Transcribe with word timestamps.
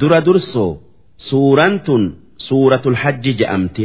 dura 0.00 0.18
dursoo 0.26 0.72
suuraan 1.28 1.74
tun 1.86 2.02
suuratul 2.46 2.96
hajji 3.02 3.32
je'amti 3.40 3.84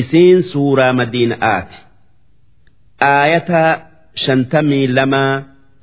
isiin 0.00 0.38
suuraa 0.52 0.92
madiina'aati 1.00 1.76
aayata 3.12 3.62
shantamii 4.24 4.86
lamaa 4.96 5.32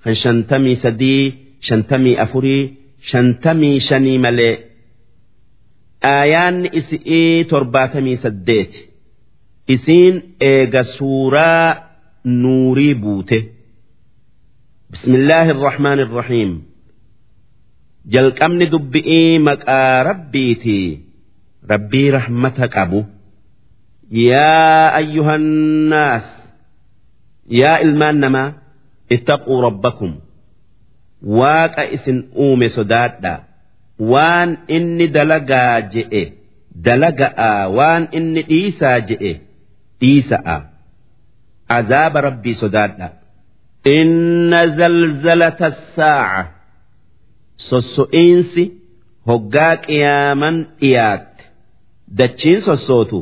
kan 0.04 0.16
shantamii 0.24 0.76
sadii 0.84 1.24
shantamii 1.68 2.16
afurii 2.26 2.64
shantamii 3.12 3.78
shanii 3.88 4.18
malee 4.26 4.54
aayaanni 6.14 6.68
isi'ii 6.80 7.44
torbaatamii 7.52 8.18
saddeeti 8.24 8.80
isiin 9.76 10.16
eega 10.52 10.84
suuraa 10.98 11.68
nuurii 12.42 12.94
buute 13.04 13.38
bismillaahi 14.92 15.50
irrahmaan 15.56 16.00
irrahiim 16.06 16.52
jalqabni 18.14 18.66
dubbi'ii 18.74 19.40
maqaa 19.48 20.04
rabbiiti. 20.10 20.80
Rabbii 21.72 22.10
rahmata 22.18 22.66
qabu. 22.76 23.00
Yaa 24.30 24.86
ayyuhannaas 25.00 26.26
yaa 27.60 27.78
ilmaan 27.86 28.18
namaa 28.24 28.50
ittaquu 29.16 29.54
rabbakum. 29.68 30.14
Waaqa 31.40 31.84
isin 31.96 32.20
uume 32.44 32.68
sodaadhaa 32.78 33.40
waan 34.12 34.50
inni 34.76 35.06
dalagaa 35.16 35.76
je'e 35.94 36.24
dalaga'a. 36.86 37.52
Waan 37.78 38.04
inni 38.18 38.42
dhiisaa 38.50 39.00
je'e 39.12 39.32
dhiisa'a. 40.02 40.58
Azaaba 41.78 42.20
rabbii 42.28 42.56
sodaadha. 42.62 43.08
Inna 43.98 44.62
zalzalata 44.80 45.68
saaca 45.96 46.57
sosso'iinsi 47.70 48.64
hoggaa 49.28 49.76
qiyaaman 49.86 50.58
dhiyaatte 50.82 51.44
dachiin 52.18 52.62
sossootu 52.68 53.20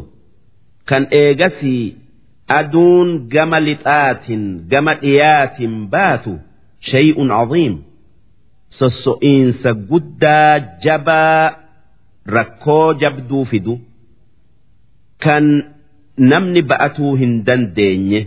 kan 0.89 1.03
eegasii 1.21 1.83
aduun 2.57 3.09
gama 3.33 3.59
lixaatin 3.67 4.43
gama 4.71 4.93
dhiyaatin 5.03 5.73
baatu 5.93 6.33
shay'un 6.91 7.29
caziim 7.37 7.75
sosso'iinsa 8.79 9.69
guddaa 9.89 10.53
jabaa 10.85 11.43
rakkoo 12.35 12.93
jabduu 13.01 13.45
fidu 13.51 13.75
kan 15.23 15.45
namni 16.17 16.61
ba'atuu 16.69 17.13
hin 17.21 17.33
dandeenye. 17.47 18.21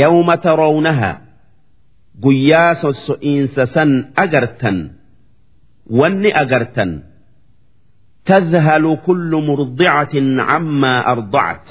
Yawma 0.00 0.36
tarawnahaa 0.44 1.16
guyyaa 2.23 2.75
sosso'iinsa 2.83 3.63
san 3.73 3.89
agartan 4.23 4.77
wanni 5.99 6.31
agartan 6.43 6.91
تذهل 8.25 8.97
كل 9.05 9.31
مرضعة 9.47 10.15
عما 10.49 11.11
أرضعت 11.11 11.67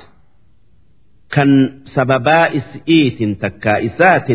كان 1.30 1.80
سببا 1.84 2.56
إسئيت 2.56 3.18
تكائسات 3.42 4.28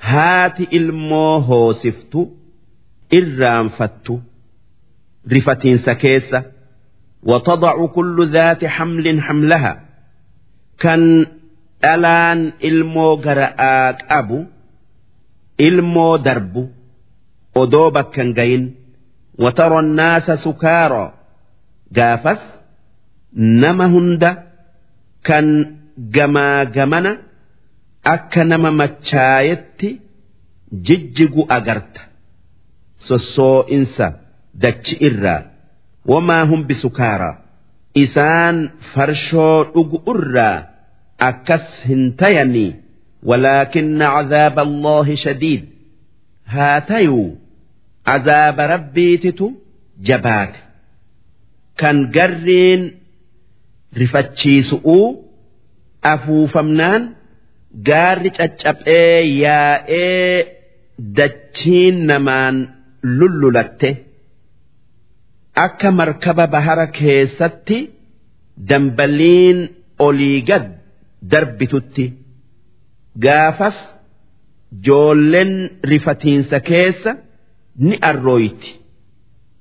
هات 0.00 0.60
إلمو 0.60 1.36
هوسفت 1.36 2.14
إرام 3.14 3.68
فتت 3.68 4.08
رفتين 5.32 5.78
سكيسة 5.78 6.42
وتضع 7.22 7.86
كل 7.86 8.30
ذات 8.32 8.64
حمل 8.64 9.22
حملها 9.22 9.72
كان 10.78 11.26
ألان 11.84 12.52
إلمو 12.64 13.16
جرآك 13.16 13.98
أبو 14.10 14.44
ilmoo 15.67 16.13
darbu 16.25 16.61
odoo 17.61 17.87
bakkan 17.95 18.29
gayin 18.37 18.65
watara 19.43 19.81
naasa 19.97 20.33
sukaaroo 20.45 21.09
gaafas 21.97 22.41
nama 23.63 23.85
hunda 23.93 24.31
kan 25.27 25.47
gamaa 26.15 26.65
gamana 26.75 27.11
akka 28.13 28.41
nama 28.51 28.69
machaayetti 28.79 29.89
jijjigu 30.87 31.41
agarta. 31.57 32.01
Sossoo'insa 33.07 34.07
dachi 34.63 34.95
irraa 35.07 35.41
wamaa 36.11 36.43
humbi 36.49 36.75
sukaaraa 36.83 37.35
isaan 38.03 38.57
farshoo 38.93 39.57
dhugu 39.73 39.97
irraa 40.13 40.57
akkas 41.29 41.65
hin 41.87 42.03
tayanii? 42.19 42.71
Cadaaba 43.29 44.61
allaahi 44.67 45.15
shadiid 45.25 45.63
haa 46.53 46.81
tayuu 46.91 47.27
azaaba 48.15 48.63
rabbiititu 48.73 49.45
jabaate 50.09 50.59
kan 51.81 51.97
garriin 52.15 52.81
rifachiisu'uu 54.01 55.07
afuufamnaan 56.13 57.03
gaarri 57.89 58.29
caccabee 58.37 59.19
yaa'ee 59.43 60.37
dachiin 61.17 61.95
namaan 62.09 62.55
lullulatte 63.17 63.89
akka 65.65 65.89
markaba 65.99 66.45
bahara 66.55 66.87
keessatti 66.99 67.77
dambaliin 68.69 69.59
olii 70.07 70.39
gad 70.49 70.65
darbitutti 71.31 72.05
gaafas 73.24 73.76
joolleen 74.86 75.52
rifatiinsa 75.92 76.58
keessa 76.70 77.12
ni 77.86 77.96
arrooyti 78.10 78.72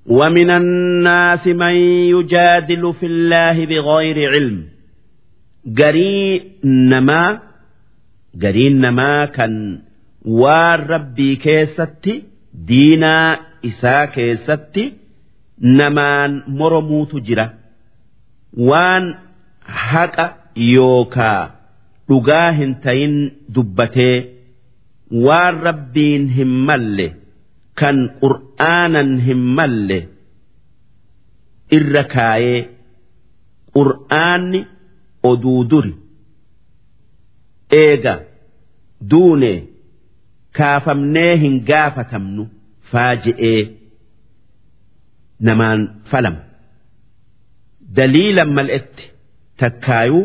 ومن 0.08 0.50
الناس 0.50 1.48
من 1.48 1.76
يجادل 2.16 2.94
في 2.94 3.06
الله 3.06 3.66
بغير 3.66 4.18
علم 4.32 4.58
قري 5.78 6.52
نما 6.64 7.40
gariin 8.44 8.76
namaa 8.84 9.28
kan 9.36 9.54
waan 10.42 10.80
rabbii 10.94 11.36
keessatti 11.46 12.14
diinaa 12.68 13.32
isaa 13.70 14.08
keessatti 14.16 14.84
namaan 15.80 16.32
moromuutu 16.60 17.18
jira 17.28 17.46
waan 18.70 19.06
haqa 19.92 20.26
yookaa 20.74 21.44
dhugaa 22.11 22.51
hin 22.59 22.73
tayin 22.85 23.15
dubbatee 23.55 24.17
waan 25.27 25.57
rabbiin 25.69 26.25
hin 26.37 26.53
malle 26.69 27.07
kan 27.81 27.97
qur'aanan 28.23 29.11
hin 29.27 29.41
malle 29.59 29.99
irra 31.79 32.03
kaayee 32.15 32.61
qur'aanni 33.75 34.61
oduu 35.31 35.61
duri. 35.71 35.93
Eega 37.83 38.15
duune 39.11 39.53
kaafamnee 40.59 41.33
hin 41.43 41.57
gaafatamnu 41.71 42.45
faaji'ee 42.93 43.61
namaan 45.49 45.81
falama. 46.11 46.43
Daliilan 47.97 48.51
mal'etti 48.59 49.05
takkaayuu 49.61 50.25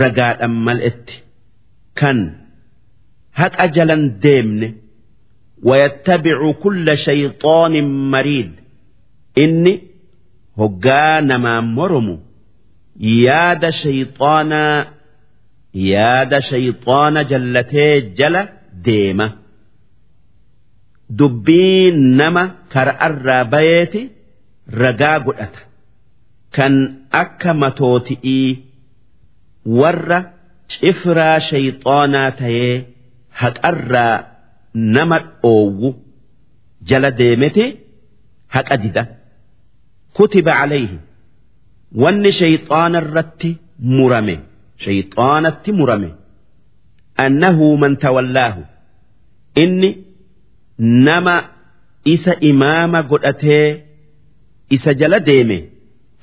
ragaadhaan 0.00 0.54
mal'etti 0.66 1.16
kan 2.00 2.18
haqa 3.40 3.66
jalan 3.76 4.02
deemne 4.22 4.68
wayattabicu 5.68 6.48
kulla 6.62 6.94
shayxoonin 7.06 7.88
mariid 8.12 8.52
inni 9.44 9.72
hoggaa 10.60 11.20
namaan 11.30 11.66
moromu 11.76 12.14
yaada 13.24 13.70
shayxoonaa 13.80 14.76
yaada 15.92 16.38
shayxoona 16.50 17.20
jallatee 17.30 17.94
jala 18.18 18.42
deema. 18.86 19.26
Dubbiin 21.18 21.98
nama 22.18 22.42
kar'arraa 22.72 23.44
bayeeti 23.52 24.00
ragaa 24.80 25.18
godhata 25.26 25.60
kan 26.56 26.74
akka 27.22 27.52
matooti'ii. 27.62 28.48
Warra 29.66 30.18
cifraa 30.74 31.38
shayxaanaa 31.48 32.30
tayee 32.40 32.76
haqarraa 33.42 34.14
nama 34.74 35.18
dhoowwu 35.18 35.94
jala 36.90 37.10
deemete 37.10 37.64
haqa 38.48 38.76
dida. 38.84 39.06
kutiba 40.16 40.52
calayhi 40.60 40.98
wanni 42.02 42.32
shayxaana 42.40 42.98
irratti 43.04 43.50
murame 43.96 44.36
shayxaanatti 44.84 45.72
murame. 45.80 46.10
annahu 47.26 47.76
man 47.84 47.96
tawallaahu. 48.06 48.62
inni 49.62 49.90
nama 50.78 51.36
isa 52.04 52.34
imaama 52.50 53.02
godhatee 53.02 53.84
isa 54.78 54.94
jala 54.94 55.20
deeme. 55.20 55.58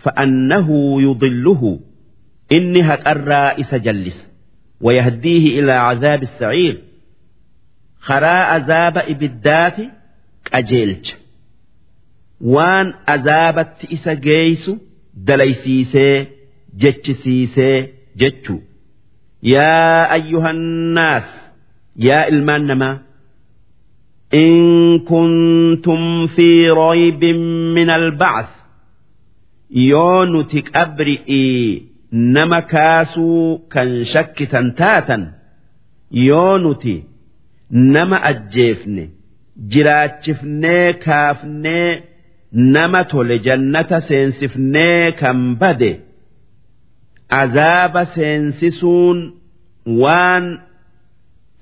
fa'annahu 0.04 1.00
yudilluhu 1.07 1.80
inni 2.56 2.81
haqarraa 2.90 3.50
isa 3.62 3.79
jallisa 3.87 4.25
ويهديه 4.81 5.44
إلى 5.61 5.73
عذاب 5.73 6.23
السعير 6.23 6.75
خراء 8.00 8.44
عذاب 8.55 8.99
إبدات 8.99 9.76
قجيلج 10.55 11.06
waan 12.55 12.88
azaabatti 13.14 13.87
isa 13.96 14.14
geeysu 14.26 14.73
dalaysiisee 15.26 16.17
jechisiisee 16.82 17.79
jechuu 18.20 18.61
yaa 19.52 20.02
ayyuhannaas 20.17 21.26
yaa 22.08 22.25
ilmaan 22.32 22.64
namaa 22.70 22.96
إن 24.35 24.99
كنتم 24.99 26.26
في 26.26 26.69
ريب 26.70 27.25
من 27.75 27.90
البعث 27.90 28.49
يونتك 29.70 30.76
أبرئي 30.76 31.82
nama 32.13 32.62
kaasuu 32.62 33.57
kan 33.74 34.06
shakkitan 34.06 34.71
taatan 34.80 35.24
yoo 36.12 36.57
nuti 36.57 36.95
nama 37.69 38.18
ajjeefne 38.30 39.06
jiraachifnee 39.71 40.94
kaafnee 41.06 42.04
nama 42.51 43.04
tole 43.04 43.39
jannata 43.39 44.01
seensifnee 44.10 45.12
kan 45.21 45.56
bade 45.63 45.92
azaaba 47.42 48.06
seensisuun 48.06 49.19
waan 50.04 50.45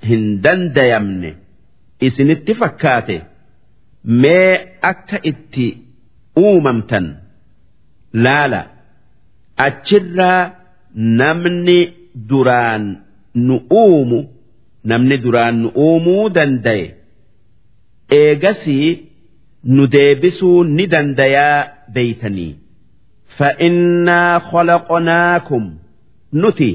hin 0.09 0.27
dandayamne 0.43 1.31
isinitti 2.09 2.53
fakkaate 2.61 3.17
mee 4.03 4.77
akka 4.91 5.17
itti 5.33 5.67
uumamtan 6.43 7.07
laala. 8.13 8.61
Achirraa 9.57 10.51
namni 11.19 11.79
duraan 12.29 12.83
nu 13.35 13.55
uumu 13.83 14.19
namni 14.83 15.17
duraan 15.23 15.55
nu 15.61 15.69
uumuu 15.75 16.29
dandaye. 16.35 16.95
eegasii 18.19 18.87
nu 19.75 19.83
deebisuu 19.93 20.63
ni 20.63 20.87
dandayaa 20.93 21.67
beeytanii. 21.93 22.55
Fa'innaa 23.37 24.39
khalaqnaakum. 24.49 25.63
Nuti 26.41 26.69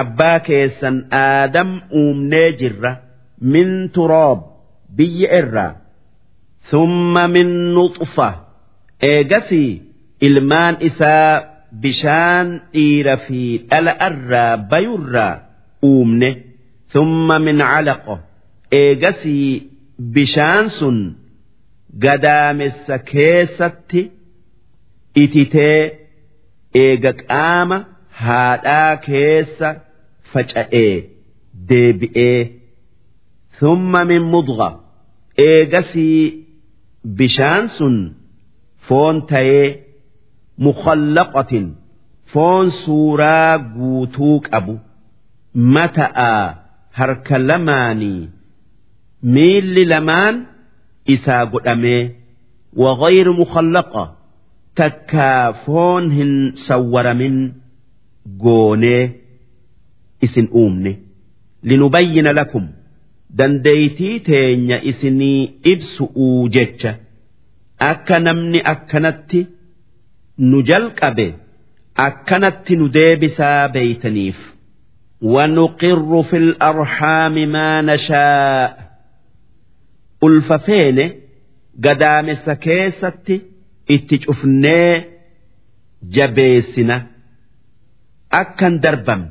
abbaa 0.00 0.38
keessan 0.46 0.96
aadam 1.22 1.70
uumnee 2.00 2.48
jirra 2.60 2.92
min 3.52 3.70
turoob 3.94 4.40
biyya 4.96 5.28
irraa. 5.38 5.72
Thumma 6.70 7.28
min 7.28 7.48
nuxfa 7.74 8.28
eegasii 9.10 9.82
ilmaan 10.26 10.76
isaa 10.88 11.30
bishaan 11.82 12.48
dhiira 12.74 13.14
fi 13.26 13.40
dhala 13.70 13.92
irraa 14.08 14.52
bayurraa 14.72 15.34
uumne 15.90 16.30
thumma 16.92 17.36
min 17.46 17.58
calaqo 17.70 18.14
eegasii 18.80 19.48
bishaan 20.14 20.66
sun 20.78 20.98
gadaamessa 22.04 22.96
keessatti 23.10 24.02
ititee 25.22 25.80
eega 26.84 27.12
qaama 27.22 27.78
haadhaa 28.24 28.92
keessa 29.06 29.68
faca'ee 30.32 30.94
deebi'ee 31.68 32.40
thumma 33.58 34.00
min 34.10 34.22
mudga 34.34 34.68
eegasii 35.48 36.20
bishaan 37.18 37.64
sun 37.76 37.96
foon 38.88 39.16
tayee 39.30 39.68
mukhallaqatin 40.58 41.66
foon 42.32 42.70
suuraa 42.84 43.58
guutuu 43.76 44.40
qabu 44.50 44.74
mata'aa 45.76 46.54
harka 46.98 47.38
lamaanii 47.48 48.28
miilli 49.36 49.84
lamaan 49.92 50.36
isaa 51.14 51.46
godhamee 51.52 52.02
wagayru 52.84 53.32
mukhallaqa 53.40 54.04
takkaa 54.80 55.52
foon 55.64 56.10
hin 56.18 56.32
sawwaramin 56.68 57.36
goonee 58.44 59.02
isin 60.28 60.48
uumne 60.62 60.92
linubayyina 61.72 62.32
lakum 62.40 62.66
dandeeytii 63.38 64.20
teenya 64.28 64.82
isinii 64.92 65.40
ibsu'uu 65.72 66.48
jecha 66.56 66.94
akka 67.90 68.18
namni 68.26 68.60
akkanatti 68.72 69.46
nu 70.49 70.57
jalqabe 70.69 71.27
akkanatti 72.07 72.73
nu 72.79 72.85
deebisaa 72.99 73.67
beeytaniif 73.75 74.39
ونقر 75.21 76.23
في 76.29 76.37
الأرحام 76.37 77.35
ما 77.53 77.81
نشاء 77.81 78.69
ulfafeene 80.25 81.05
gadaamessa 81.85 82.53
keessatti 82.65 83.35
itti 83.95 84.15
cufnee 84.25 84.93
jabeessina 86.15 86.97
akkan 88.41 88.73
darbamne 88.83 89.29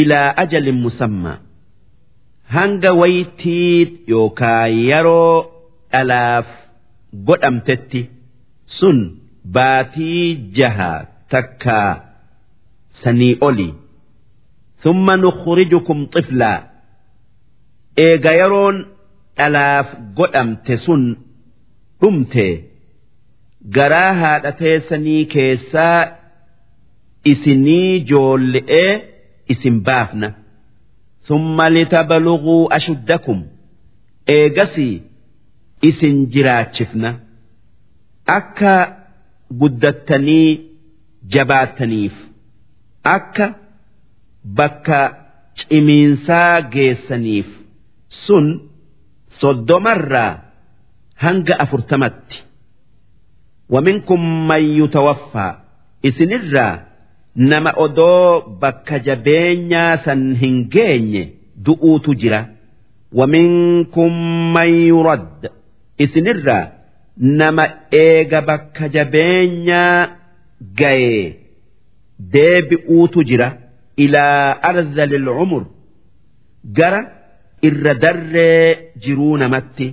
ilaa 0.00 0.28
ajalin 0.42 0.78
musammaa 0.84 1.38
hanga 2.56 2.90
waytii 3.00 4.04
yookaa 4.12 4.66
yeroo 4.88 5.36
dhalaaf 5.92 6.48
godhamtetti 7.28 8.00
sun 8.78 8.98
baatii 9.45 10.35
jaha 10.57 11.05
takkaa 11.29 11.89
sanii 13.03 13.37
oli. 13.41 13.73
Thumma 14.83 15.15
nukhrijukum 15.17 15.99
xiflaa 16.13 16.57
eega 18.05 18.31
yeroon 18.39 18.77
dhalaaf 19.37 19.87
godhamte 20.17 20.77
sun 20.77 21.03
dhumte. 22.01 22.47
Garaa 23.75 24.13
haadha 24.21 24.51
teessanii 24.61 25.25
keessaa 25.33 25.97
isinii 27.31 27.99
joolle'ee 28.09 28.91
isin 29.53 29.81
baafna. 29.87 30.29
Thumma 31.27 31.69
litabaluguu 31.69 32.67
ashuddakum. 32.77 33.39
Eegasii 34.27 35.01
isin 35.89 36.17
jiraachifna. 36.33 37.09
Akka 38.37 38.73
guddattanii 39.59 40.49
jabaattaniif 41.33 42.15
akka 43.15 43.47
bakka 44.57 44.99
cimiinsaa 45.57 46.61
geessaniif 46.73 47.47
sun 48.25 48.45
soddomarraa 49.41 50.31
hanga 51.23 51.55
afurtamatti. 51.63 52.37
Waminkum 53.73 54.21
man 54.47 54.63
yutawaffaa 54.77 55.51
isinirraa 56.09 56.73
nama 57.35 57.71
odoo 57.85 58.41
bakka 58.61 58.99
jabeenyaa 59.07 59.97
san 60.05 60.23
hin 60.41 60.57
geenye 60.73 61.23
du'uutu 61.65 62.15
jira. 62.23 62.41
Waminkum 63.19 64.13
man 64.55 64.69
yurad. 64.87 65.49
Isinirraa 66.03 66.63
nama 67.39 67.65
eega 68.03 68.39
bakka 68.49 68.85
jabeenyaa 68.95 69.97
ga'ee 70.79 71.23
deebi'uutu 72.33 73.19
jira 73.29 73.47
ilaa 74.05 74.45
ardhalil 74.69 75.27
umur 75.43 75.63
gara 76.77 77.01
irra 77.67 77.93
darree 78.03 78.91
jiruu 79.03 79.35
namatti 79.41 79.87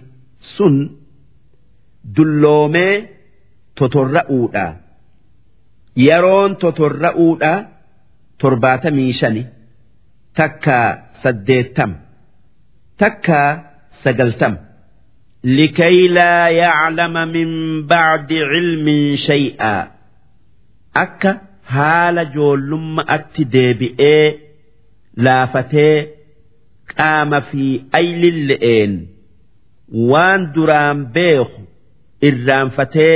sun 0.56 0.74
dulloomee 2.16 2.94
totorra'uudha. 3.78 4.66
Yeroon 6.06 6.50
totorra'uudha 6.62 7.52
torbaatamii 8.40 9.12
shani 9.20 9.42
takkaa 10.38 10.88
saddeettam 11.22 11.90
takkaa 13.00 13.48
sagaltam 14.04 14.54
لكي 15.43 16.07
لا 16.07 16.47
يعلم 16.49 17.13
من 17.13 17.49
بعد 17.87 18.33
علم 18.33 19.15
شيئا 19.15 19.91
أكا 20.95 21.41
حال 21.65 22.31
جولم 22.33 22.99
أتدبئي 22.99 24.39
لافتي 25.17 26.07
qaama 26.97 27.39
fi 27.49 27.65
aylille'een 27.99 28.93
waan 30.11 30.41
duraan 30.55 30.99
beeku 31.15 31.61
irraanfatee 32.27 33.15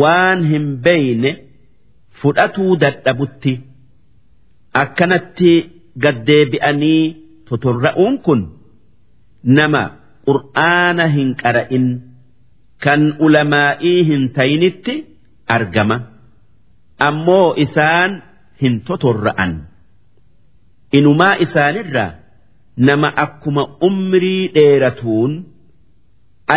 waan 0.00 0.44
hin 0.50 0.66
beeyne 0.84 1.30
fudhatuu 2.20 2.76
dadhabutti 2.82 3.54
akkanatti 4.82 5.52
gaddeebi'anii 6.04 7.02
totorra'uun 7.48 8.14
kun 8.26 8.40
nama 9.58 9.82
Qur'aana 10.27 11.05
hin 11.15 11.29
qara'in. 11.41 11.85
Kan 12.83 13.01
ulamaa'ii 13.25 13.99
hin 14.09 14.23
tayinitti 14.37 14.95
argama. 15.55 15.97
Ammoo 17.07 17.47
isaan 17.65 18.11
hin 18.61 18.75
totorra'an. 18.87 19.51
Inumaa 20.97 21.35
isaanirraa 21.45 22.11
nama 22.87 23.09
akkuma 23.25 23.63
umrii 23.87 24.43
dheeratuun 24.55 25.31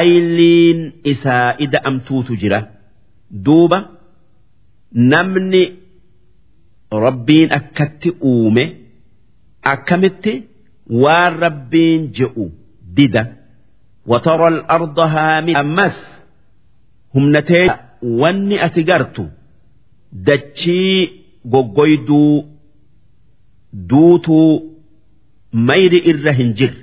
ayliin 0.00 0.80
isaa 1.12 1.48
ida'amtuutu 1.64 2.32
jira. 2.42 2.60
Duuba 3.44 3.78
namni 5.12 5.62
rabbiin 7.04 7.50
akkatti 7.58 8.10
uume 8.30 8.64
akkamitti 9.72 10.32
waan 11.02 11.32
rabbiin 11.44 12.02
je'u 12.18 12.44
dida 12.96 13.22
وترى 14.08 14.48
الأرض 14.48 14.98
هامدة. 14.98 15.60
أمس 15.60 15.98
هم 17.14 17.36
نتيجة 17.36 17.80
واني 18.02 18.64
أتقرت 18.64 19.30
دتشي 20.12 21.10
قوقيدو 21.52 22.44
دوتو 23.72 24.62
مير 25.52 25.92
إرهنجر. 26.06 26.74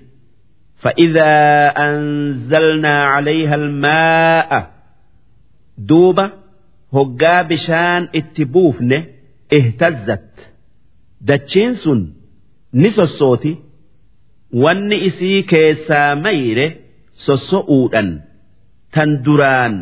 فإذا 0.76 1.32
أنزلنا 1.68 3.04
عليها 3.04 3.56
الماء 3.56 4.72
دوبة 5.78 6.32
هقا 6.94 7.42
بشان 7.42 8.08
اتبوفن 8.16 9.04
اهتزت. 9.54 10.30
دتشين 11.22 11.74
سن 11.74 12.14
نسو 12.74 13.04
الصوتي. 13.04 13.58
wanni 14.54 15.06
إسي 15.06 15.42
كيسا 15.42 16.16
mayre 16.16 16.85
sosso'uudhan 17.26 18.10
tan 18.94 19.10
duraan 19.26 19.76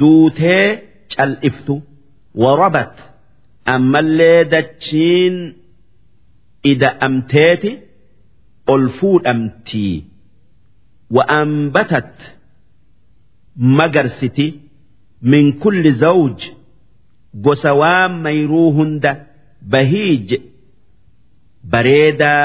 duutee 0.00 0.66
cal'iftu 1.14 1.74
warabat 2.42 2.94
ammallee 3.74 4.40
dachiin 4.54 5.36
ida'amteeti 6.72 7.70
ol 8.72 8.84
fuudhamtii 8.98 9.96
wa'ambatat 11.16 12.12
magarsiti 13.78 14.46
min 15.32 15.44
kulli 15.62 15.92
zawj 16.02 16.38
gosa 17.44 17.72
waan 17.80 18.12
mayruu 18.24 18.68
hunda 18.78 19.12
bahiij 19.72 20.28
bareedaa 21.72 22.44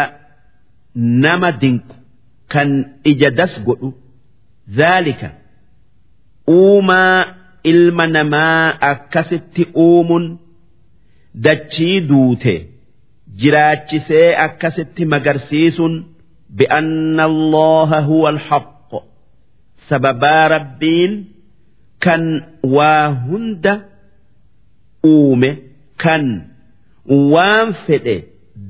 nama 1.23 1.49
dinqu 1.61 1.93
kan 2.51 2.69
ija 3.11 3.29
das 3.37 3.53
godhu. 3.65 3.89
Dhaalika 4.77 5.29
uumaa 6.57 7.25
ilma 7.71 8.05
namaa 8.15 8.65
akkasitti 8.91 9.63
uumuun 9.85 10.25
dachii 11.45 11.99
duute 12.09 12.55
jiraachisee 13.41 14.27
akkasitti 14.45 15.03
magarsiisuun 15.13 15.95
bi'anna 16.61 17.23
allaha 17.31 17.99
huwa 18.09 18.29
alhaq 18.35 18.67
sababaa 19.89 20.47
rabbiin 20.55 21.13
kan 22.05 22.23
waa 22.75 23.07
hunda 23.27 23.73
uume 25.13 25.49
kan 26.03 26.25
waan 27.33 27.69
fedhe 27.85 28.15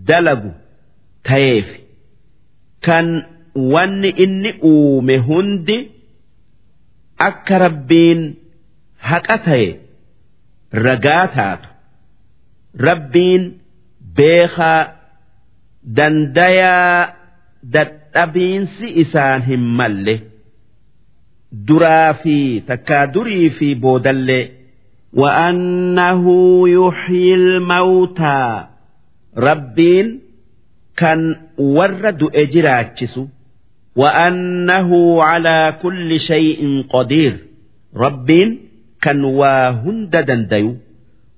dalagu 0.09 0.51
ta'eef 1.29 1.67
kan 2.87 3.07
wanni 3.74 4.10
inni 4.24 4.50
uume 4.72 5.16
hundi 5.28 5.76
akka 7.28 7.56
rabbiin 7.64 8.20
haqa 9.10 9.36
ta'e 9.46 9.68
ragaa 10.86 11.24
taatu 11.36 11.68
rabbiin 12.88 13.42
beekaa 14.16 14.80
dandayaa 15.96 16.98
dadhabiinsi 17.76 18.86
isaan 19.02 19.40
hin 19.48 19.64
malle 19.80 20.14
duraa 21.68 22.10
fi 22.24 22.36
takkaa 22.72 23.06
durii 23.14 23.48
fi 23.60 23.68
boodallee 23.86 24.44
وأنه 25.22 26.24
يحيي 26.68 27.34
الموتى 27.34 28.64
ربين 29.36 30.20
كان 30.96 31.36
ورد 31.58 32.22
إجراتشس 32.34 33.20
وأنه 33.96 35.22
على 35.22 35.78
كل 35.82 36.20
شيء 36.20 36.84
قدير 36.90 37.38
ربين 37.96 38.60
كان 39.02 39.24
واهند 39.24 40.16
دنديو 40.16 40.76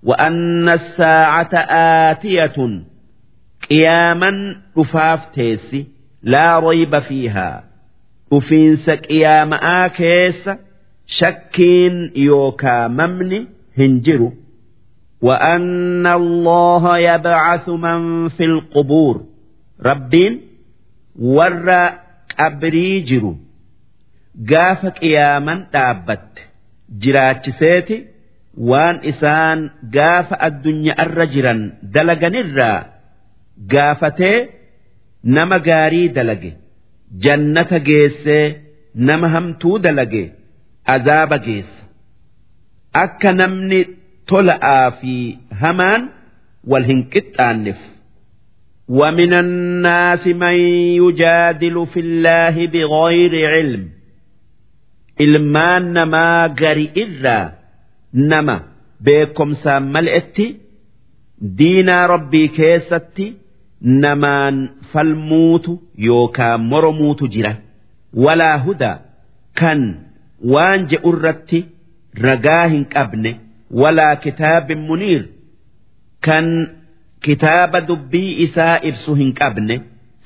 وأن 0.03 0.69
الساعة 0.69 1.51
آتية 2.11 2.83
قياما 3.71 4.57
رفاف 4.79 5.21
تيسي 5.35 5.87
لا 6.23 6.59
ريب 6.59 6.99
فيها 6.99 7.65
وفينس 8.31 8.91
قيام 8.91 9.55
آكيس 9.55 10.51
شكين 11.07 12.13
يوكا 12.17 12.89
ممني 12.89 13.47
هنجرو 13.79 14.33
وأن 15.23 16.07
الله 16.07 16.99
يبعث 16.99 17.69
من 17.69 18.29
في 18.29 18.45
القبور 18.45 19.25
ربين 19.85 20.41
ور 21.19 21.91
qabrii 22.40 22.96
jiru 23.10 23.32
gaafa 24.52 24.90
qiyaaman 25.00 25.60
dhaabbatte 25.74 26.42
jiraachiseeti 27.04 27.98
waan 28.72 28.98
isaan 29.12 29.60
gaafa 29.98 30.36
addunyaa 30.48 30.98
arra 31.04 31.26
jiran 31.36 31.62
dalaganirraa 31.98 32.80
gaafatee 33.74 34.38
nama 35.38 35.58
gaarii 35.70 36.08
dalage 36.18 36.52
jannata 37.26 37.80
geessee 37.90 38.44
nama 39.10 39.28
hamtuu 39.36 39.76
dalage 39.86 40.24
azaaba 40.96 41.38
geessa 41.48 41.82
akka 43.04 43.30
namni 43.40 43.80
tola'aa 44.32 44.88
fi 45.00 45.14
hamaan 45.62 46.02
wal 46.72 46.86
hin 46.90 47.02
qixxaanneef. 47.14 47.80
ومن 48.91 49.33
الناس 49.35 50.27
من 50.27 50.57
يجادل 51.03 51.87
في 51.87 52.01
الله 52.01 52.67
بغير 52.67 53.33
علم 53.55 53.85
ilmaan 55.25 55.85
namaa 55.97 56.49
gari 56.61 56.87
irraa 57.03 57.53
nama 58.31 58.57
beekomsaan 59.07 59.85
mal'etti 59.95 60.47
diinaa 61.59 62.07
rabbii 62.13 62.49
keessatti 62.59 63.27
namaan 64.05 64.57
falmuutu 64.93 65.73
yookaan 66.09 66.61
moromuutu 66.73 67.25
jira 67.35 67.53
walaa 68.25 68.57
hudaa 68.67 68.97
kan 69.61 69.81
waan 70.55 70.81
je'urratti 70.93 71.61
ragaa 72.27 72.65
hin 72.75 72.85
qabne 72.95 73.33
walaa 73.83 74.15
kitaabin 74.25 74.81
muniir 74.91 75.23
kan 76.27 76.47
kitaaba 77.26 77.80
dubbii 77.90 78.32
isaa 78.46 78.76
ibsu 78.90 79.12
hin 79.20 79.32
qabne. 79.40 79.76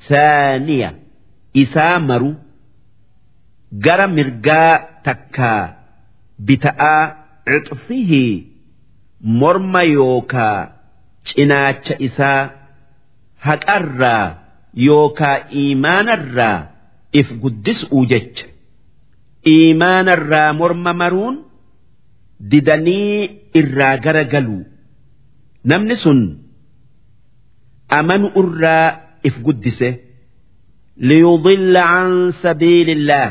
Saaniya 0.08 0.90
isaa 1.62 1.98
maru 2.08 2.30
gara 3.84 4.06
mirgaa 4.16 4.72
takkaa 5.06 5.62
bita'aa 6.46 7.02
cixfihii 7.50 8.34
morma 9.40 9.82
yookaa 9.96 10.58
cinaacha 11.30 11.94
isaa 12.08 12.42
haqarraa 13.46 14.26
yookaa 14.88 15.36
iimaanarraa 15.62 16.58
if 17.20 17.28
guddis'uu 17.42 18.04
jecha. 18.12 18.44
Iimaanarraa 19.54 20.52
morma 20.60 20.92
maruun 21.02 21.36
didanii 22.50 23.30
irraa 23.60 23.96
gara 24.04 24.24
galuu. 24.32 24.62
Namni 25.64 25.96
sun 26.02 26.20
amanu 27.88 28.28
irraa 28.42 28.86
if 29.28 29.36
guddise 29.46 29.88
liyudilla 31.08 31.82
an 32.00 32.32
sabiilillaah 32.42 33.30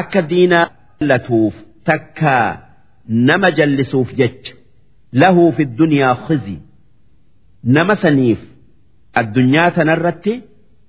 akka 0.00 0.22
diinaa 0.30 0.66
latuuf 1.10 1.54
takkaa 1.88 2.46
nama 3.28 3.50
jallisuuf 3.58 4.08
jecha 4.20 4.52
lahu 5.22 5.52
fi 5.56 5.64
dunyaa 5.80 6.14
khizi 6.26 6.56
nama 7.76 7.94
saniif 8.04 8.40
addunyaa 9.20 9.70
tanarratti 9.78 10.32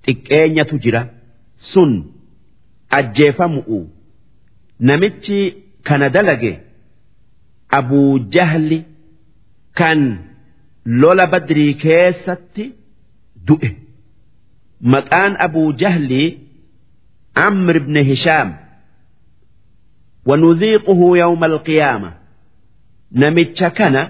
xiqqeenyatu 0.06 0.76
jira 0.84 1.02
sun 1.72 1.92
ajjeefamu'u 2.98 3.78
namichi 4.88 5.38
kana 5.88 6.08
dalage 6.16 6.52
abuu 7.78 8.18
jahli 8.34 8.78
kan 9.80 10.00
lola 10.86 11.26
badrii 11.26 11.74
keessatti 11.82 12.64
du'e. 13.46 13.70
Maqaan 14.80 15.36
abuu 15.46 15.72
jahlii 15.72 16.38
amr 17.34 17.76
ibn 17.76 17.96
hishaam 18.10 18.64
ونذيقه 20.26 21.16
يوم 21.18 21.44
القيامة 21.44 22.12
نمتش 23.12 23.64
كان 23.64 24.08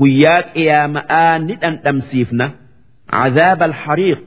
قياك 0.00 0.44
قيامة 0.54 1.00
آن 1.00 1.50
أمسيفنا 1.86 2.50
عذاب 3.10 3.62
الحريق 3.62 4.22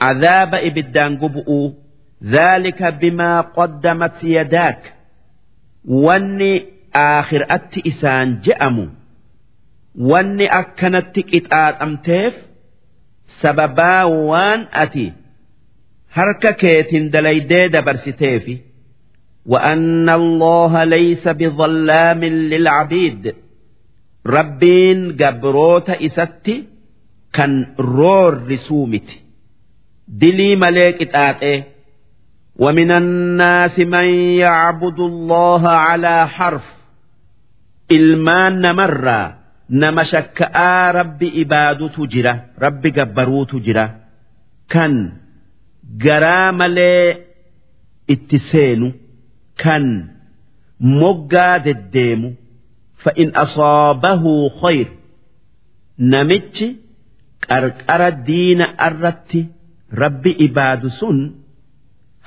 عذاب 0.00 0.54
إبدان 0.54 1.16
قبؤ 1.18 1.72
ذلك 2.24 2.82
بما 2.82 3.40
قدمت 3.40 4.24
يداك 4.24 4.92
واني 5.84 6.64
آخر 6.94 7.46
أتي 7.50 7.82
إسان 7.86 8.40
جأمو 9.95 10.13
واني 10.13 10.45
أكنتك 10.45 11.35
إتآت 11.35 11.81
أمتيف 11.81 12.33
سببا 13.41 14.03
وان 14.03 14.67
أتي 14.73 15.13
هرك 16.11 16.55
كيت 16.55 16.95
دليدي 17.13 17.67
دبرستيفي 17.67 18.57
وأن 19.45 20.09
الله 20.09 20.83
ليس 20.83 21.27
بظلام 21.27 22.23
للعبيد 22.25 23.35
ربين 24.27 25.17
قبروت 25.17 25.89
إستي 25.89 26.63
كان 27.33 27.65
رور 27.79 28.51
رسومت 28.51 29.09
دلي 30.07 30.55
ملك 30.55 31.01
إتآت 31.01 31.65
ومن 32.55 32.91
الناس 32.91 33.79
من 33.79 34.05
يعبد 34.39 34.99
الله 34.99 35.69
على 35.69 36.27
حرف 36.27 36.79
ilmaan 37.89 38.61
namarraa 38.61 39.42
nama 39.68 40.04
shakka'aa 40.04 40.92
rabbi 40.92 41.28
ibaadutu 41.42 42.06
jira 42.12 42.34
rabbi 42.64 42.90
gabbaruutu 42.90 43.60
jira. 43.66 43.86
Kan 44.72 44.94
garaa 46.04 46.52
malee 46.52 47.26
itti 48.14 48.38
seenu 48.50 48.88
kan 49.62 49.84
moggaa 51.00 51.58
deddeemu 51.66 52.30
fa'in 53.04 53.30
asaabahu 53.44 54.32
khayr. 54.60 54.88
Namichi 56.12 56.68
qarqara 57.48 58.10
diina 58.26 58.66
irratti 58.88 59.40
rabbi 60.02 60.30
ibaadu 60.46 60.88
sun 60.98 61.18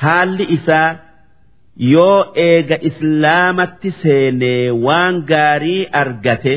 haalli 0.03 0.45
isaa 0.57 0.89
yoo 1.93 2.19
eega 2.47 2.77
islaamatti 2.89 3.89
seenee 4.01 4.71
waan 4.85 5.15
gaarii 5.31 5.81
argate 6.01 6.55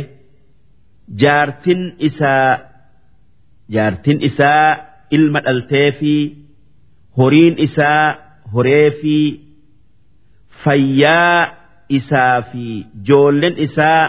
jaartin 1.22 1.82
isaa 2.08 2.52
jaartin 3.76 4.18
isaa 4.30 4.68
ilma 5.18 5.40
dhaltee 5.48 5.90
fi 6.00 6.14
horiin 7.18 7.56
isaa 7.68 8.04
horee 8.54 8.88
fi 9.02 9.16
fayyaa 10.64 11.40
isaa 12.00 12.42
fi 12.52 12.66
joollen 13.08 13.56
isaa 13.68 14.02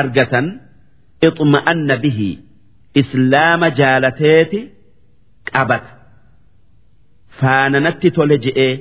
argatan 0.00 0.46
ixma'anna 1.28 1.96
bihi 2.04 2.30
islaama 3.02 3.68
jaalateeti 3.80 4.60
qabata 5.52 5.90
faananatti 7.40 8.08
tole 8.16 8.38
je'ee 8.46 8.72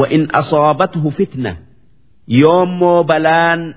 وإن 0.00 0.22
أصابته 0.40 1.04
فتنة 1.10 1.56
يوم 2.28 3.02
بلان 3.02 3.74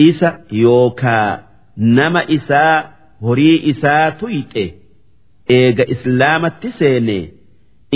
إسا 0.00 0.30
يوكا 0.52 1.42
nama 1.97 2.21
isaa 2.37 2.75
horii 3.27 3.57
isaa 3.71 4.11
tuyxe 4.21 4.63
eega 5.57 5.85
islaamatti 5.95 6.69
seene 6.79 7.17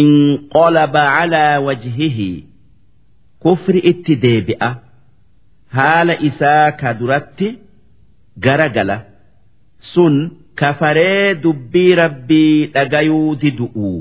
inqolaba 0.04 1.04
calaa 1.16 1.60
wajhihi 1.68 2.30
kufri 3.44 3.80
itti 3.92 4.14
deebi'a 4.24 4.70
haala 5.78 6.16
isaa 6.30 6.72
ka 6.80 6.90
duratti 7.02 7.50
gara 8.46 8.68
gala 8.78 8.98
sun 9.92 10.16
kafaree 10.62 11.36
dubbii 11.44 11.92
rabbii 12.02 12.66
dhagayuu 12.78 13.36
didu'u 13.44 13.92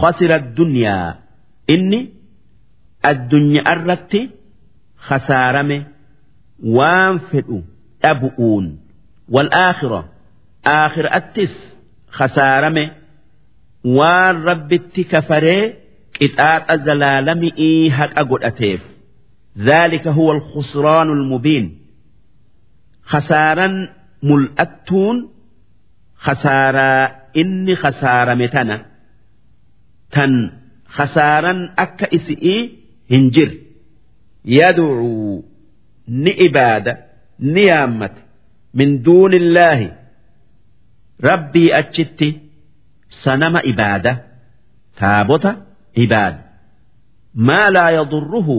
khasira 0.00 0.36
addunyaa 0.42 1.08
inni 1.74 2.00
addunyaa 3.10 3.74
irratti 3.76 4.20
khasaarame 5.08 5.78
waan 6.76 7.16
fedhu 7.30 7.58
dhabu'uun. 8.02 8.66
wal 9.35 9.49
aakhira 9.65 10.01
aakhiraattis 10.77 11.53
khasaarame 12.17 12.85
waan 13.97 14.35
rabbitti 14.49 15.01
kafaree 15.13 15.63
qixaaxa 16.17 16.75
zalaalami'ii 16.87 17.89
haqa 17.97 18.23
godhateef 18.31 18.81
ذلك 19.57 20.07
هو 20.07 20.31
الخسران 20.31 21.07
المبين 21.09 21.79
خسارا 23.03 23.89
ملأتون 24.23 25.29
خسارا 26.15 27.11
إني 27.37 27.75
خسارة 27.75 28.33
متنا 28.33 28.85
تن 30.11 30.51
خسارا 30.85 31.69
أكا 31.79 32.15
إسئي 32.15 32.77
هنجر 33.11 33.51
يدعو 34.45 35.43
نئبادة 36.09 36.97
نيامة 37.39 38.09
من 38.09 38.22
min 38.80 38.90
duunillaahi 39.04 39.88
rabbii 41.28 41.68
achitti 41.80 42.28
sanama 43.22 43.60
ibaada 43.72 44.12
taabota 45.00 45.52
ibaada 46.06 46.40
maa 47.50 47.68
laa 47.76 47.90
yadurruhu 47.98 48.56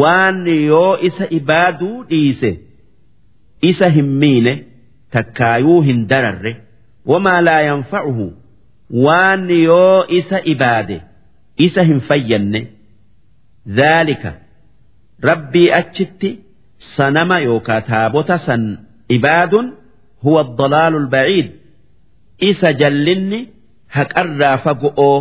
waan 0.00 0.38
yoo 0.70 0.92
isa 1.10 1.26
ibaaduu 1.40 1.96
dhiise 2.10 2.50
isa 3.70 3.88
hin 3.98 4.08
miine 4.22 4.52
takkaayuu 5.16 5.80
hin 5.86 6.00
dararre. 6.10 6.52
Wamaa 7.10 7.40
laa 7.46 7.60
yanfacuhu 7.68 8.26
waan 9.04 9.50
yoo 9.50 10.04
isa 10.18 10.38
ibaade 10.52 10.96
isa 11.66 11.82
hin 11.90 12.00
fayyanne. 12.08 12.60
Dhaalika 13.76 14.32
rabbii 15.28 15.70
achitti 15.80 16.30
sanama 16.96 17.38
yookaa 17.46 17.80
taabota 17.88 18.36
san 18.46 18.62
ibaadun 19.16 19.66
huwa 20.24 20.42
dalaalul 20.58 21.08
ba'iid 21.14 21.48
isa 22.50 22.68
jallinni 22.80 23.40
haqarraa 23.96 24.56
fago'oo 24.64 25.18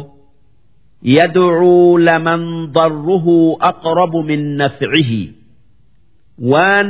yad'uu 1.17 1.97
laman 2.07 2.43
darruhu 2.77 3.35
aqrabu 3.71 4.19
min 4.29 4.41
nafcihi 4.61 5.21
waan 6.51 6.89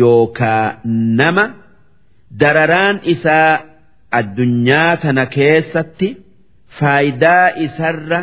yookaa 0.00 0.66
nama 1.20 1.44
dararaan 2.40 2.96
isaa 3.14 3.52
addunyaa 4.18 4.96
tana 5.02 5.24
keessatti 5.36 6.08
faayidaa 6.78 7.46
isarra 7.66 8.20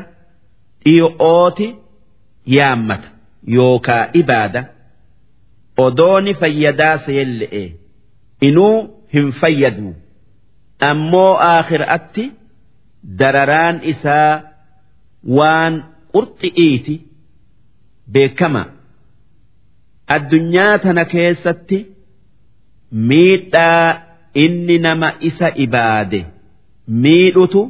dhiyo'ooti 0.85 1.67
yaammata 2.57 3.07
yookaa 3.57 4.03
ibaada 4.21 4.61
odooni 5.77 6.33
fayyadaa 6.41 6.97
seelle'e 7.05 7.63
inuu 8.47 8.77
hin 9.13 9.31
fayyadu 9.41 9.95
ammoo 10.89 11.31
aakhiraatti 11.47 12.25
dararaan 13.19 13.79
isaa 13.93 14.41
waan 15.37 15.73
qurxi'iiti 16.13 16.95
beekama. 18.13 18.63
Addunyaa 20.15 20.77
tana 20.83 21.05
keessatti 21.13 21.77
miidhaa 22.91 24.01
inni 24.43 24.77
nama 24.85 25.09
isa 25.29 25.47
ibaade 25.65 26.19
miidhutu 27.03 27.61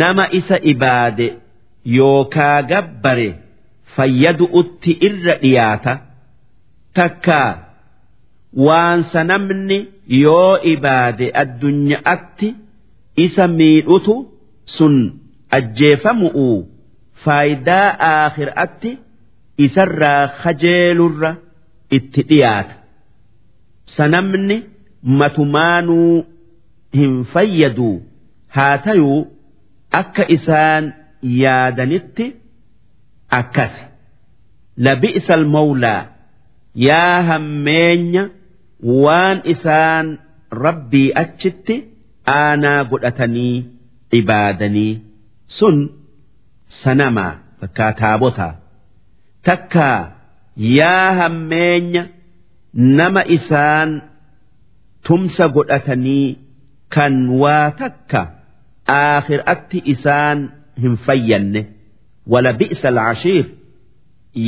nama 0.00 0.24
isa 0.38 0.56
ibaade 0.72 1.26
yookaa 1.98 2.62
gabbare 2.72 3.28
fayyadu'utti 3.96 4.90
irra 5.08 5.34
dhiyaata 5.42 5.92
takkaa 6.98 7.50
waan 8.66 9.00
sanamni 9.12 9.78
yoo 10.22 10.52
ibaade 10.72 11.26
addunyaatti 11.42 12.48
isa 13.24 13.44
miidhutu 13.58 14.14
sun 14.76 14.96
ajjeefamu'u 15.58 16.46
faayidaa 17.24 17.88
aakhiraatti 18.10 18.90
isarraa 19.66 20.22
kajeelurra 20.42 21.30
itti 21.96 22.22
dhiyaata. 22.28 22.74
Sanamni 23.96 24.56
matumaanuu 25.20 26.24
hin 26.98 27.14
fayyadu. 27.32 27.90
Haa 28.56 28.78
tayuu 28.84 29.20
akka 30.00 30.24
isaan 30.36 30.84
yaadanitti 31.42 32.26
akkas 33.40 33.74
labi'sa 34.86 35.32
almawlaa 35.38 36.00
yaa 36.74 37.22
hammeenya 37.30 38.22
waan 39.04 39.38
isaan 39.54 40.06
rabbii 40.64 41.08
achitti 41.22 41.76
aanaa 42.36 42.84
godhatanii 42.90 43.64
ibaadanii 44.20 44.92
sun 45.58 45.76
sanamaa 46.82 47.32
takkaa 47.60 47.92
taabotaa. 48.00 48.54
Takkaa 49.48 50.00
yaa 50.78 51.12
hammeenya 51.20 52.02
nama 52.72 53.22
isaan 53.36 53.90
tumsa 55.08 55.48
godhatanii 55.48 56.38
kan 56.94 57.14
waa 57.42 57.70
takka 57.80 58.22
aakhiraatti 58.98 59.78
isaan 59.94 60.38
hin 60.82 60.96
fayyanne. 61.06 61.62
Wala 62.32 62.52
bi'sa 62.60 62.88
alcashiir 62.88 63.46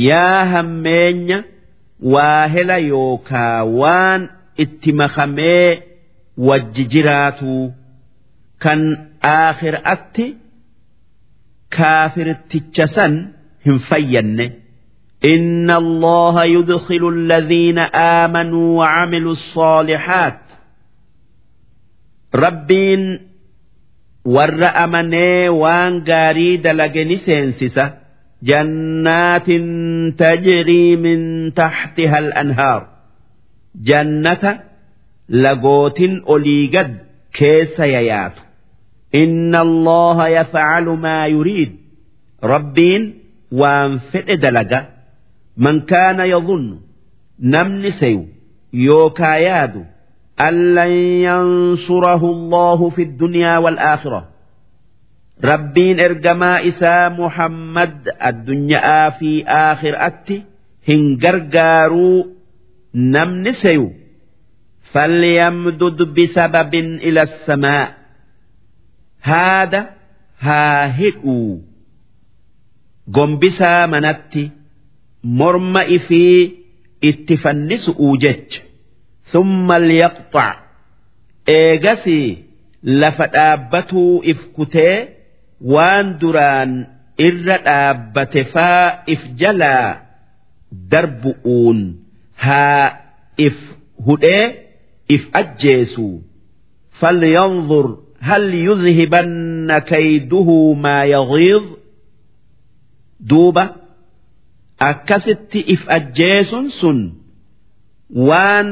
yaa 0.07 0.45
hammeenya 0.53 1.37
waa 2.01 2.47
hela 2.47 2.77
yookaa 2.77 3.63
waan 3.63 4.29
itti 4.63 4.93
makamee 4.93 5.83
wajji 6.37 6.85
jiraatuu 6.93 7.73
kan 8.63 8.81
aakhiraatti 9.31 10.25
kaafirticha 11.77 12.87
san 12.87 13.13
hin 13.65 13.79
fayyanne 13.89 14.51
إن 15.25 15.71
الله 15.71 16.43
يدخل 16.43 17.03
الذين 17.09 17.79
آمنوا 18.23 18.77
وعملوا 18.79 19.31
الصالحات 19.31 20.39
ربين 22.35 23.19
ور 24.25 24.63
أمني 24.83 25.49
وان 25.49 26.03
قاري 26.03 26.57
دلقني 26.57 27.17
سينسسة 27.17 27.93
جنات 28.44 29.46
تجري 30.18 30.96
من 30.96 31.54
تحتها 31.54 32.18
الأنهار 32.18 32.86
جنة 33.74 34.60
لقوت 35.28 36.00
أليقد 36.00 36.98
كيس 37.32 37.80
ييات 37.80 38.32
إن 39.14 39.54
الله 39.54 40.28
يفعل 40.28 40.84
ما 40.84 41.26
يريد 41.26 41.76
ربين 42.44 43.14
وان 43.52 43.98
فئ 43.98 44.36
دلقه 44.36 44.88
من 45.56 45.80
كان 45.80 46.20
يظن 46.20 46.78
نمن 47.40 47.90
سيو 47.90 48.24
يوكا 48.72 49.34
يادو 49.36 49.82
أن 50.40 50.74
لن 50.74 50.90
ينصره 51.26 52.24
الله 52.24 52.90
في 52.90 53.02
الدنيا 53.02 53.58
والآخرة 53.58 54.28
Rabbiin 55.43 55.99
ergamaa 55.99 56.59
isaa 56.69 57.09
Muhammad 57.09 58.07
addunyaa 58.29 59.11
fi 59.19 59.31
aakhiraatti 59.57 60.37
hin 60.87 61.03
gargaaruu 61.23 62.37
namni 62.93 63.53
seyu. 63.61 63.87
Falyamdud 64.93 65.99
bisababin 66.15 66.99
ila 67.09 67.25
samaa. 67.45 67.87
Haada 69.29 69.81
haa 70.45 70.87
hidhuu 70.99 71.63
gombisaa 73.15 73.87
manatti 73.87 74.43
morma 75.23 75.83
ifii 75.97 76.41
itti 77.09 77.37
fannisu'uu 77.43 78.17
jecha. 78.23 78.61
Thumma 79.31 79.79
liyaqxac 79.79 80.57
eegasii 81.57 82.27
lafa 83.01 83.27
dhaabbatuu 83.35 84.21
if 84.31 84.39
kutee 84.55 84.95
waan 85.72 86.06
duraan 86.20 86.70
irra 87.26 87.56
dhaabbate 87.66 88.42
faa 88.54 88.86
if 89.14 89.22
jalaa 89.40 89.88
darbu'uun 90.92 91.78
haa 92.44 92.86
if 93.46 93.56
hudhee 94.06 94.44
if 95.16 95.22
ajjeesu 95.40 96.08
فلينظر 97.00 97.86
هل 98.20 98.54
يذهبن 98.54 99.78
كيده 99.78 100.48
ما 100.84 101.04
يغيظ 101.04 101.64
دوبه 103.20 103.64
akkasitti 104.90 105.60
if 105.74 105.82
ajjeesun 105.96 106.66
sun 106.80 106.98
waan 108.28 108.68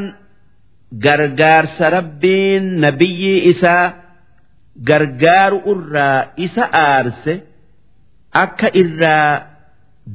gargaarsa 1.05 1.87
rabbiin 1.97 2.65
nabiyyi 2.85 3.35
isaa 3.53 3.87
gargaaru 4.90 5.60
irraa 5.72 6.20
isa 6.46 6.64
aarse 6.86 7.34
akka 8.44 8.68
irraa 8.82 9.32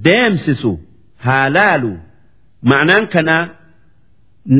deemsisu 0.05 0.73
haa 1.25 1.49
laalu. 1.57 1.92
Ma'anaan 2.68 3.07
kanaa 3.14 3.44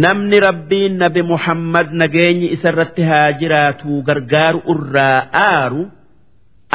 namni 0.03 0.39
rabbiin 0.41 0.95
nabi 1.03 1.23
muhammad 1.33 1.89
nageenyi 2.01 2.47
isa 2.55 2.69
irratti 2.73 3.03
haa 3.11 3.33
jiraatu 3.41 4.03
gargaaru 4.09 4.61
irraa 4.75 5.19
aaru 5.33 5.83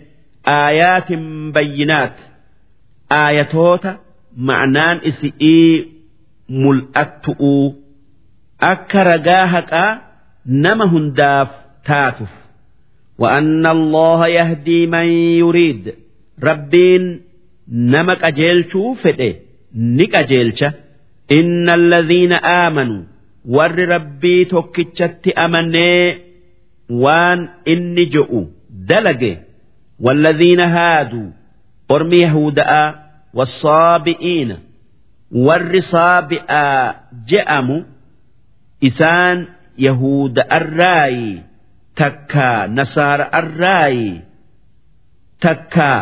آيات 0.47 1.13
بينات 1.53 2.15
آياتوتا 3.11 3.99
معنان 4.37 4.97
إسئي 4.97 5.85
ملأتؤ 6.49 7.71
أكرجاهك 8.61 10.01
نما 10.45 10.85
هنداف 10.85 11.49
تاتف 11.85 12.29
وأن 13.17 13.65
الله 13.65 14.27
يهدي 14.27 14.87
من 14.87 15.05
يريد 15.43 15.93
ربين 16.43 17.21
نمك 17.71 18.23
أجيل 18.23 18.71
شوفته 18.71 19.35
ni 19.73 20.07
qajeelcha 20.07 20.73
inna 21.29 21.73
alladhiina 21.73 22.43
aamanuu 22.43 23.03
warri 23.45 23.85
rabbii 23.85 24.45
tokkichatti 24.45 25.31
amanee 25.35 26.17
waan 26.89 27.49
inni 27.65 28.05
je'u 28.05 28.41
dalage 28.90 29.32
walladhiina 30.04 30.66
haaduu 30.76 31.26
ormi 31.94 32.18
yahuda'a 32.24 32.82
wassaabi'iina 33.38 34.56
warri 35.46 35.82
saabi'aa 35.92 36.94
je'amu 37.32 37.76
isaan 38.88 39.38
yahuda'arraayi 39.86 41.32
takkaa 42.00 42.66
nasaara'arraayi 42.78 44.10
takkaa 45.46 46.00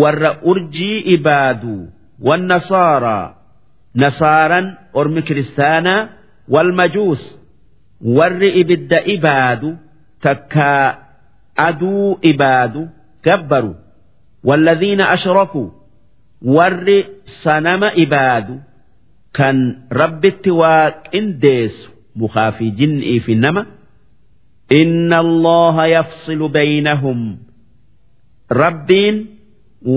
warra 0.00 0.30
urjii 0.50 0.98
ibaaduu 1.16 1.80
wannasaaraa 2.28 3.34
nasaaran 4.02 4.66
ormi 5.00 5.22
kiristaanaa 5.22 6.08
walmajuus 6.54 7.22
warri 8.18 8.50
ibidda 8.60 8.98
ibaadu 9.14 9.70
takkaa 10.26 10.84
aduu 11.66 12.18
ibaadu 12.30 12.82
gabbaru 13.24 13.74
walladhiina 14.48 15.08
ashrakuu 15.14 15.66
warri 16.56 16.98
sanama 17.42 17.88
ibaadu 18.04 18.54
kan 19.38 19.56
rabbitti 20.00 20.50
waa 20.60 20.90
qindeessu 21.10 21.90
mukaa 22.20 22.50
fi 22.58 22.70
jinnii 22.78 23.18
fi 23.26 23.34
nama 23.34 23.62
inna 24.80 25.18
allaha 25.26 25.88
yafsilu 25.96 26.48
baynahum 26.58 27.20
rabbiin 28.62 29.16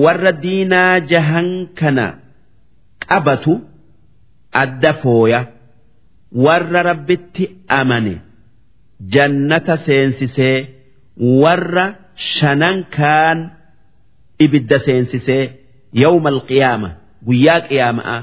warra 0.04 0.32
diinaa 0.44 1.00
jahan 1.14 1.50
kana 1.80 2.08
qabatu 3.08 3.54
adda 4.64 4.94
fooya 5.04 5.42
warra 6.46 6.84
rabbitti 6.90 7.44
amane 7.80 8.14
jannata 9.14 9.78
seensisee. 9.86 10.81
warra 11.18 11.86
shanan 12.16 12.86
kaan 12.98 13.40
ibidda 14.40 14.80
seensisee 14.86 15.44
yawma 16.04 16.30
alqiyaama 16.30 16.90
guyyaa 17.28 17.62
qiyaama'a 17.70 18.18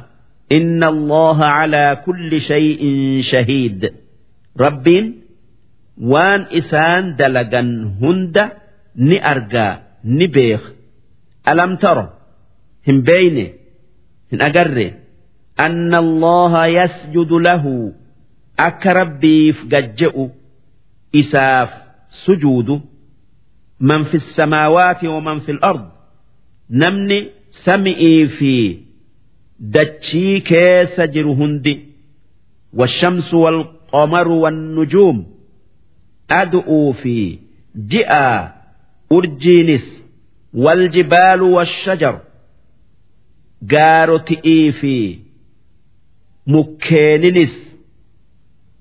inna 0.57 0.87
allaha 0.95 1.47
calaa 1.59 1.97
kulli 2.05 2.41
shay'in 2.41 3.23
shahiid. 3.31 3.81
Rabbiin 4.65 5.07
waan 6.13 6.49
isaan 6.61 7.17
dalagan 7.19 7.99
hunda 8.01 8.45
ni 9.09 9.17
argaa 9.33 9.75
ni 10.05 10.27
beeka 10.27 10.71
alam 11.51 11.79
taro 11.83 12.07
hin 12.87 13.03
beeyne 13.09 13.47
hin 14.31 14.41
agarre. 14.49 14.89
Anna 15.59 15.99
allaha 16.05 16.69
yasjudu 16.79 17.39
lahu 17.39 17.95
akka 18.57 18.95
rabbiif 19.01 19.57
gajje'u 19.73 20.25
isaaf 21.21 21.71
سجوده 22.11 22.81
من 23.81 24.05
في 24.05 24.15
السماوات 24.15 25.05
ومن 25.05 25.41
في 25.41 25.53
الأرض. 25.53 25.89
نمني 26.71 27.31
سمئي 27.51 28.29
في 28.29 28.79
دتشي 29.61 30.41
كيس 30.41 31.01
جرهندي 31.01 31.85
والشمس 32.73 33.35
والقمر 33.35 34.29
والنجوم. 34.29 35.27
أدؤوا 36.31 36.93
في 36.93 37.39
جئا 37.77 38.53
أرجينس 39.13 40.03
والجبال 40.55 41.43
والشجر. 41.43 42.21
جارتئي 43.63 44.73
في 44.73 45.19
مكيننس. 46.47 47.75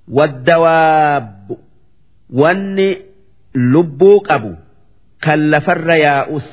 والدواب. 0.08 1.58
والنئ 2.30 3.07
واني 3.57 3.72
لبوك 3.72 4.31
أبو 4.31 4.55
كلفر 5.25 5.90
ياؤس 5.90 6.48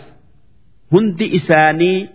هند 0.93 1.21
إساني 1.21 2.09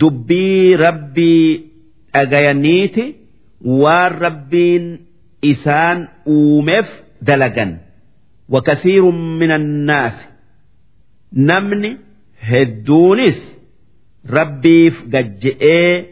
dubbii 0.00 0.76
rabbii 0.78 1.66
dhagayaniiti 2.14 3.04
waan 3.82 4.12
rabbiin 4.22 4.84
isaan 5.42 6.08
uumeef 6.26 6.86
dalagan 7.26 7.78
وكثير 8.48 9.10
من 9.10 9.50
الناس 9.50 10.12
نمني 11.32 11.96
هدونس 12.40 13.56
ربيف 14.30 14.94
قجئي 15.14 16.06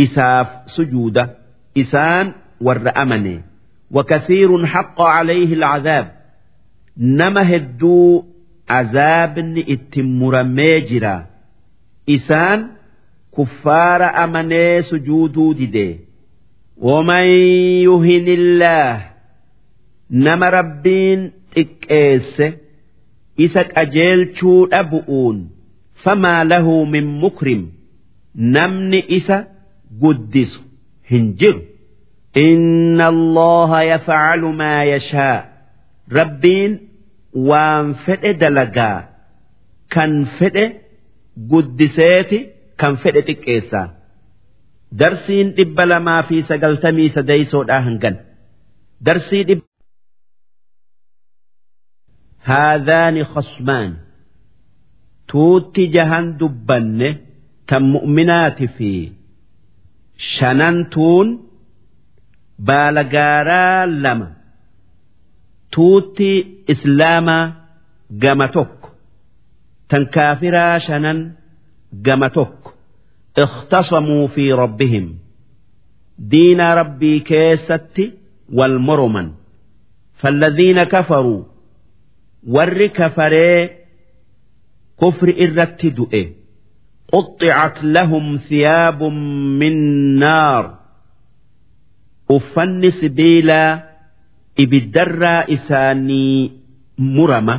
إساف 0.00 0.46
سجودة 0.66 1.30
إسان 1.78 2.32
ور 2.60 2.92
أمني 3.02 3.42
وكثير 3.90 4.66
حق 4.66 5.00
عليه 5.00 5.54
العذاب 5.54 6.12
nama 6.97 7.43
hedduu 7.43 8.25
azaabni 8.67 9.61
itti 9.61 10.03
muramee 10.03 10.81
jira. 10.89 11.27
Isaan 12.07 12.69
kuffaara 13.31 14.13
amanee 14.15 14.81
sujuuduu 14.83 15.53
dide. 15.53 15.99
Waman 16.81 17.27
yuhinillaah 17.83 19.01
nama 20.09 20.49
rabbiin 20.49 21.31
xiqqeesse. 21.55 22.47
Isa 23.37 23.63
qajeelchuu 23.63 24.67
dhabu'uun. 24.71 25.37
Famaa 26.03 26.43
lahu 26.43 26.85
min 26.85 27.05
mukrim. 27.05 27.67
Namni 28.35 28.99
isa 29.07 29.45
guddisu 30.01 30.61
hin 31.09 31.33
jiru. 31.39 31.61
Inna 32.35 33.05
allaha 33.07 33.83
yafcalu 33.83 34.53
maa 34.53 34.83
yashaa. 34.83 35.45
Rabbiin 36.11 36.86
وان 37.36 37.92
فد 37.92 38.38
دلقا 38.38 39.08
كان 39.90 40.24
فد 40.24 40.72
قدسيتي 41.50 42.50
كان 42.78 42.96
فد 42.96 43.22
تكيسا 43.22 43.82
درسين 44.92 45.54
إبلا 45.58 45.98
ما 45.98 46.22
في 46.22 46.42
سقلتمي 46.42 47.08
سديسو 47.08 47.62
داهنقن 47.62 48.16
درسي 49.00 49.40
إب 49.52 49.60
هذان 52.44 53.24
خصمان 53.24 53.96
توتي 55.28 55.86
جهن 55.86 56.36
دبنه 56.36 57.18
تم 57.68 57.82
مؤمنات 57.82 58.62
في 58.62 59.12
شننتون 60.16 61.52
baalagaaraa 62.68 63.86
lama 64.04 64.26
tuutti 65.76 66.30
islaamaa 66.72 67.44
gama 68.22 68.48
tokko 68.56 68.88
tan 69.88 70.06
kaafiraa 70.14 70.78
shanan 70.86 71.18
gama 72.06 72.30
tokko 72.30 72.68
اختصموا 73.38 74.26
في 74.26 74.52
ربهم 74.52 75.14
دين 76.18 76.60
ربي 76.60 77.18
كيستي 77.20 78.12
والمرمن 78.52 79.30
فالذين 80.14 80.82
كفروا 80.82 81.44
ور 82.48 82.86
كفري 82.86 83.70
كفر 85.00 85.28
إرت 85.40 85.86
دؤه 85.86 86.26
قطعت 87.12 87.84
لهم 87.84 88.36
ثياب 88.48 89.02
من 89.60 89.74
نار 90.18 90.64
uffanni 92.36 92.90
sibiilaa 92.92 93.80
ibiddarraa 94.64 95.42
isaanii 95.56 96.52
murama 97.16 97.56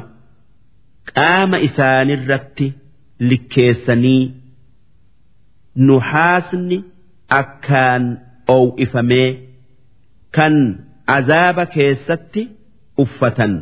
qaama 1.13 1.57
isaanirratti 1.67 2.67
likkeessanii 3.29 4.23
nuhaasni 5.87 6.77
akkaan 7.41 8.03
oow'ifamee 8.55 9.29
kan 10.35 10.55
azaaba 11.17 11.65
keessatti 11.77 12.41
uffatan 13.05 13.53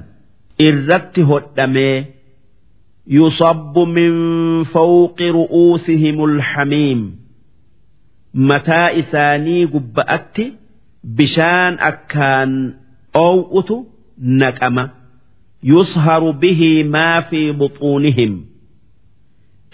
irratti 0.69 1.21
hodhamee 1.33 1.97
يصب 3.07 3.75
من 3.79 4.11
فوق 4.63 5.21
رؤوسهم 5.21 6.23
الحميم 6.25 7.15
متى 8.33 8.99
إساني 8.99 9.65
قبأتي 9.65 10.53
bishaan 11.17 11.81
akkaan 11.81 12.51
dhoow'utu 13.16 13.76
naqama 14.42 14.84
yusharu 15.72 16.30
bihii 16.42 16.84
maa 16.94 17.20
fi 17.30 17.40
buxuunihim 17.62 18.34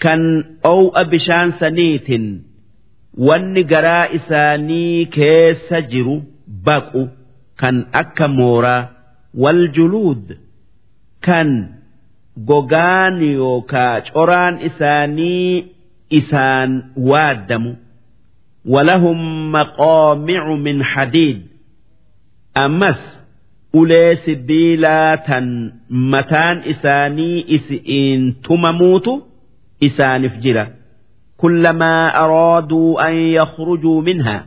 kan 0.03 0.21
dhoow'a 0.63 1.03
bishaan 1.11 1.49
saniitiin 1.59 2.25
wanni 3.27 3.63
garaa 3.71 4.05
isaanii 4.17 5.05
keessa 5.15 5.77
jiru 5.91 6.15
baqu 6.65 7.03
kan 7.61 7.75
akka 8.01 8.27
mooraa 8.37 8.81
wal 9.43 9.61
juluud 9.75 10.25
kan 11.25 11.49
gogaan 12.49 13.15
yookaa 13.39 13.95
coraan 14.13 14.55
isaanii 14.69 15.53
isaan 16.19 16.71
waaddamu 17.09 17.71
walahum 18.73 19.19
maqaamicu 19.55 20.53
min 20.65 20.79
hadiid 20.91 21.39
ammas 22.65 23.01
ulee 23.79 24.15
sibiilaa 24.25 25.17
tan 25.27 25.47
mataan 25.89 26.57
isaanii 26.73 27.45
isi'iin 27.57 28.23
tumamuutu 28.47 29.13
isaanif 29.87 30.33
jira. 30.43 30.65
Kullamaa 31.37 32.13
arooduu 32.23 32.97
an 33.07 33.15
yakhrujuu 33.37 34.01
minhaa. 34.07 34.41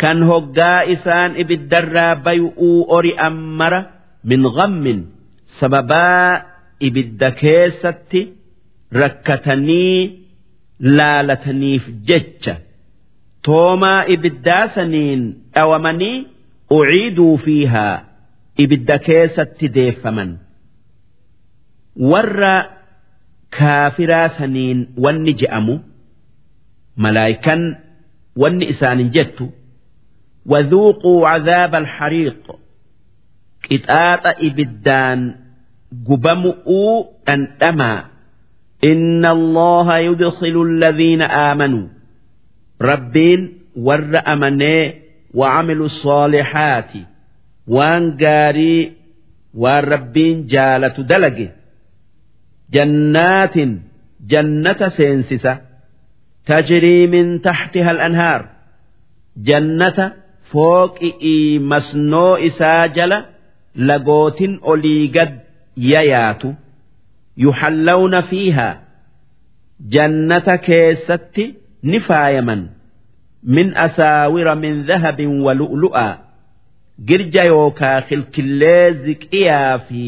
Kan 0.00 0.18
hoggaa 0.30 0.80
isaan 0.94 1.36
ibiddarraa 1.42 2.14
bay'uu 2.26 2.78
ori'an 2.96 3.36
mara 3.58 3.80
min 4.30 4.42
ghammin 4.56 5.00
sababaa 5.60 6.42
ibidda 6.86 7.30
keessatti 7.40 8.20
rakkatanii 9.00 9.98
laalataniif 10.96 11.84
jecha. 12.08 12.54
Toomaa 13.46 14.00
ibiddaa 14.14 14.64
saniin 14.74 15.22
dhawamanii 15.54 16.16
uciiduu 16.76 17.36
fiihaa. 17.44 17.96
ibidda 18.63 18.97
keessatti 19.07 19.67
deeffaman 19.77 20.31
warra 22.11 22.55
kaafiraa 23.59 24.29
saniin 24.37 24.79
wanni 25.03 25.33
je'amu 25.41 25.75
malaayikan 27.03 27.61
wanni 28.41 28.65
isaanin 28.75 29.11
jettu 29.17 29.45
وذوقوا 30.45 31.27
عذاب 31.27 31.75
الحريق 31.75 32.43
قطاط 33.71 34.23
إبدان 34.47 35.35
قبمؤوا 36.09 37.03
أنتما 37.29 38.05
إن 38.83 39.25
الله 39.25 39.97
يدخل 39.97 40.55
الذين 40.61 41.21
آمنوا 41.21 41.87
ربين 42.81 43.53
ور 43.75 44.21
أمني 44.27 44.93
وعملوا 45.33 45.85
الصالحات 45.85 46.91
waan 47.68 48.16
gaarii 48.16 48.92
waan 49.54 49.84
rabbiin 49.84 50.48
jaalatu 50.48 51.04
dalage. 51.08 51.52
Jannaatin 52.72 53.82
jannata 54.26 54.90
seensisa. 54.90 55.56
Tajrii 56.46 57.06
min 57.06 57.40
taxtiha 57.40 57.90
al-anhaar. 57.90 58.42
Jannata 59.46 60.10
fooqi'ii 60.52 61.58
masnoo 61.58 62.36
isaa 62.36 62.88
jala 62.88 63.24
lagootin 63.74 64.58
olii 64.62 65.08
gad 65.08 65.32
yayaatu. 65.76 66.54
Yuhallawna 67.36 68.22
fiihaa. 68.22 68.74
Jannata 69.94 70.58
keessatti 70.58 71.44
ni 71.82 72.00
faayaman. 72.00 72.70
Min 73.42 73.76
asaawira 73.76 74.54
min 74.54 74.84
dhahabin 74.86 75.40
wa 75.42 75.54
lu'lu'aa. 75.54 76.23
girja 77.08 77.42
yookaa 77.52 78.00
kilkillee 78.08 78.92
ziqiyaa 79.04 79.78
fi 79.88 80.02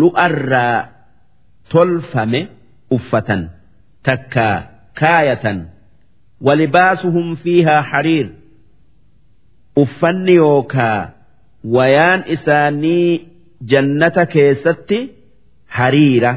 lu'arraa 0.00 0.88
tolfame 1.72 2.40
uffatan 2.96 3.42
takka 4.02 4.46
kaayatan 5.00 5.58
walibaasuhum 6.46 7.36
fiihaa 7.42 7.82
hariir. 7.90 8.28
Uffanni 9.76 10.34
yookaa 10.36 11.10
wayaan 11.74 12.24
isaanii 12.34 13.28
jannata 13.70 14.26
keessatti 14.26 14.98
hariira. 15.66 16.32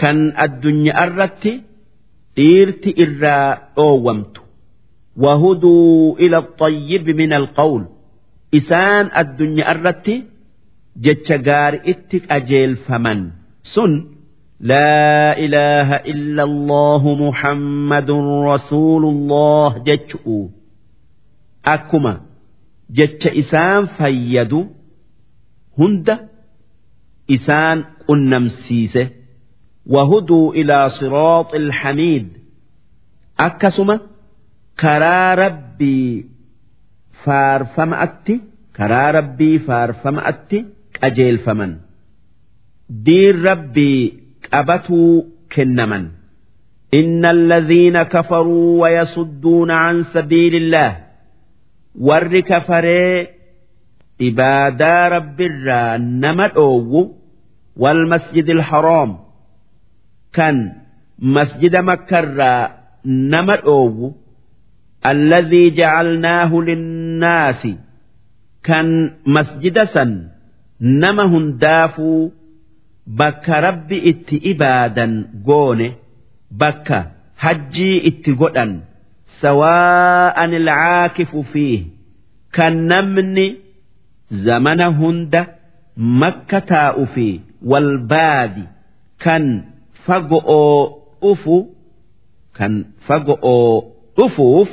Kan 0.00 0.18
addunyaa 0.44 1.04
irratti 1.06 1.52
dhiirti 2.36 2.90
irraa 3.04 3.48
dhoowwamtu. 3.76 4.40
Wahuduu 5.24 6.16
ila 6.24 6.40
xayyibi 6.60 7.12
min 7.20 7.32
alqawul 7.32 7.84
isaan 8.58 9.06
addunyaa 9.20 9.70
irratti 9.74 10.14
jecha 11.04 11.36
gaari'itti 11.48 12.16
qajeelfaman. 12.28 13.20
Sun 13.74 13.92
laa 14.70 15.30
ilaaha 15.44 15.98
illa 16.12 16.42
allahu 16.50 17.08
muhammadun 17.24 18.26
rasuulullah 18.50 19.70
jechu'u. 19.88 20.38
Akkuma 21.74 22.12
jecha 22.98 23.30
isaan 23.42 23.82
fayyadu 23.98 24.60
hunda 25.78 26.14
isaan 27.36 27.78
qunnamsiise. 28.06 29.04
Wahuduu 29.94 30.46
ilaa 30.60 30.88
siraaxi 30.98 31.56
alxamiid 31.62 32.26
akkasuma 33.46 33.96
karaa 34.82 35.30
rabbii 35.42 36.10
ربي 37.23 37.25
فارفمأتي 37.25 38.41
كرا 38.77 39.11
ربي 39.11 39.59
فارفمأتي 39.59 40.65
أجيل 41.03 41.37
فمن 41.37 41.77
دين 42.89 43.45
ربي 43.45 44.23
أبتوا 44.53 45.21
كنمن 45.55 46.07
إن 46.93 47.25
الذين 47.25 48.03
كفروا 48.03 48.81
ويصدون 48.81 49.71
عن 49.71 50.03
سبيل 50.03 50.55
الله 50.55 50.97
ور 51.99 52.39
كفري 52.39 53.27
إبادا 54.21 55.07
رب 55.07 55.41
الرا 55.41 55.97
نمت 55.97 56.57
والمسجد 57.77 58.49
الحرام 58.49 59.17
كان 60.33 60.73
مسجد 61.19 61.75
مكة 61.75 62.19
الرا 62.19 62.71
نمت 63.05 63.63
الذي 65.05 65.69
جعلناه 65.69 66.51
للناس 66.55 67.67
كان 68.63 69.11
مسجد 69.25 69.83
سن 69.83 70.27
نمه 70.81 71.51
دافو 71.51 72.31
bakka 73.09 73.57
rabbi 73.65 73.97
itti 74.11 74.37
ibaadan 74.51 75.13
goone 75.47 75.87
bakka 76.61 76.97
hajjii 77.43 77.97
itti 78.09 78.31
godhan 78.41 78.71
sawaa'an 79.41 80.51
ilcaakifu 80.59 81.41
fiih 81.51 81.81
kan 82.55 82.75
namni 82.91 83.47
zamana 84.45 84.87
hunda 84.99 85.41
makka 86.21 86.59
taa'u 86.71 87.03
fi 87.13 87.27
walbaadi 87.71 88.63
kan 89.23 89.43
fago'oo 90.05 90.77
dhufu 91.21 91.57
kan 92.57 92.73
fago'oo 93.07 93.73
dhufuuf 94.17 94.69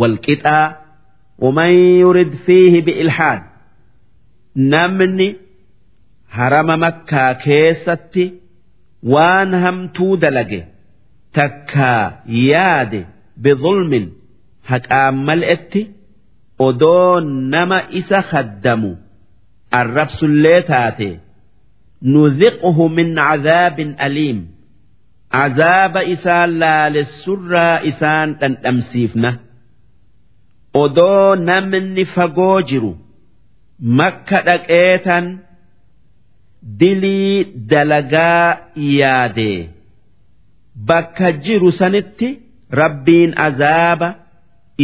walqixaa 0.00 0.66
ومن 1.44 1.70
يرد 2.04 2.32
فيه 2.46 2.80
بإلحاد 2.84 3.42
نمني 4.56 5.36
harama 6.36 6.76
makkaa 6.84 7.34
keessatti 7.44 8.24
waan 9.12 9.50
hamtuu 9.64 10.14
dalage 10.22 10.60
takkaa 11.36 12.04
yaade 12.48 13.00
bidulmin 13.42 14.06
haqaan 14.70 15.16
mal'etti 15.28 15.82
odoo 16.66 17.20
nama 17.54 17.78
isa 18.00 18.20
khaddamu 18.30 18.90
arrabsullee 19.80 20.60
taate 20.70 21.10
nuziquhu 22.14 22.84
min 22.96 23.08
cadaabin 23.20 23.90
aliim 24.06 24.38
cazaaba 25.36 26.00
isaan 26.14 26.50
laalessurraa 26.62 27.76
isaan 27.90 28.28
dhandhamsiifna 28.40 29.30
odoo 30.83 31.35
namni 31.47 32.03
fagoo 32.15 32.57
jiru 32.69 32.91
makka 33.99 34.37
dhaqeetan 34.47 35.25
dilii 36.79 37.35
dalagaa 37.71 38.47
yaadee 38.99 39.59
bakka 40.89 41.27
jiru 41.45 41.69
sanitti 41.79 42.29
rabbiin 42.81 43.31
azaaba 43.47 44.09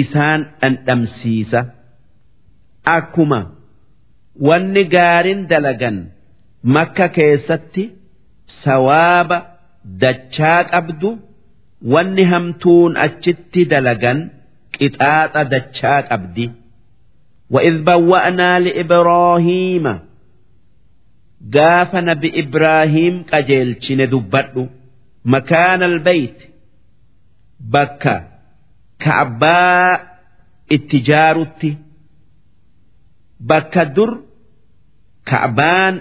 isaan 0.02 0.42
dhandhamsiisa. 0.62 1.62
Akkuma 2.98 3.40
wanni 4.48 4.84
gaariin 4.94 5.42
dalagan 5.52 5.98
makka 6.76 7.08
keessatti 7.18 7.84
sawaaba 8.64 9.38
dachaa 10.02 10.60
qabdu 10.72 11.10
wanni 11.94 12.24
hamtuun 12.32 12.94
achitti 13.06 13.62
dalagan 13.74 14.20
qixaaxa 14.81 15.41
dachaa 15.53 16.01
qabdi 16.11 16.47
وإذ 17.55 17.77
بوأنا 17.89 18.51
لإبراهيم 18.65 19.87
gaafa 21.55 22.01
nabi 22.09 22.29
Ibraahiim 22.43 23.15
qajeelchine 23.31 24.05
dubbadhu 24.13 24.63
makaana 25.33 25.85
albayt 25.91 26.39
bakka 27.75 28.15
ka'abbaa 29.05 29.91
itti 30.77 30.99
jaarutti 31.09 31.71
bakka 33.51 33.83
dur 33.97 34.13
ka'abaan 35.31 35.95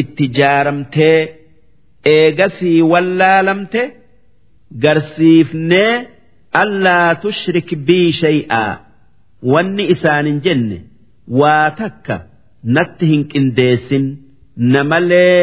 itti 0.00 0.24
jaaramtee 0.38 1.20
eegasii 2.14 2.80
wallaalamte 2.92 3.82
garsiifnee 4.84 5.92
allaa 6.62 7.14
tushrik 7.22 7.68
bii 7.86 8.08
shay'aa 8.22 8.72
wanni 9.52 9.84
isaanin 9.94 10.38
jenne 10.46 10.78
waa 11.40 11.70
takka 11.80 12.16
natti 12.76 13.04
hin 13.12 13.22
qindeessin. 13.32 14.06
namalee 14.72 15.42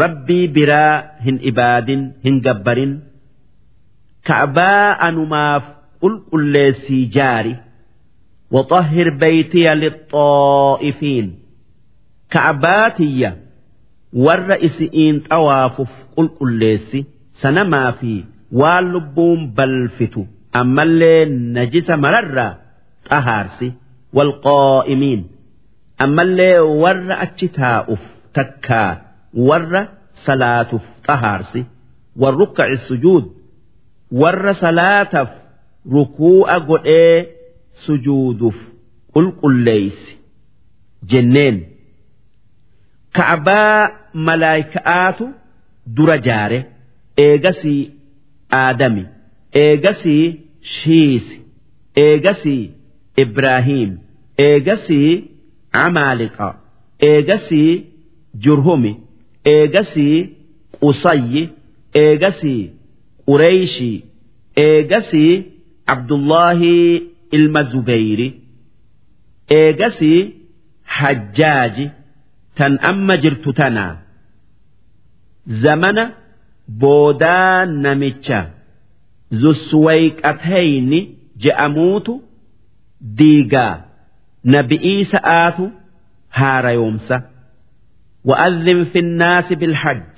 rabbii 0.00 0.44
biraa 0.56 0.92
hin 1.24 1.38
ibaadin 1.50 2.02
hin 2.26 2.36
gabbarin 2.46 2.92
ka'baa 4.28 4.86
anumaaf 5.08 5.64
qulqulleessii 6.02 7.04
jaari 7.16 7.54
وطهر 8.50 9.10
بيتي 9.10 9.74
للطائفين 9.74 11.38
كعباتي 12.30 13.32
والرئيسين 14.12 15.20
طواف 15.20 15.76
قل 16.16 16.28
قليسي 16.28 17.04
سنما 17.34 17.90
في 17.90 18.24
waan 18.61 18.85
lubbuun 18.93 19.41
balfitu 19.57 20.21
ammallee 20.61 21.21
najisa 21.55 21.93
mararraa 22.05 22.51
xahaarsi 23.09 23.67
walqaa'imiin 24.17 25.21
ammallee 26.05 26.57
warra 26.83 27.15
achi 27.25 27.47
taa'uuf 27.59 28.03
takkaa 28.39 28.91
warra 29.49 29.81
salaatuuf 30.25 30.85
xahaarsi 31.07 31.61
warrukkaci 32.21 32.77
sujuud 32.89 33.25
warra 34.21 34.53
salaataaf 34.63 35.31
rukuu'a 35.95 36.55
godhee 36.69 37.15
sujuuduuf 37.85 38.57
qulqulleeysi 39.13 40.11
jenneen. 41.11 41.57
Ka'abaa 43.17 43.79
malaayikaatu 44.27 45.25
dura 45.97 46.17
jaare 46.27 46.59
eegasii 47.25 47.81
aadami. 48.61 49.03
Eegasii 49.63 50.25
shiisi 50.75 51.35
eegasii 52.05 52.63
ibraahiim 53.23 53.91
eegasii 54.47 55.11
camaaliqa 55.77 56.47
eegasii 57.09 57.71
jurhumi. 58.45 58.93
Eegasii 59.53 60.17
qusayyi 60.81 61.43
eegasii 62.03 62.61
qureeyshii 63.27 63.97
eegasii 64.67 65.33
abdullaahii 65.93 66.93
ilma 67.37 67.61
zubayri 67.71 68.27
eegasii 69.59 70.21
hajjaaji. 70.97 71.85
Tan 72.57 72.73
amma 72.89 73.15
jirtu 73.23 73.53
tanaa. 73.59 73.93
Zamana 75.63 76.03
boodaa 76.67 77.65
namicha 77.65 78.39
zuswayqatayni 79.41 80.99
je'amuutu 81.45 82.13
diigaa 83.19 83.75
nabi'ii 84.55 85.05
sa'aatu 85.13 85.65
haarayoomsa 86.39 87.17
wa'adhin 88.29 88.85
finnaasi 88.93 89.55
bilhajj 89.61 90.15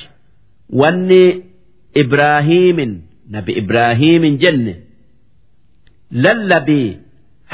wanni 0.81 1.23
ibraahiimin 2.03 2.93
nabi 3.37 3.51
ibraahiimin 3.61 4.37
jenne 4.43 4.73
lallabii 6.25 6.97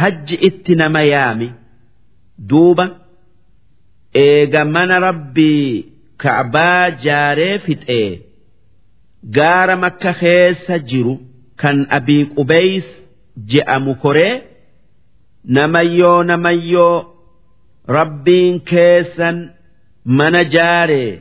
hajji 0.02 0.36
itti 0.50 0.76
nama 0.82 1.02
yaami 1.14 1.48
duuba 2.50 2.86
eega 4.26 4.66
mana 4.76 4.96
rabbii 5.08 5.86
ka'baa 6.24 6.90
jaaree 7.06 7.56
fixee. 7.66 8.31
gaara 9.38 9.76
makka 9.84 10.14
keessa 10.22 10.76
jiru 10.92 11.16
kan 11.62 11.78
abii 11.98 12.26
qubeys 12.36 12.86
je'amu 13.52 13.96
koree 14.04 14.34
namayyoo 15.58 16.24
namayyoo 16.30 16.96
rabbiin 17.98 18.56
keessan 18.72 19.38
mana 20.18 20.42
jaaree 20.56 21.12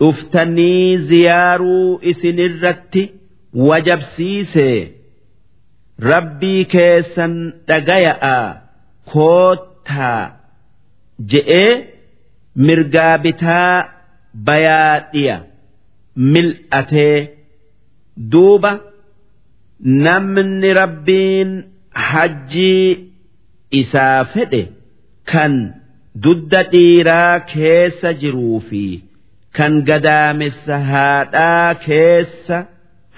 dhuftanii 0.00 0.96
ziyaaruu 1.08 2.00
isin 2.12 2.38
irratti 2.46 3.02
wajabsiisee 3.68 4.78
rabbii 6.10 6.64
keessan 6.74 7.34
dhagaya'a 7.68 8.36
koottaa 9.12 10.20
je'ee 11.32 11.70
mirgaa 12.66 13.18
bitaa 13.24 13.74
bayaa 14.46 14.94
dhiya. 15.12 15.36
Mil'atee 16.16 17.18
duuba 18.32 18.72
namni 20.06 20.70
rabbiin 20.80 21.50
hajjii 22.08 22.88
isaa 23.80 24.24
fedhe 24.34 24.62
kan 25.32 25.54
dudda 26.24 26.60
dhiiraa 26.72 27.38
keessa 27.52 28.10
jiruu 28.22 28.60
fi 28.68 28.82
kan 29.58 29.72
gadaamessa 29.88 30.76
haadhaa 30.90 31.74
keessa 31.86 32.58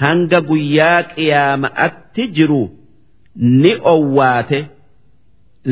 hanga 0.05 0.41
guyyaa 0.51 1.03
qiyaama'atti 1.15 2.23
jiru 2.37 2.63
ni 3.63 3.73
owwaate. 3.95 4.61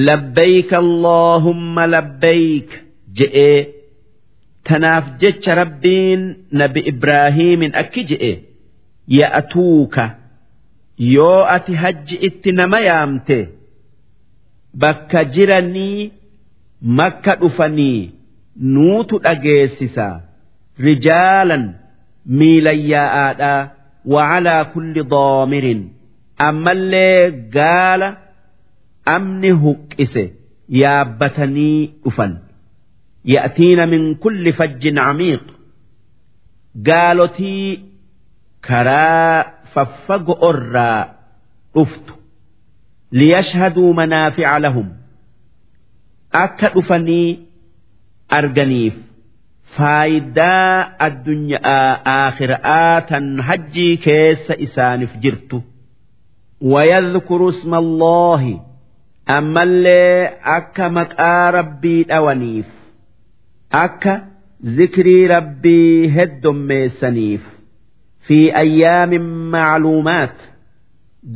Labbayk 0.08 0.70
allaahumma 0.72 1.86
labbayk 1.94 2.68
je'ee 3.18 3.58
tanaaf 4.70 5.04
jecha 5.22 5.54
rabbiin 5.60 6.22
nabi 6.62 6.80
Ibraahiimin 6.92 7.72
akki 7.82 8.02
je'e 8.10 8.32
ya'atuuka 9.18 10.04
yoo 11.14 11.40
ati 11.56 11.72
hajji 11.82 12.16
itti 12.28 12.50
nama 12.58 12.78
yaamte 12.88 13.38
bakka 14.84 15.24
jiranii 15.36 16.12
makka 17.00 17.32
dhufanii 17.40 18.00
nuutu 18.74 19.18
dhageessisa 19.24 20.06
rijaalan 20.86 21.64
miilan 22.40 22.80
yaa'aadhaa 22.92 23.60
wacalaa 24.14 24.62
kulli 24.74 25.02
doomirin 25.14 25.82
ammallee 26.48 27.30
gaala 27.56 28.08
amni 29.16 29.50
huqqise 29.64 30.24
yaabbatanii 30.82 31.78
dhufan. 32.04 32.32
يأتين 33.25 33.89
من 33.89 34.15
كل 34.15 34.53
فج 34.53 34.97
عميق 34.97 35.43
قالتي 36.87 37.83
كرا 38.65 39.41
ففق 39.73 40.43
أرى 40.45 41.15
أفت 41.77 42.07
ليشهدوا 43.11 43.93
منافع 43.93 44.57
لهم 44.57 44.93
أكا 46.33 46.79
أفني 46.79 47.39
أرجنيف 48.33 48.93
faayidaa 49.77 50.91
addunyaa 51.07 51.89
aakhiraa 52.11 53.01
tan 53.09 53.25
hajjii 53.47 53.97
keessa 54.05 54.55
isaaniif 54.65 55.13
jirtu 55.25 55.57
wayadhkuru 56.73 57.49
isma 57.55 57.77
allaahi 57.85 58.53
ammallee 59.37 60.29
akka 60.55 60.89
maqaa 60.99 61.51
rabbii 61.57 62.01
dhawaniif 62.11 62.69
akka 63.80 64.14
zikrii 64.76 65.26
rabbii 65.34 66.08
heddommeessaniif 66.16 67.42
fi 68.26 68.38
ayyaamin 68.62 69.26
macluumaat 69.54 70.36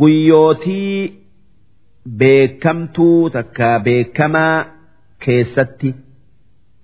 guyyootii 0.01 1.13
beekamtuu 2.19 3.31
takka 3.37 3.71
beekamaa 3.87 4.65
keessatti 5.25 5.91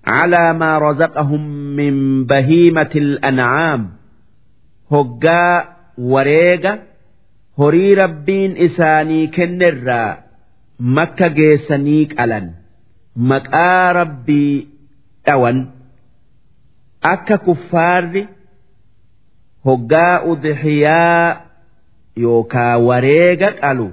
calaa 0.07 0.53
maa 0.61 0.79
razaqahum 0.85 1.43
min 1.79 1.95
bahiimati 2.31 2.99
al'ancaam 3.05 3.81
hoggaa 4.95 5.55
wareega 6.13 6.73
horii 7.61 7.95
rabbiin 8.01 8.51
isaanii 8.67 9.27
kennerraa 9.37 10.11
makka 10.97 11.27
geessanii 11.39 12.05
qalan. 12.15 12.45
Maqaa 13.31 13.93
rabbii 13.99 14.67
dhawan 15.25 15.59
akka 17.13 17.37
kuffaarri 17.45 18.23
hoggaa 19.65 20.15
udhiyaa 20.31 21.41
yookaa 22.23 22.73
wareega 22.87 23.49
qalu 23.61 23.87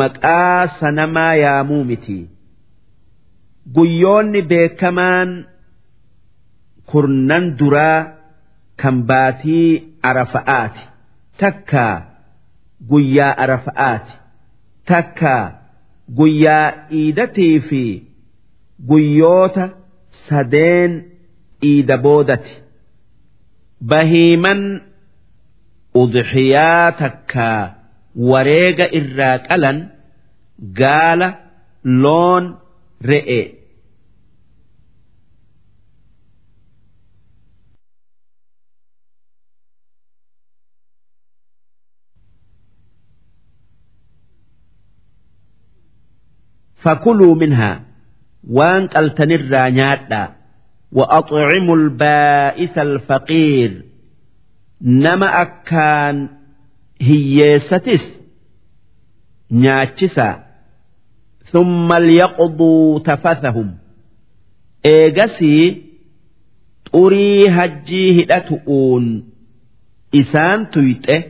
maqaa 0.00 0.60
sanamaa 0.80 1.34
yaamuu 1.44 1.84
miti 1.90 2.18
guyyoonni 3.74 4.42
beekamaan 4.54 5.30
kurnan 6.92 7.44
duraa 7.58 8.00
kan 8.82 8.96
baatii 9.10 9.68
arafa'aati 10.10 10.82
takkaa 11.44 11.94
guyyaa 12.90 13.30
arafa'aati 13.46 14.12
takkaa 14.92 15.42
guyyaa 16.18 16.66
iidatii 17.00 17.54
fi 17.68 17.82
guyyoota. 18.90 19.64
sadeen 20.27 20.91
iida 21.71 21.95
boodati 22.05 22.53
bahiiman 23.91 24.61
udxiyaa 26.01 26.87
takkaa 27.01 27.61
wareega 28.31 28.85
irraa 28.99 29.37
qalan 29.47 29.77
gaala 30.81 31.27
loon 32.03 32.43
re'e 33.11 33.41
فكلوا 46.83 47.35
منها 47.35 47.83
وان 48.49 48.87
قلتنر 48.87 49.69
نيادا 49.69 50.29
وأطعموا 50.91 51.75
البائس 51.75 52.77
الفقير 52.77 53.83
نما 54.81 55.41
أكان 55.41 56.29
هيستس 57.01 58.05
نياتشسا 59.51 60.43
ثم 61.51 61.93
ليقضوا 61.93 62.99
تفثهم 62.99 63.77
إيجسي 64.85 65.81
طري 66.93 67.49
هجي 67.49 68.23
هدتؤون 68.23 69.29
إسان 70.15 70.69
تيته 70.71 71.23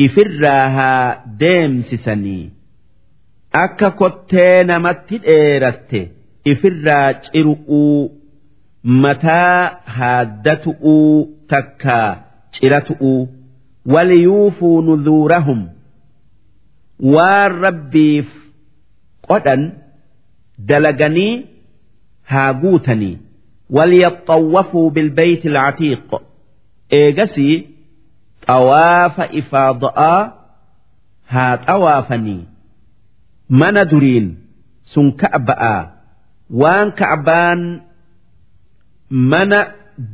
إفراها 0.00 1.24
ديم 1.38 1.82
سسني 1.82 2.50
akka 3.64 3.90
kottee 4.00 4.64
namatti 4.68 5.18
dheeratte 5.24 6.00
ifirraa 6.51 7.13
ciru'uu 7.27 8.11
mataa 9.03 9.59
haaddatu'uu 9.97 11.27
takka 11.53 11.97
ciratu'uu 12.57 13.21
waliyuufuu 13.93 14.81
nuzuurahum 14.87 15.61
waan 17.15 17.51
rabbiif 17.65 18.27
qodhan 19.27 19.61
dalaganii 20.71 21.33
haa 22.31 22.53
guutanii 22.63 23.17
walyaxawwafuu 23.77 24.89
bilbeyti 24.95 25.47
alcatiiq. 25.49 26.09
Eegasii 26.99 27.55
xawaafa 28.47 29.25
ifaada'aa 29.39 30.21
haa 31.33 31.57
xawaafanii. 31.65 32.41
Mana 33.49 33.85
duriin 33.91 34.27
sun 34.93 35.07
ka'a 35.21 35.39
ba'aa 35.49 35.81
waan 36.60 36.88
ka'baan 37.00 37.60
mana 39.30 39.58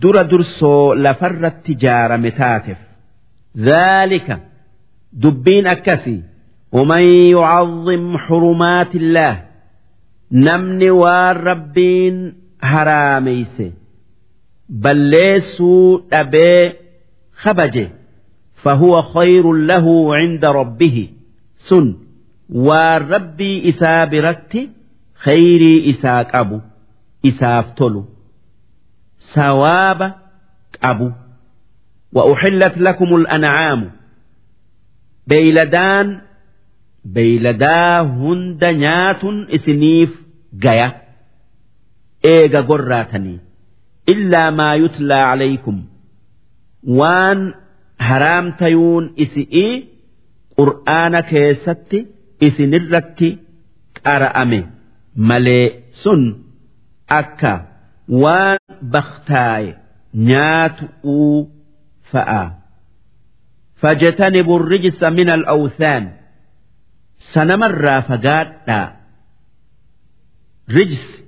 dura 0.02 0.22
dursoo 0.30 0.94
lafarratti 1.04 1.72
ijaarame 1.76 2.30
taateef 2.40 2.80
dhaalika 3.66 4.36
dubbiin 5.22 5.66
akkasii 5.76 6.22
ومن 6.78 7.02
يعظم 7.34 8.18
حرمات 8.18 8.92
الله 8.94 9.34
نمني 10.32 10.90
والربين 10.90 12.34
هراميس 12.62 13.62
بلسوا 14.68 15.98
أبي 16.12 16.72
خبجه 17.36 17.88
فهو 18.54 19.02
خير 19.02 19.52
له 19.52 20.16
عند 20.16 20.44
ربه 20.44 21.08
سن 21.56 21.94
waan 22.66 23.02
rabbii 23.12 23.56
isaa 23.70 24.06
biratti 24.12 24.62
khayrii 25.24 25.78
isaa 25.92 26.22
qabu 26.32 26.56
isaaf 27.30 27.66
tolu 27.78 28.02
sawaaba 29.34 30.08
qabu 30.80 31.08
وأحلت 32.14 32.78
لكم 32.78 33.14
الأنعام 33.14 33.90
بيلدان 35.26 36.20
بيلدا 37.04 38.00
هند 38.00 38.64
نيات 38.64 39.24
إسنيف 39.54 40.10
جيا 40.54 40.92
إيجا 42.24 42.60
قراتني 42.60 43.38
إلا 44.08 44.50
ما 44.50 44.74
يتلى 44.74 45.14
عليكم 45.14 45.84
waan 46.98 47.40
haraam 48.08 48.46
tayuun 48.60 49.04
isi'ii 49.24 49.72
qur'aana 50.58 51.20
keessatti 51.30 51.98
isinirratti 52.46 53.28
qara'ame 54.06 54.60
malee 55.16 55.66
sun 56.02 56.22
akka 57.20 57.52
waan 58.08 58.58
baktaaye 58.92 59.74
nyaatu'uu 60.14 61.48
fa'a. 62.12 62.64
فاجتنبوا 63.84 64.58
الرجس 64.60 65.02
من 65.04 65.28
الأوثان 65.30 66.12
سنمر 67.18 68.00
فقادا 68.00 68.96
رجس 70.70 71.22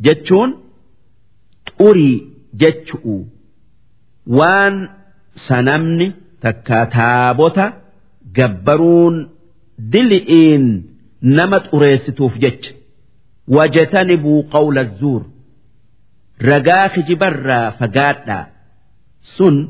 جتشون 0.00 0.60
أري 1.80 2.28
جتشؤ 2.54 3.24
وان 4.26 4.88
سنمني 5.36 6.12
تكاتابوتا 6.40 7.82
جبرون 8.36 9.28
دلئين 9.78 10.86
نمت 11.22 11.74
أريستوف 11.74 12.38
جتش 12.38 12.74
وجتنبوا 13.48 14.42
قول 14.50 14.78
الزور 14.78 15.26
رقاخ 16.42 16.98
جبرا 16.98 17.70
فقادا 17.70 18.46
سن 19.38 19.68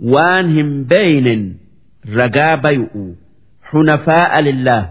وان 0.00 0.58
هم 0.58 0.84
بين 0.84 1.58
ragaa 2.18 2.56
bayu'u 2.64 3.04
xunafaa'a 3.70 4.40
lillaah 4.46 4.84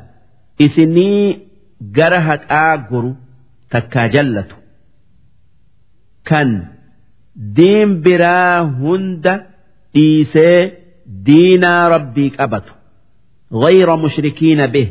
isinii 0.65 1.39
gara 1.97 2.19
haqaa 2.29 2.77
goru 2.89 3.11
takkaa 3.73 4.07
jallatu 4.15 4.55
kan 6.29 6.49
diin 7.57 7.91
biraa 8.05 8.57
hunda 8.79 9.34
dhiisee 9.95 10.59
diinaa 11.25 11.89
rabbii 11.95 12.29
qabatu 12.38 12.73
غير 13.53 13.95
مشركين 13.95 14.65
به 14.67 14.88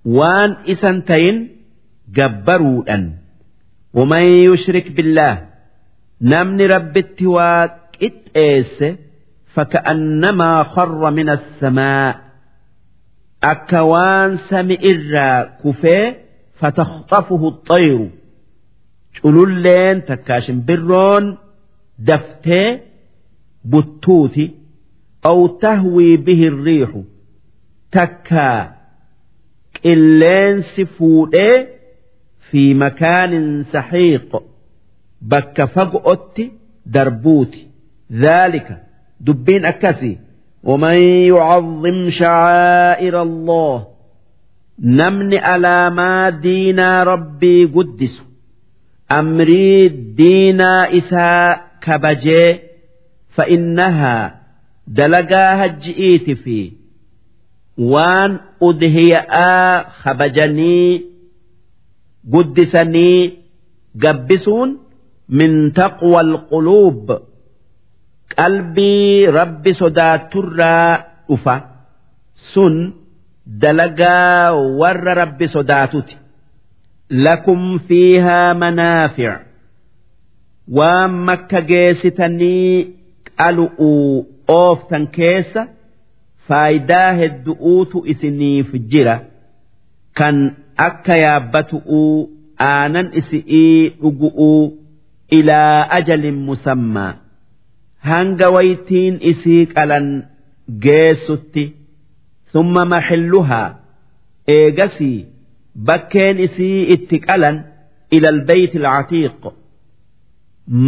وان 0.05 0.55
إسنتين 0.67 1.49
جبرودن 2.13 3.11
ومن 3.93 4.24
يشرك 4.24 4.91
بالله 4.91 5.47
نمني 6.21 6.65
ربتي 6.65 7.26
وقطيس 7.26 8.84
فكأنما 9.53 10.63
خر 10.63 11.11
من 11.11 11.30
السماء 11.30 12.19
أكوان 13.43 14.38
سمئر 14.38 15.43
كفي 15.63 16.15
فتخطفه 16.59 17.47
الطير 17.47 18.09
cululleen 19.21 20.01
takkaa 20.01 20.41
shimbirroon 20.41 21.38
daftee 22.07 22.82
buttuuti 23.71 24.45
aw 25.30 25.39
tahwii 25.63 26.17
bihi 26.26 26.49
riixu 26.65 27.01
takkaa 27.95 28.59
qilleensi 29.82 30.84
fuudhee 30.95 31.57
fi 32.49 32.61
makaanin 32.84 33.47
saxiiq 33.74 34.32
bakka 35.32 35.65
fago'otti 35.76 36.45
darbuuti 36.93 37.61
dhaalika 38.24 38.76
dubbiin 39.26 39.65
akkasii 39.74 40.17
ومن 40.63 40.97
يعظم 41.28 42.09
شعائر 42.09 43.21
الله 43.21 43.88
نمن 44.80 45.34
على 45.34 45.89
ما 45.89 46.30
دينا 46.30 47.03
ربي 47.03 47.65
قدسه 47.65 48.24
أمري 49.11 49.88
دينا 50.17 50.97
إساء 50.97 51.65
كبجي 51.82 52.59
فإنها 53.36 54.39
dalagaa 54.97 55.57
hajji'iiti 55.61 56.34
fi 56.45 56.59
waan 57.93 58.32
udhiya'aa 58.68 59.84
habajanii 60.05 60.93
guddisanii 62.32 63.39
gabbisuun 64.05 64.70
min 65.39 65.53
taqwa 65.80 66.20
alquluub 66.26 67.07
qalbii 68.36 69.26
rabbi 69.39 69.74
sodaaturraa 69.80 70.93
dhufa. 71.28 71.57
Sun 72.53 72.74
dalagaa 73.62 74.53
warra 74.80 75.14
rabbi 75.14 75.47
sodaatuti 75.55 76.16
lakum 77.24 77.62
fiihaa 77.89 78.55
manaafic. 78.55 79.34
Waan 80.76 81.12
makka 81.28 81.61
geessitanii 81.70 82.72
qalu'uu 83.39 84.26
ooftan 84.57 85.05
keessa 85.16 85.62
faayidaa 86.49 87.12
hedduutu 87.20 87.99
isiniif 88.12 88.68
jira. 88.90 89.16
Kan 90.18 90.36
akka 90.88 91.14
yaabbatu'uu 91.24 92.14
aanan 92.72 93.09
isi'ii 93.20 93.88
dhugu'uu 94.03 94.62
ilaa 95.38 95.78
ajalin 95.99 96.38
musammaa. 96.49 97.12
Hanga 98.11 98.46
waytiin 98.57 99.14
isii 99.30 99.62
qalan 99.74 100.07
geessutti. 100.84 101.64
Summa 102.53 102.82
maxilluhaa 102.92 103.68
eegasii 104.57 105.18
bakkeen 105.88 106.36
isii 106.46 106.78
itti 106.94 107.16
qalan 107.26 107.57
ilal 108.16 108.38
beeyti 108.49 108.78
lacatiiq 108.84 109.42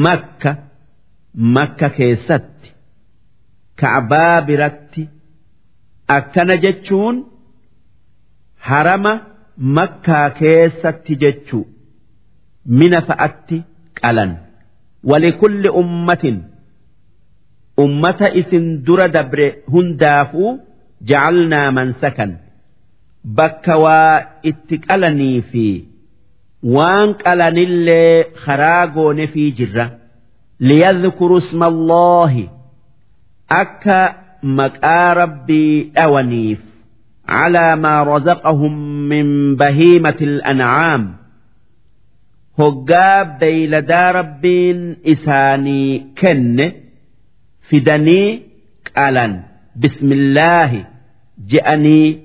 makka 0.05 0.51
makka 1.57 1.89
keessatti. 1.99 2.60
Kacbaa 3.81 4.37
biratti 4.49 5.03
akkana 6.17 6.55
jechuun 6.65 7.17
harama 8.69 9.13
makkaa 9.79 10.29
keessatti 10.41 11.15
jechuu 11.23 11.65
mina 12.79 13.01
fa'atti 13.09 13.59
qalan. 14.01 14.33
Walikulli 15.11 15.69
ummatin 15.83 16.37
ummata 17.85 18.27
isin 18.41 18.67
dura 18.87 19.07
dabre 19.17 19.47
hundaafuu 19.73 20.51
jacalnaa 21.11 21.69
mansakan 21.79 22.33
bakka 23.39 23.75
waa 23.85 24.17
itti 24.51 24.77
qalanii 24.87 25.39
fi 25.51 25.65
waan 26.77 27.09
qalanillee 27.23 28.15
karaa 28.45 28.85
goone 28.95 29.27
fi 29.33 29.43
jirra. 29.59 29.87
Liyadhkuru 30.69 31.37
isma 31.43 31.67
allaahi 31.73 32.45
akka 33.50 34.16
maqaa 34.44 35.14
rabbii 35.22 35.92
dhawaniif 35.96 36.60
على 37.28 37.76
ما 37.76 38.04
رزقهم 38.04 38.74
من 39.10 39.56
بهيمة 39.56 40.18
الأنعام 40.22 41.16
هقاب 42.60 43.40
بيلدا 43.40 44.12
ربين 44.12 44.98
إساني 45.08 46.06
كن 46.22 46.72
فدني 47.70 48.42
قالا 48.96 49.44
بسم 49.76 50.12
الله 50.12 50.86
جأني 51.48 52.20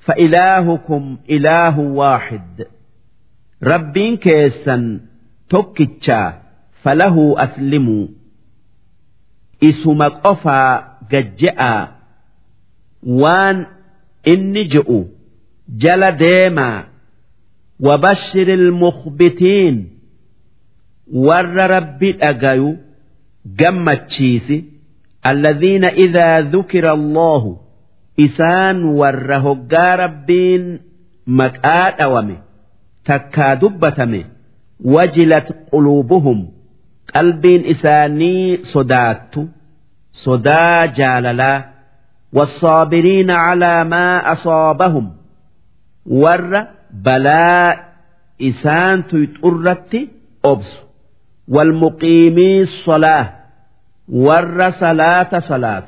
فإلهكم 0.00 1.16
إله 1.30 1.78
واحد 1.78 2.64
ربين 3.64 4.16
كيسا 4.16 5.00
توكتشا 5.50 6.42
فله 6.82 7.34
أسلموا 7.38 8.06
isuma 9.59 10.09
qofaa 10.09 10.71
gajje'aa 11.11 11.87
waan 13.21 13.65
inni 14.33 14.63
je'u 14.73 14.99
jala 15.83 16.11
deemaa 16.11 16.83
wabashshir 17.87 18.49
ilmukhbitiin 18.49 19.77
warra 21.27 21.67
rabbi 21.67 22.11
dhagayu 22.13 22.77
gammachiisi. 23.59 24.57
Alladhiina 25.23 25.91
idaa 25.95 26.41
dhukira 26.41 26.91
allaahu 26.91 27.57
isaan 28.17 28.83
warra 28.99 29.39
hoggaa 29.45 29.95
rabbiin 30.03 30.79
maqaa 31.39 31.91
dhawame 31.97 32.35
takkaa 33.07 33.55
dubbatame 33.55 34.25
wajilat 34.95 35.47
quluubuhum. 35.71 36.39
qalbiin 37.16 37.62
isaanii 37.74 38.58
sodaattu 38.72 39.48
sodaa 40.24 40.86
jaalalaa 40.98 41.58
والصابرين 42.36 43.30
على 43.30 43.84
ما 43.84 44.32
أصابهم 44.32 45.06
ور 46.06 46.66
بلاء 46.92 47.74
إسان 48.42 49.06
تيتؤرت 49.06 49.92
أبس 50.44 50.72
والمقيمي 51.48 52.60
الصلاة 52.62 53.32
ور 54.08 54.70
صلاة 54.80 55.38
صلاة 55.38 55.84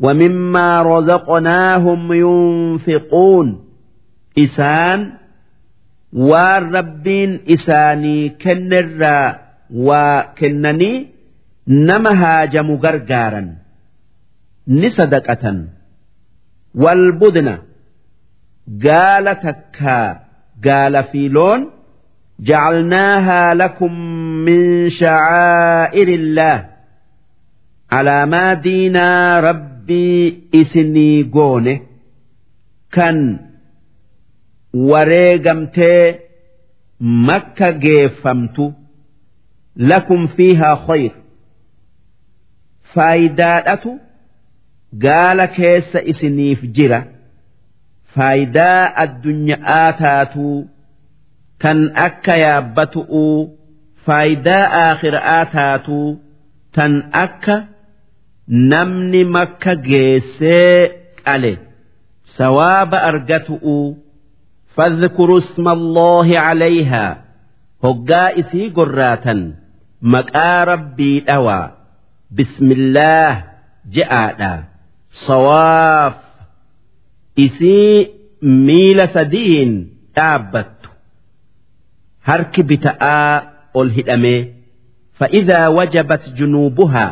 ومما 0.00 0.82
رزقناهم 0.82 2.12
ينفقون 2.12 3.64
إسان 4.38 5.12
waan 6.30 6.72
rabbiin 6.74 7.32
isaanii 7.46 8.30
kennerraa 8.42 9.34
waa 9.88 10.22
kennanii 10.38 10.96
nama 11.88 12.12
haajamu 12.22 12.74
gargaaran 12.84 13.48
ni 14.80 14.88
sadaqatan 14.98 15.58
walbudna 16.84 17.54
gaala 18.86 19.34
takkaa 19.46 20.08
gaala 20.66 21.02
fi 21.12 21.22
loon 21.38 21.62
جعلناها 22.50 23.54
لكم 23.54 23.92
من 24.46 24.90
شعائر 24.90 26.08
الله 26.08 26.66
على 27.92 28.26
ما 28.26 28.54
دينا 28.54 29.40
ربي 29.40 30.42
إسني 30.54 31.22
قونه 31.34 31.80
كان 32.92 33.38
wareegamtee 34.90 36.20
makka 37.26 37.68
geeffamtu 37.82 38.64
lakum 39.77 40.27
fiihaa 40.35 40.75
khayr. 40.87 41.11
Faayidaadhatu 42.93 43.91
gaala 45.05 45.47
keessa 45.57 45.99
isiniif 46.11 46.61
jira. 46.75 46.99
Faayidaa 48.15 48.83
addunyaa 49.03 49.87
taatuu 50.01 50.57
tan 51.63 51.79
akka 52.07 52.35
yaabbatu'uu 52.45 53.39
faayidaa 54.05 54.63
aakhiraa 54.83 55.43
taatuu 55.55 56.09
tan 56.75 56.93
akka 57.23 57.55
namni 58.71 59.21
makka 59.35 59.73
geessee 59.89 60.79
qale. 61.25 61.53
Sawaaba 62.37 62.97
argatu'uu 63.09 63.97
fadhkuru 64.75 65.37
isma 65.43 65.71
alloohi 65.77 66.35
calayhaa 66.45 67.11
hoggaa 67.83 68.29
isii 68.41 68.69
gorraatan. 68.77 69.41
maqaa 70.13 70.65
rabbii 70.71 71.19
dhawaa. 71.27 71.65
Bismillaah 72.37 73.33
je'aadha. 73.95 74.51
Sawaaf. 75.25 76.15
Isii 77.45 78.09
miila 78.67 79.05
sadiin 79.15 79.71
dhaabbattu. 80.15 80.89
Harki 82.27 82.61
bita'aa 82.69 83.33
ol 83.79 83.89
hidhamee 83.97 84.41
fa'idaa 85.19 85.69
wajabat 85.77 86.23
junuubuhaa. 86.37 87.11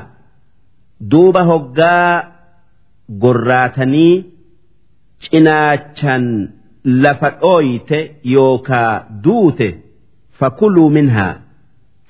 Duuba 1.11 1.41
hoggaa 1.51 2.11
gorraatanii 3.23 4.15
cinaachan 5.23 6.25
lafa 7.03 7.29
dhooyte 7.41 7.99
yookaa 8.35 8.91
duute 9.23 9.69
fakuluu 10.39 10.89
minhaa. 10.97 11.33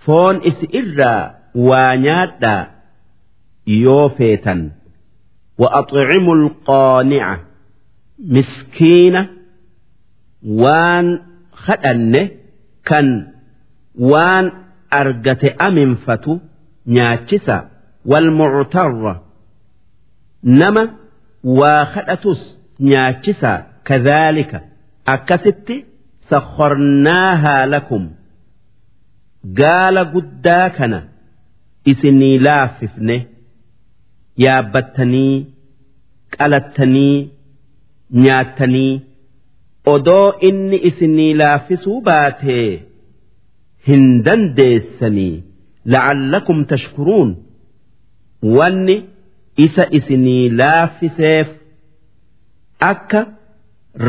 foon 0.05 0.36
isi 0.49 0.66
irraa 0.80 1.22
waa 1.68 1.96
nyaadhaa 1.96 2.66
yoo 3.66 4.09
feetan 4.18 4.61
وأطعموا 5.59 6.34
القانع 6.34 7.40
مسكينة 8.18 9.28
وان 10.46 11.22
خدن 11.53 12.28
كان 12.84 13.26
وان 13.99 14.53
أرجت 14.92 15.44
أمن 15.44 15.94
فتو 15.94 16.38
ناتشسا 16.86 17.70
والمعتر 18.07 19.20
نما 20.44 20.90
وخدتس 21.44 22.61
ناتشسا 22.80 23.66
كذلك 23.84 24.64
أكست 25.09 25.72
سخرناها 26.20 27.66
لكم 27.66 28.11
gaala 29.43 30.03
guddaa 30.13 30.69
kana 30.77 30.99
isinii 31.85 32.37
laaffifne 32.47 33.17
yaabbattanii 34.43 35.45
qalattanii 36.37 37.31
nyaattanii 38.25 39.01
odoo 39.93 40.27
inni 40.49 40.77
isinii 40.89 41.33
laaffisuu 41.41 42.01
baatee 42.01 42.69
hin 43.87 44.23
dandeessanii 44.25 45.43
la'allakum 45.95 46.65
tashkuruun 46.73 47.35
wanni 48.57 48.97
isa 49.67 49.87
isinii 49.99 50.49
laaffiseef 50.49 51.47
akka 52.79 53.27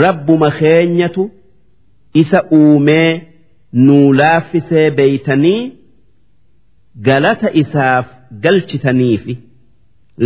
rabbuma 0.03 0.51
keenyatu 0.51 1.31
isa 2.15 2.43
uumee. 2.53 3.34
nuu 3.87 4.13
laaffisee 4.21 4.91
beeytanii 4.99 5.63
galata 7.09 7.51
isaaf 7.63 8.07
galchitaniifi 8.45 9.35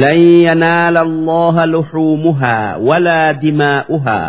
lan 0.02 0.18
yanaala 0.46 1.00
allaha 1.08 1.66
luxuumuhaa 1.74 2.76
walaa 2.88 3.32
dimaa'uhaa 3.44 4.28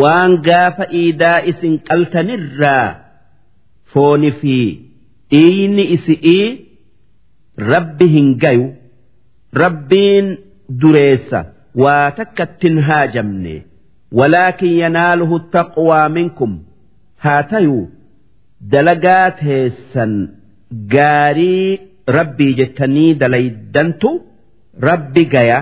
waan 0.00 0.32
gaafa 0.48 0.84
iidaa 1.02 1.38
isin 1.52 1.74
qaltanirraa 1.90 2.86
fooni 3.92 4.30
fi 4.40 4.56
dhiiyni 5.34 5.84
isi'ii 5.96 6.48
rabbi 7.72 8.06
hin 8.16 8.28
gayu 8.44 8.66
rabbiin 9.62 10.26
dureessa 10.82 11.44
waa 11.82 12.10
takka 12.18 12.44
ittin 12.50 12.76
haajamne. 12.88 13.54
Walaakin 14.18 14.72
yanaaluhu 14.78 15.38
taqwaa 15.54 16.08
minkum. 16.08 16.52
Haa 17.24 17.42
dalagaa 18.60 19.30
teessan 19.40 20.12
gaarii 20.94 21.80
rabbii 22.18 22.54
jettanii 22.60 23.14
dalaydantu 23.14 24.10
rabbi 24.88 25.24
gaya 25.34 25.58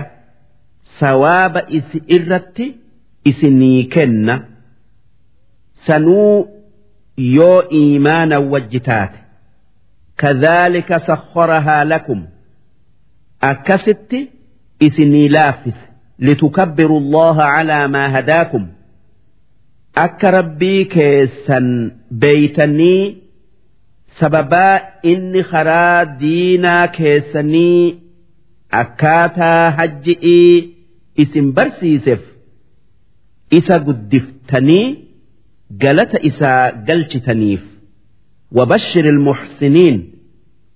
sawaaba 0.99 1.61
isi 1.79 1.97
irratti 2.17 2.67
isinii 3.25 3.83
kenna. 3.95 4.35
Sanuu 5.87 6.47
yoo 7.17 7.63
iimaana 7.81 8.39
wajji 8.39 8.79
taate 8.79 9.19
kadhaalika 10.15 10.99
sakharahaa 10.99 11.83
lakum. 11.83 12.23
Akkasitti 13.41 14.31
isinii 14.79 15.29
laaffise. 15.29 15.83
Litukabbiru 16.19 16.97
allaha 16.97 17.51
calaa 17.55 17.87
maa 17.87 18.09
hadaakum. 18.09 18.67
akka 20.04 20.30
rabbii 20.36 20.84
keessan 20.94 21.66
beeytanii 22.22 23.02
sababaa 24.20 24.74
inni 25.12 25.42
karaa 25.52 26.04
diinaa 26.22 26.86
keessanii 26.98 27.82
akkaataa 28.82 29.70
hajji'ii 29.78 30.54
isin 31.24 31.52
barsiiseef 31.58 32.22
isa 33.58 33.78
guddiftanii 33.88 34.86
galata 35.84 36.18
isaa 36.30 36.62
galchitaniif 36.88 37.62
وبشر 38.56 39.04
المحسنين 39.04 39.96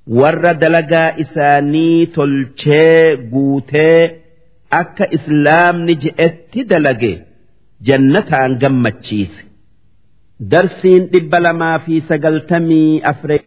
ور 0.07 0.53
دلقا 0.53 1.21
إساني 1.21 2.07
تلشي 2.07 3.15
قوتي 3.33 4.11
أكا 4.73 5.15
إسلام 5.15 5.91
نجئت 5.91 6.59
دلقي 6.59 7.19
جنة 7.83 8.27
عن 8.33 8.59
قمتشيس 8.59 9.31
درسين 10.41 11.11
دبل 11.11 11.51
ما 11.51 11.79
في 11.79 12.01
سقلتمي 12.01 13.11
أفريق 13.11 13.45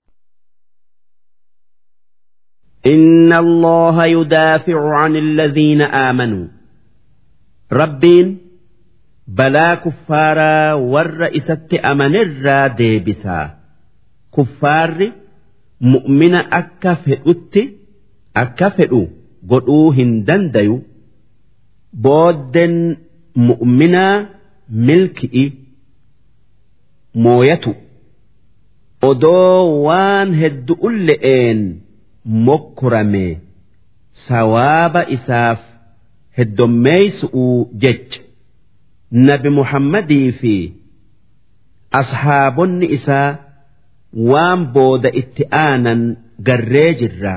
إن 2.86 3.34
الله 3.34 4.06
يدافع 4.06 4.97
عن 5.00 5.16
الذين 5.16 5.82
آمنوا 5.82 6.47
ربين 7.72 8.38
بلا 9.28 9.76
كفارا 9.76 10.74
والرئيسة 10.74 11.68
أمن 11.91 12.16
الرا 12.16 12.68
ديبسا 12.68 13.60
كفار 14.38 15.12
مؤمن 15.82 16.36
أكفئت 16.36 17.56
أكفئ 18.38 19.06
قدوه 19.50 19.95
دنديو 20.04 20.82
بود 21.93 22.58
mu'minaa 23.37 24.26
milki'i 24.87 25.45
mooyatu. 27.14 27.72
Odoo 29.03 29.82
waan 29.87 30.35
heddu'ulle'een 30.41 31.61
mokkurame 32.47 33.26
sawaaba 34.26 35.03
isaaf 35.16 35.61
heddommeeysu'uu 36.39 37.70
jecha. 37.82 38.20
Nabi 39.26 39.49
muhammadii 39.59 40.32
fi 40.41 40.55
ashaabonni 42.01 42.87
isaa 42.97 43.37
waan 44.30 44.61
booda 44.74 45.11
itti 45.20 45.45
aanan 45.62 46.03
garree 46.47 46.95
jirra. 47.01 47.37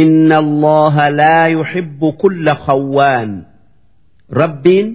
Inna 0.00 0.36
allaha 0.44 1.10
laa 1.20 1.46
yuhibbu 1.56 2.12
kulla 2.12 2.54
khawwaan. 2.66 3.30
rabbiin 4.40 4.88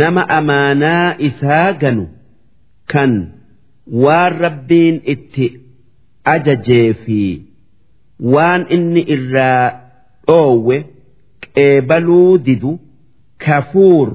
nama 0.00 0.22
amaanaa 0.38 1.14
isaa 1.28 1.72
ganu 1.82 2.04
kan 2.92 3.12
waan 4.04 4.32
rabbiin 4.44 4.96
itti 5.14 5.46
ajajee 6.34 6.88
fi 7.04 7.20
waan 8.34 8.62
inni 8.76 9.02
irraa 9.16 9.64
dhoowwe 10.28 10.76
qeebaluu 11.54 12.38
didu 12.48 12.72
kafuur 13.46 14.08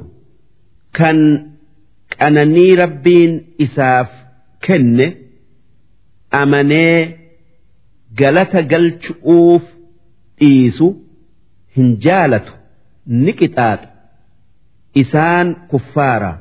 kan 0.99 1.20
qananii 2.18 2.76
rabbiin 2.84 3.34
isaaf 3.66 4.10
kenne 4.68 5.08
amanee 6.41 6.97
galata 8.22 8.62
galchuuf 8.72 9.64
dhiisu 10.39 10.88
hin 11.76 11.89
jaalatu 12.05 12.53
ni 13.24 13.32
qixaaxa. 13.39 13.89
isaan 15.04 15.48
kuffaara 15.72 16.32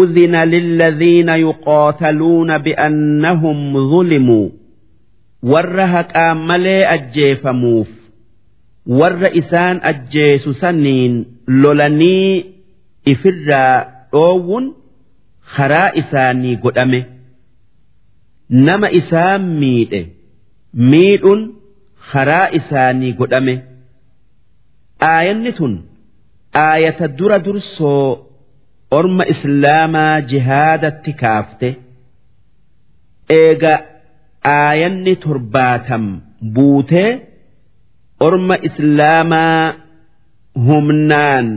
udhina 0.00 0.40
lilladhiina 0.54 1.34
yuqaataluuna 1.44 2.54
bi'annahum 2.66 3.58
zulimuu 3.92 4.46
warra 5.52 5.86
haqaan 5.94 6.38
malee 6.50 6.82
ajjeefamuuf 6.96 7.88
warra 9.00 9.28
isaan 9.42 9.76
ajjeesu 9.92 10.50
saniin 10.62 11.14
lolanii 11.62 12.34
ifirraa 13.12 13.74
dhoowwun 14.12 14.64
karaa 15.56 15.88
isaanii 16.02 16.56
godhame 16.64 17.00
nama 18.68 18.88
isaan 19.00 19.42
miidhe 19.62 20.00
miidhun 20.92 21.40
karaa 22.12 22.46
isaanii 22.58 23.12
godhame 23.20 23.54
aayanni 25.12 25.52
tun 25.58 25.74
aayata 26.54 27.08
dura 27.18 27.38
dursoo 27.46 28.26
orma 28.98 29.24
islaamaa 29.32 30.20
jihaadatti 30.30 31.12
kaafte 31.22 31.68
eega 33.40 33.74
aayanni 34.54 35.14
torbaatam 35.24 36.04
buutee 36.54 37.10
orma 38.28 38.56
islaamaa 38.68 39.74
humnaan 40.68 41.48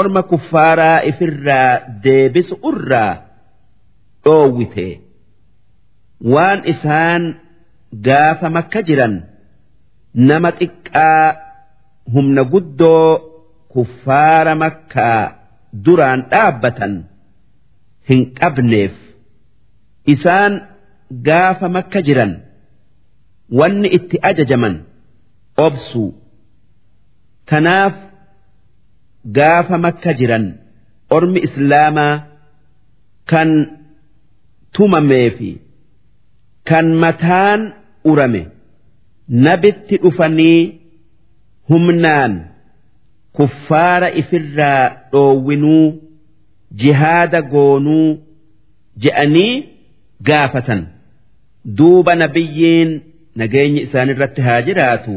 orma 0.00 0.22
kuffaaraa 0.30 0.98
ifirraa 1.10 1.70
deebisu 2.04 2.54
irraa 2.70 3.12
dhoowwite. 4.24 4.86
Waan 6.34 6.60
isaan 6.72 7.22
gaafa 8.06 8.48
makka 8.56 8.80
jiran 8.88 9.14
nama 10.28 10.50
xiqqaa 10.60 11.26
humna 12.14 12.42
guddoo 12.52 13.08
kuffaara 13.74 14.54
makkaa 14.64 15.20
duraan 15.86 16.20
dhaabbatan 16.32 16.92
hin 18.10 18.20
qabneef 18.40 18.94
isaan 20.14 20.52
gaafa 21.28 21.68
makka 21.76 22.00
jiran 22.08 22.32
wanni 23.60 23.88
itti 23.98 24.16
ajajaman 24.30 24.74
obsuu 25.66 26.08
tanaaf 27.52 27.94
gaafa 29.38 29.76
makka 29.86 30.10
jiran 30.20 30.44
ormi 31.16 31.40
islaamaa 31.48 32.14
kan 33.32 33.50
tumamee 34.78 35.28
fi 35.38 35.50
kan 36.70 36.86
mataan 37.04 37.60
urame 38.12 38.42
nabitti 39.46 39.96
dhufanii 40.04 40.60
humnaan 41.70 42.32
kuffaara 43.36 44.08
ifirraa 44.20 44.82
dhoowwinuu 45.12 45.86
jihaada 46.82 47.40
goonuu 47.42 48.08
je'anii 49.04 49.54
gaafatan. 50.28 50.82
Duuba 51.78 52.14
nabiyyiin 52.14 52.90
nageenyi 53.42 53.80
isaan 53.86 54.10
irratti 54.14 54.40
haa 54.46 54.62
jiraatu. 54.68 55.16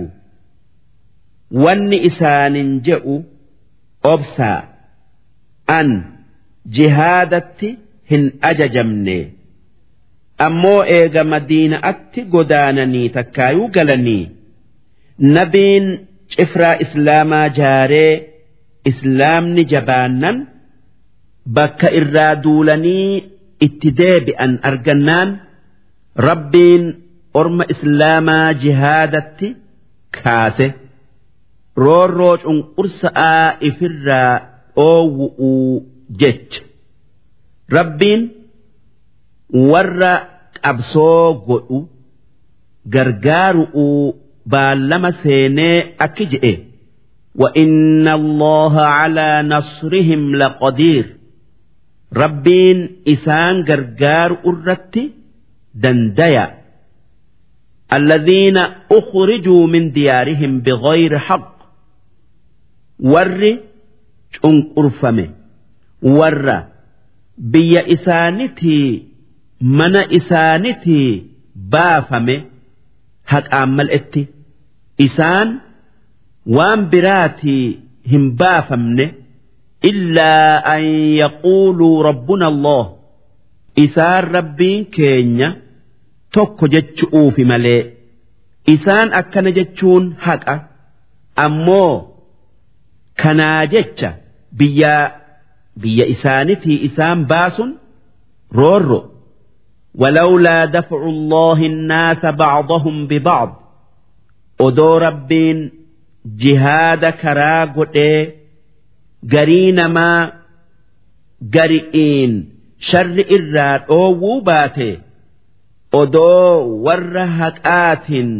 Wanni 1.63 1.97
isaanin 2.09 2.69
je'u 2.87 3.15
obsaa. 4.13 4.59
An 5.77 5.89
jihaadatti 6.77 7.69
hin 8.11 8.25
ajajamne. 8.49 9.17
Ammoo 10.47 10.81
eega 10.97 11.23
madiina'atti 11.33 12.21
godaananii 12.33 13.09
takkaayuu 13.19 13.67
galanii. 13.77 14.23
Nabiin 15.37 15.87
cifraa 16.35 16.75
islaamaa 16.85 17.47
jaaree 17.59 18.13
islaamni 18.91 19.63
jabaannan 19.73 20.37
bakka 21.57 21.87
irraa 21.99 22.33
duulanii 22.43 23.11
itti 23.65 23.89
deebi'an 23.99 24.53
argannaan 24.69 25.29
rabbiin 26.27 26.83
orma 27.39 27.63
islaamaa 27.73 28.47
jihaadatti 28.63 29.47
kaase. 30.17 30.67
Roorroo 31.83 32.35
cunqursa'aa 32.43 33.47
ifirraa 33.69 34.33
dhoowwu'uu 34.75 35.73
jecha. 36.21 36.61
Rabbiin 37.77 38.21
warra 39.71 40.13
qabsoo 40.63 41.27
godhu 41.47 41.79
gargaaru'uu 42.93 44.05
baallama 44.52 45.10
seenee 45.22 45.94
akki 45.98 46.26
je'e 46.34 46.54
وإن 47.34 48.08
الله 48.08 48.74
على 48.80 49.42
نصرهم 49.42 50.36
لقدير 50.36 51.16
ربين 52.16 52.78
إسان 53.08 53.54
غرغار 53.68 54.30
أرتي 54.46 55.10
دنديا 55.74 56.54
الذين 57.92 58.58
أخرجوا 58.92 59.66
من 59.66 59.92
ديارهم 59.92 60.60
بغير 60.60 61.18
حق 61.18 61.56
ور 63.00 63.58
أنقرفمه 64.44 65.28
ور 66.02 66.62
بي 67.38 67.92
إسانتي 67.94 69.06
من 69.60 69.96
إسانتي 69.96 71.26
بافمه 71.56 72.44
حق 73.26 73.54
أمل 73.54 73.90
إتي 73.90 74.26
إسان 75.00 75.48
waan 76.56 76.80
biraatii 76.92 77.78
hin 78.12 78.24
baafamne 78.40 79.04
illaa 79.90 80.62
an 80.74 80.84
yaquuluu 81.22 82.02
rabbuna 82.08 82.46
allah 82.52 82.84
isaan 83.84 84.24
rabbiin 84.36 84.80
keenya 84.96 85.48
tokko 86.34 86.64
jechu'uufi 86.74 87.44
malee 87.52 87.82
isaan 88.74 89.08
akkana 89.20 89.50
jechuun 89.58 90.04
haqa 90.26 90.54
ammoo 91.46 91.94
kanaa 93.22 93.62
jecha 93.76 94.10
biyya 94.58 94.94
biyya 95.82 96.06
isaanitii 96.14 96.78
isaan 96.88 97.18
baasun 97.32 97.70
roorro 98.60 99.00
ولولا 99.94 100.64
دفع 100.64 101.00
الله 101.14 101.58
الناس 101.72 102.22
بعضهم 102.26 103.06
ببعض 103.06 103.50
odoo 104.65 104.99
rabbiin 105.05 105.59
jihaada 106.43 107.11
karaa 107.21 107.65
godhee 107.75 108.21
garii 109.33 109.71
namaa 109.79 110.21
gari'iin 111.55 112.33
sharri 112.91 113.23
irraa 113.37 113.73
dhoowwuu 113.87 114.37
baate 114.49 114.89
odoo 116.01 116.51
warra 116.85 117.25
haqaatiin 117.39 118.31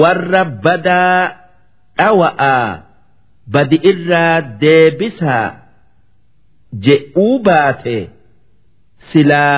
warra 0.00 0.42
badaa 0.66 1.22
dhawa'aa 1.98 2.66
badi 3.56 3.76
irraa 3.90 4.36
deebisaa 4.62 5.46
je'uu 6.86 7.34
baate 7.48 7.96
silaa 9.12 9.56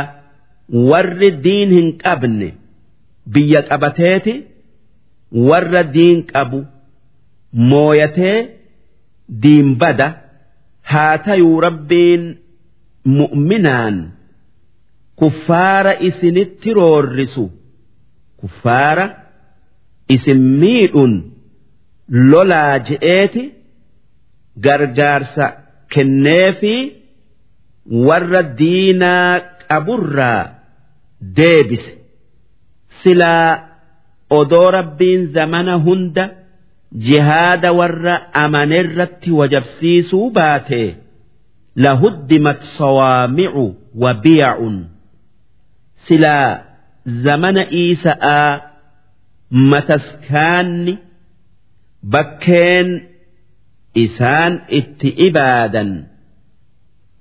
warri 0.91 1.31
diin 1.47 1.71
hin 1.79 1.89
qabne 2.05 2.49
biyya 3.37 3.63
qabateeti 3.71 4.35
warra 5.49 5.83
diin 5.95 6.21
qabu. 6.33 6.61
mooyatee 7.71 8.39
diinbada 9.43 10.07
haa 10.91 11.17
tayuu 11.25 11.61
rabbiin 11.65 12.23
mu'minaan 13.19 13.97
kuffaara 15.21 15.93
isinitti 16.09 16.71
roorrisu 16.79 17.45
kuffaara 18.41 19.07
isin 20.15 20.41
miidhun 20.61 21.13
lolaa 22.31 22.79
je'eeti 22.91 23.45
gargaarsa 24.65 25.47
kenneefi 25.95 26.75
warra 28.07 28.43
diinaa 28.63 29.35
qaburraa 29.69 30.43
deebise 31.37 31.93
silaa 33.03 33.70
odoo 34.39 34.71
rabbiin 34.71 35.23
zamana 35.37 35.75
hunda 35.87 36.25
jihaada 37.07 37.73
warra 37.73 38.15
amanerratti 38.45 39.31
wajabsiisuu 39.41 40.31
baate 40.31 40.97
lahuddimat 41.77 42.63
sawaamicu 42.79 43.65
wa 44.03 44.15
biya'un 44.25 44.77
silaa 46.09 46.59
zamana 47.27 47.63
iisa'aa 47.83 48.61
mataskaanni 49.73 50.95
bakkeen 52.13 52.89
isaan 54.05 54.53
itti 54.79 55.09
ibaadan 55.27 55.91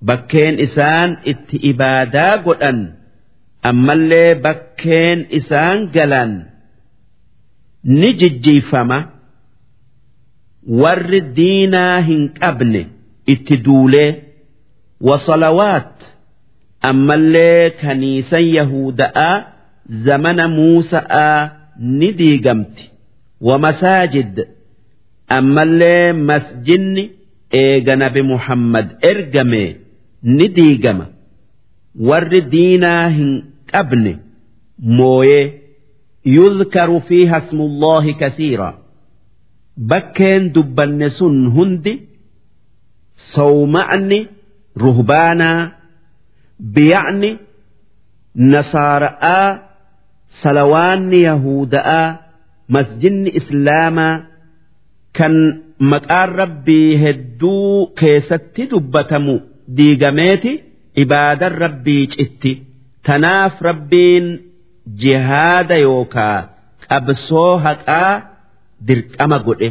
bakkeen 0.06 0.60
isaan 0.66 1.18
itti 1.32 1.58
ibaadaa 1.72 2.38
godhan 2.46 2.80
ammallee 3.70 4.36
bakkeen 4.46 5.28
isaan 5.30 5.80
galan. 5.96 6.49
ni 7.84 8.14
jijjiifama 8.14 8.98
warri 10.68 11.22
diinaa 11.22 12.00
hin 12.08 12.30
qabne 12.40 12.82
itti 13.34 13.58
duulee 13.68 14.10
wasalawaat 15.02 15.96
ammallee 16.90 17.70
kaniisan 17.82 18.46
yahuda'aa 18.56 19.36
zamana 20.06 20.48
muusa'aa 20.48 21.50
ni 21.80 22.12
diigamti. 22.14 22.84
Wamasaajid 23.42 24.36
ammallee 25.38 26.14
masjinni 26.14 27.04
eega 27.62 27.96
nabi 27.96 28.22
muhammad 28.22 28.88
ergame 29.12 29.64
ni 30.24 30.48
diigama. 30.58 31.06
Warri 32.10 32.42
diinaa 32.42 33.08
hin 33.10 33.32
qabne 33.72 34.18
mooyee 34.80 35.59
yudkaru 36.26 37.00
fiiha 37.08 37.38
ismullaahi 37.46 38.14
kasiira 38.22 38.70
bakkeen 39.90 40.44
dubbanne 40.56 41.10
sun 41.18 41.36
hundi 41.56 41.94
sawma'ni 43.36 44.20
ruhbaanaa 44.84 45.72
biya'ni 46.76 47.32
nasaara'aa 48.54 49.48
salawaanni 50.42 51.20
yahuda'aa 51.30 52.08
masjidni 52.76 53.30
islaamaa 53.40 54.16
kan 55.18 55.36
maqaan 55.92 56.30
rabbii 56.42 56.90
hedduu 57.04 57.88
keessatti 58.00 58.64
dubbatamu 58.72 59.36
diigameeti 59.78 60.52
ibaadan 61.04 61.54
rabbii 61.64 62.04
citti 62.16 62.52
tanaaf 63.08 63.56
rabbiin 63.70 64.26
jihaada 65.03 65.77
yookaa 65.87 66.39
qabsoo 66.89 67.53
haqaa 67.67 68.13
dirqama 68.89 69.39
godhe 69.49 69.71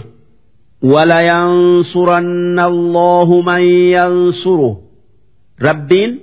ولينصرن 0.94 2.60
الله 2.60 3.42
من 3.42 3.62
ينصره 3.96 4.82
ربين 5.62 6.20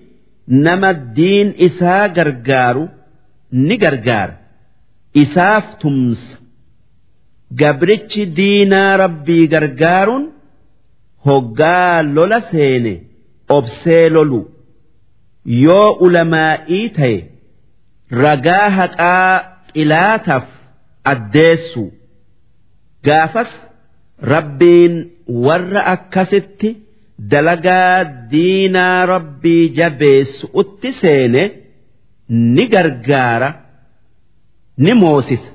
نما 0.48 0.90
الدين 0.90 1.54
إسا 1.66 2.06
غرغارو 2.06 2.88
نغرغار 3.52 4.30
إساف 5.16 5.74
تمس 5.74 6.22
قبرتش 7.60 8.18
دينا 8.18 8.96
ربي 8.96 9.46
غرغار 9.52 10.08
هقا 11.26 12.02
لولا 12.02 12.40
سيني 12.50 13.02
أبسي 13.50 14.08
لولو 14.08 14.48
يو 15.46 15.98
علمائي 16.02 16.88
تي 16.88 17.24
ragaa 18.11 18.69
haqaa 18.77 19.33
xilaataaf 19.73 20.45
addeessu 21.11 21.83
gaafas 23.07 23.51
rabbiin 24.33 24.93
warra 25.45 25.81
akkasitti 25.93 26.69
dalagaa 27.31 28.03
diinaa 28.31 29.05
rabbii 29.05 29.69
jabeessu 29.77 30.49
utti 30.53 30.93
seene 31.01 31.43
ni 32.29 32.67
gargaara 32.73 33.49
ni 34.77 34.93
moosisa. 34.93 35.51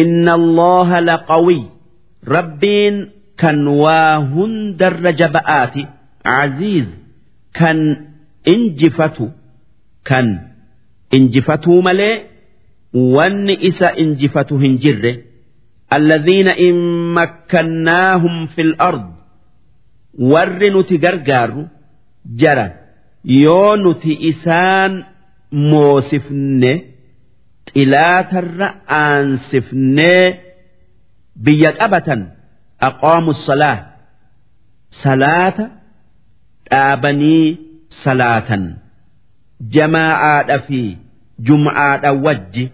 Inna 0.00 0.32
Allooha 0.34 1.00
laqawii 1.00 1.64
rabbiin 2.34 2.96
kan 3.40 3.66
waa 3.82 4.14
hundarra 4.34 5.12
jaba'aati 5.20 5.82
aziiz 6.24 6.86
kan 7.58 7.78
injifatu 8.52 9.26
kan. 10.08 10.26
injifatuu 11.18 11.82
malee 11.86 12.14
wanni 13.16 13.54
isa 13.70 13.88
injifatu 14.04 14.54
hin 14.62 14.74
jirre 14.84 15.12
alladhiina 15.96 16.52
in 16.66 16.76
makkannaahum 17.18 18.36
fil 18.54 18.72
ard 18.88 19.04
warri 20.32 20.68
nuti 20.76 20.98
gargaarru 21.04 21.62
jara 22.42 22.66
yoo 23.44 23.76
nuti 23.84 24.12
isaan 24.30 24.92
moosifne 25.70 26.72
xilaatarra 27.72 28.68
aansifnee 29.00 30.24
biyya 31.44 31.70
qabatan 31.80 32.20
aqoomu 32.88 33.32
salaa 33.46 33.78
salaata 35.02 35.64
dhaabanii 36.70 37.46
salaatan. 38.04 38.64
jamaa'aadha 39.68 40.58
fi 40.68 40.98
jum'aadha 41.38 42.12
wajji 42.12 42.70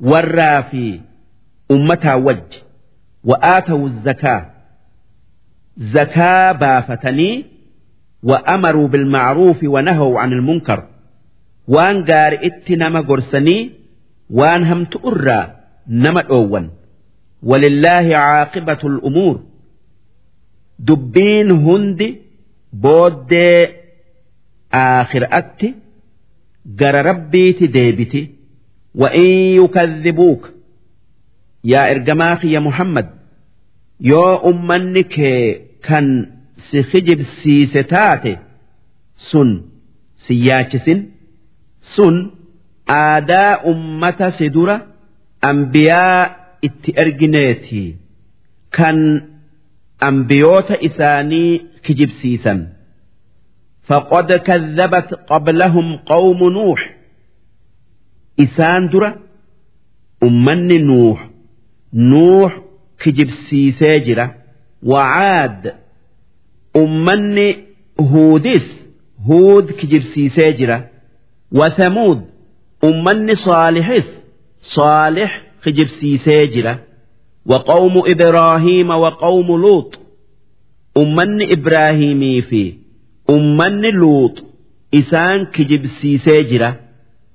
warraa 0.00 0.62
fi 0.62 1.00
ummataa 1.70 2.16
wajji 2.16 2.58
wa'aatawu 3.24 3.88
zakaa 4.04 4.44
zakaa 5.92 6.54
baafatanii 6.54 7.44
wa'amaruu 8.22 8.88
bilmacruufi 8.88 9.66
wanahawu 9.68 10.14
can 10.14 10.32
ilmunkar 10.32 10.82
waan 11.68 12.02
gaari'itti 12.04 12.76
nama 12.76 13.02
gorsanii 13.02 13.70
waan 14.30 14.64
hamtu 14.64 15.00
irraa 15.12 15.48
nama 15.86 16.22
dhoowwan. 16.22 16.70
Walillaahi 17.42 18.10
caaqibatu 18.10 18.88
lumuur 18.88 19.40
dubbiin 20.78 21.52
hundi 21.64 22.08
booddee 22.72 23.79
aakhiraatti 24.78 25.68
gara 26.80 27.02
rabbiiti 27.10 27.66
deebiti 27.76 28.20
wa'in 29.02 29.54
yukadhibuuka 29.60 30.48
yaa 31.72 31.86
ergamaa 31.94 32.34
kiyya 32.42 32.60
Muhammad 32.68 33.06
yoo 34.10 34.34
ummanni 34.50 35.02
kee 35.14 35.42
kan 35.88 36.06
si 36.70 36.78
hijibsiise 36.92 37.82
taate 37.92 38.32
sun 39.30 39.50
si 40.26 40.34
yaachisin 40.48 41.00
sun 41.94 42.16
aadaa 42.98 43.52
ummata 43.72 44.30
si 44.38 44.46
dura 44.56 44.76
ambiyaa 45.50 46.20
itti 46.68 46.90
ergineetii 47.04 47.88
kan 48.78 48.98
ambiyoota 50.08 50.74
isaanii 50.88 51.50
kijibsiisan. 51.86 52.60
فقد 53.89 54.33
كذبت 54.33 55.13
قبلهم 55.13 55.97
قوم 55.97 56.49
نوح 56.53 56.95
إسان 58.39 58.89
درة 58.89 59.15
أمني 60.23 60.77
نوح 60.77 61.29
nuux 61.93 62.51
kijibsiisee 63.03 63.99
jira 64.05 64.25
wacaad 64.83 65.73
ummanni 66.75 67.47
huudis 68.11 68.65
huud 69.27 69.71
kijibsiisee 69.79 70.53
jira 70.53 70.77
wasamuud 71.51 72.19
ummanni 72.83 73.35
saalixis 73.35 74.07
saalix 74.59 75.29
kijibsiisee 75.63 76.47
jira 76.47 76.77
وقوم 77.45 77.93
إبراهيم 78.07 78.89
وقوم 78.89 79.47
لوط 79.61 79.99
أمن 80.97 81.51
إبراهيمي 81.51 82.41
في 82.41 82.73
ummanni 83.34 83.90
luuxu 84.00 84.44
isaan 85.00 85.40
kijibsiisee 85.54 86.40
jira 86.50 86.70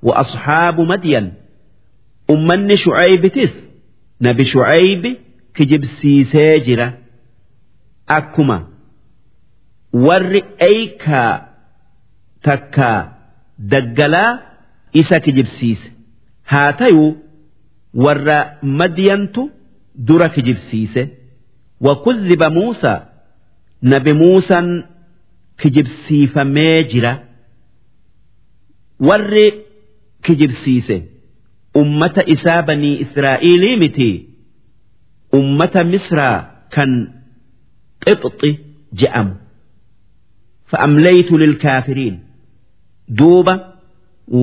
wa 0.08 0.14
asxaabu 0.24 0.82
madiyan 0.92 1.28
ummanni 2.34 2.76
shucaybitis 2.84 3.54
nabi 4.26 4.44
shucaybi 4.52 5.12
kijibsiisee 5.56 6.54
jira. 6.66 6.88
Akkuma 8.18 8.58
warri 10.06 10.42
eykaa 10.70 11.34
takkaa 12.48 13.00
daggalaa 13.72 14.32
isa 15.02 15.20
kijibsiise. 15.20 15.88
Haa 16.52 16.74
tayuu 16.80 17.12
warra 17.94 18.38
madiyantu 18.62 19.50
dura 20.08 20.30
kijibsiise. 20.30 21.04
Wa 21.82 21.96
kuzziba 22.04 22.50
muusaa 22.50 23.00
nabi 23.82 24.14
muusaan 24.14 24.84
kijibsiifamee 25.62 26.84
jira. 26.92 27.14
Warri 29.00 29.46
kijibsiise 30.26 30.98
ummata 31.82 32.24
isaa 32.36 32.62
banii 32.68 32.96
israa'iilii 33.06 33.76
miti 33.84 34.10
ummata 35.40 35.84
misraa 35.94 36.38
kan 36.76 36.92
qixxi 38.06 38.52
je'amu. 39.02 39.34
Fa'amlaytu 40.72 41.38
lilkaafiriin. 41.44 42.16
Duuba 43.18 43.56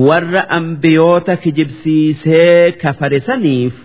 warra 0.07 0.43
ambiyoota 0.57 1.33
kijibsiisee 1.43 2.71
kafarisaniif 2.81 3.75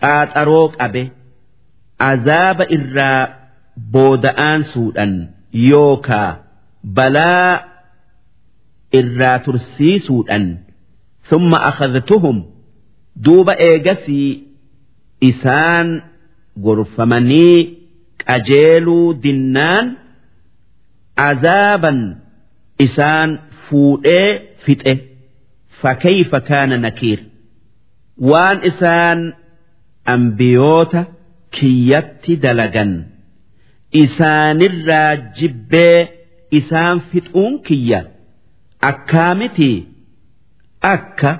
qaaxaroo 0.00 0.66
qabe 0.78 1.02
azaaba 2.10 2.64
irraa 2.76 3.20
booda'aan 3.96 4.60
suudhan 4.72 5.12
yookaa 5.70 6.30
balaa 6.96 7.52
irraa 9.00 9.38
tursiisuudhan 9.46 10.44
summa 11.30 11.58
akhadtuhum 11.70 12.38
duuba 13.24 13.54
eegasii 13.68 14.28
isaan 15.30 15.88
gorfamanii 16.64 17.58
qajeeluu 18.26 19.06
dinnaan 19.24 19.86
azaaban 21.28 21.98
isaan 22.86 23.30
fuudhee 23.68 24.28
fixe. 24.64 24.94
Fakkeeyfa 25.82 26.38
kaana 26.48 26.76
nakiir. 26.84 27.20
Waan 28.30 28.58
isaan 28.70 29.20
ambiyoota 30.14 31.00
kiyyatti 31.56 32.32
dalagan. 32.44 32.92
Isaanirraa 34.02 35.12
jibbee 35.38 35.98
isaan 36.59 36.97
fixuun 37.11 37.53
kiyya 37.67 37.99
akkaamiti 38.89 39.69
akka 40.93 41.31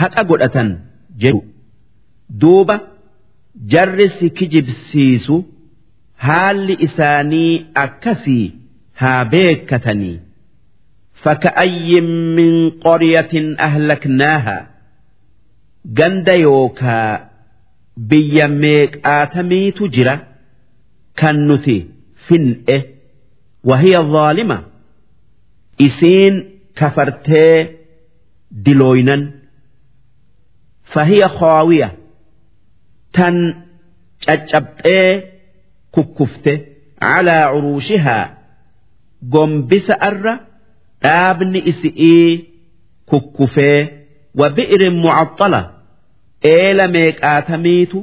haqa 0.00 0.22
godhatan 0.30 0.68
jedhu 1.22 1.40
duuba 2.42 2.76
jarri 3.72 4.08
si 4.18 4.26
kijibsiisu 4.38 5.36
haalli 6.26 6.74
isaanii 6.86 7.52
akkasii 7.84 8.44
haa 9.00 9.24
beekkatanii 9.32 10.18
فكأي 11.24 12.00
من 12.36 12.70
قرية 12.70 13.34
أهلكناها 13.60 14.70
جند 15.86 16.28
يوكا 16.28 17.28
بيميك 17.96 19.06
آتمي 19.06 19.70
تجرى 19.70 20.18
كالنتي 21.16 21.86
فنئه 22.26 22.82
وهي 23.66 23.90
ظالمة 23.98 24.62
إسين 25.80 26.58
كفرتي 26.76 27.68
دلوينا 28.50 29.30
فهي 30.84 31.28
خاوية 31.28 31.92
تن 33.12 33.54
ججبتي 34.28 35.22
ككفته 35.96 36.60
على 37.02 37.30
عروشها 37.30 38.38
قنبس 39.32 39.90
أرّ 39.90 40.40
dhaabni 41.02 41.58
isi'ii 41.70 42.44
kukkufee 43.10 43.80
wa 44.38 44.46
bi'irin 44.56 44.94
mucaxxala 45.04 45.60
eela 46.54 46.86
meeqaatamiitu 46.94 47.98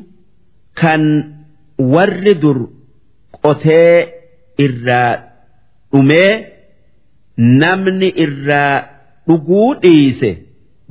kan 0.80 1.04
warri 1.94 2.34
dur 2.44 2.58
qotee 3.44 3.96
irraa 4.66 5.14
dhumee 5.95 6.33
namni 7.63 8.09
irraa 8.25 8.75
dhuguu 9.29 9.69
dhiise 9.83 10.31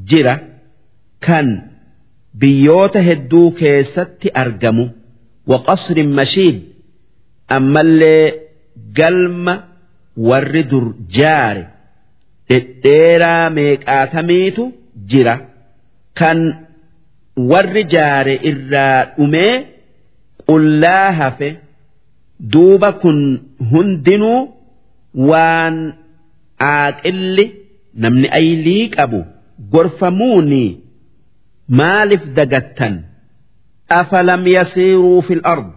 jira 0.09 0.33
kan 1.25 1.47
biyyoota 2.41 2.99
hedduu 3.07 3.47
keessatti 3.59 4.27
argamu. 4.43 4.85
Waqasrin 5.51 6.09
mashiid 6.19 6.57
ammallee 7.55 8.25
galma 8.99 9.53
warri 10.27 10.63
dur 10.71 10.85
jaare 11.17 11.63
dhedheeraa 12.49 13.49
meeqaatamiitu 13.57 14.63
jira. 15.11 15.35
Kan 16.19 16.39
warri 17.51 17.83
jaare 17.93 18.35
irraa 18.49 18.99
dhumee 19.17 19.53
qullaa 20.47 21.07
hafe 21.19 21.49
duuba 22.53 22.89
kun 23.01 23.19
hundinuu 23.71 24.39
waan 25.29 25.77
aaqilli 26.71 27.45
namni 28.05 28.27
aylii 28.39 28.89
qabu 28.95 29.19
gorfamuuni 29.73 30.65
maaliif 31.79 32.23
dagattan? 32.37 32.95
Afalam 33.99 34.47
yasiiruu 34.47 35.21
fil 35.27 35.41
ard? 35.53 35.67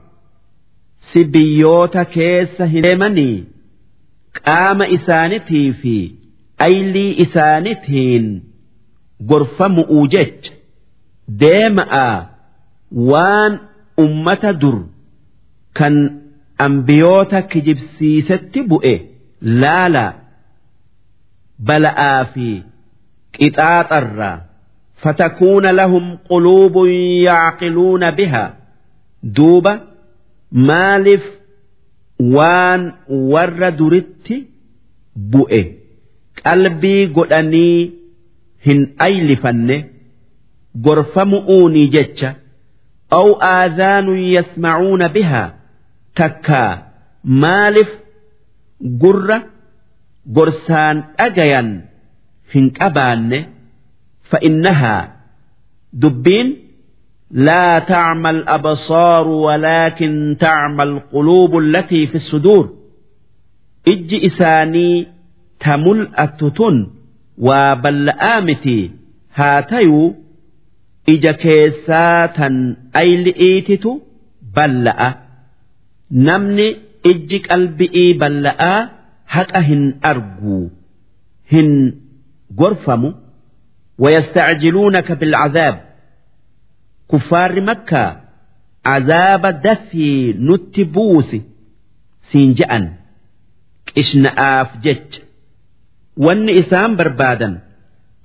Si 1.12 1.24
biyyoota 1.34 2.04
keessa 2.14 2.64
hin 2.72 2.82
deemanii 2.86 3.36
qaama 4.38 4.86
isaanitii 4.96 5.72
fi 5.82 5.96
aylii 6.66 7.10
isaanitiin 7.24 8.26
gorfamu'uu 9.30 10.06
jecha 10.14 10.52
deema'a 11.42 12.08
waan 13.10 13.52
ummata 14.04 14.52
dur 14.62 14.78
kan 15.78 15.94
ambiyoota 16.66 17.42
kijibsiisetti 17.52 18.60
bu'e 18.72 18.94
laala 19.62 20.04
bala'aa 21.68 22.24
fi 22.34 22.48
qixaaxarraa 23.38 24.36
fatakuuna 25.02 25.72
lahum 25.72 26.04
quluubun 26.28 26.90
yaaqiluuna 27.28 28.12
biha. 28.18 28.44
Duuba 29.36 29.72
maaliif 30.68 31.24
waan 32.36 32.82
warra 33.32 33.70
duritti 33.78 34.36
bu'e? 35.32 35.62
Qalbii 36.42 37.06
godhanii 37.16 37.92
hin 38.66 38.80
aylifanne 39.06 39.76
gorfamu'uunii 40.86 41.88
jecha 41.94 42.30
aw 43.18 43.28
aadaanun 43.50 44.20
yasmacuuna 44.36 45.08
bihaa 45.16 45.48
takkaa 46.20 46.70
maaliif 47.44 47.90
gurra 48.80 49.38
gorsaan 50.36 50.96
dhagayan 51.18 51.68
hin 52.54 52.66
qabaanne 52.78 53.38
fa'innahaa 54.30 55.02
dubbiin 56.02 56.48
laa 57.46 57.80
tacmal 57.90 58.38
abasaaru 58.56 59.34
walaakin 59.46 60.14
tacmal 60.44 60.92
quluubu 61.12 61.56
allatii 61.64 62.06
fi 62.12 62.18
suduur. 62.30 62.66
Ijji 63.92 64.16
isaanii 64.28 64.96
ta 65.62 65.72
mul'attu 65.84 66.46
tun 66.58 66.76
waa 67.46 67.72
balla'aa 67.82 68.40
miti. 68.48 68.78
Haa 69.38 69.62
tayuu 69.70 70.08
ija 71.14 71.32
keessaa 71.44 72.28
tan 72.36 72.54
ayli'iititu 73.02 73.90
balla'a. 74.56 75.08
Namni 76.26 76.68
ijji 77.12 77.38
qalbi'ii 77.48 78.10
balla'aa 78.20 78.78
haqa 79.36 79.60
hin 79.68 79.82
argu 80.10 80.58
hin 81.52 81.70
gorfamu 82.60 83.10
wayastacjiluunaka 84.04 85.12
bilcazaab 85.20 85.76
kuffaarri 87.10 87.62
makkaa 87.70 88.10
azaaba 88.94 89.50
dafii 89.66 90.32
nutti 90.48 90.82
buusi 90.94 91.38
siin 92.30 92.50
je'an 92.58 92.84
qishna'aaf 93.94 94.70
jecha. 94.84 95.20
Wanni 96.24 96.52
isaan 96.62 96.92
barbaadan 96.98 97.54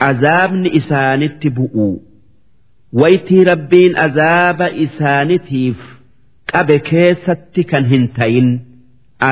azaabni 0.10 0.70
isaanitti 0.80 1.50
bu'u. 1.58 1.88
Waytii 3.02 3.44
rabbiin 3.52 3.94
azaaba 4.06 4.68
isaanitiif 4.86 5.80
qabe 6.53 6.77
keessatti 6.89 7.63
kan 7.71 7.85
hin 7.93 8.05
tayin 8.19 8.49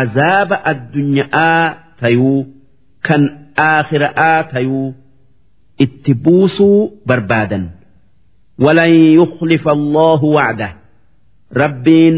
azaaba 0.01 0.57
addunyaa 0.73 1.61
tayuu 2.01 2.41
kan 3.07 3.23
aakhira'aa 3.69 4.41
tayuu 4.53 4.89
itti 5.87 6.13
buusuu 6.25 6.79
barbaadan 7.09 7.65
ولن 8.59 8.93
يخلف 9.21 9.65
الله 9.69 10.25
وعده 10.25 10.71
ربين 11.57 12.17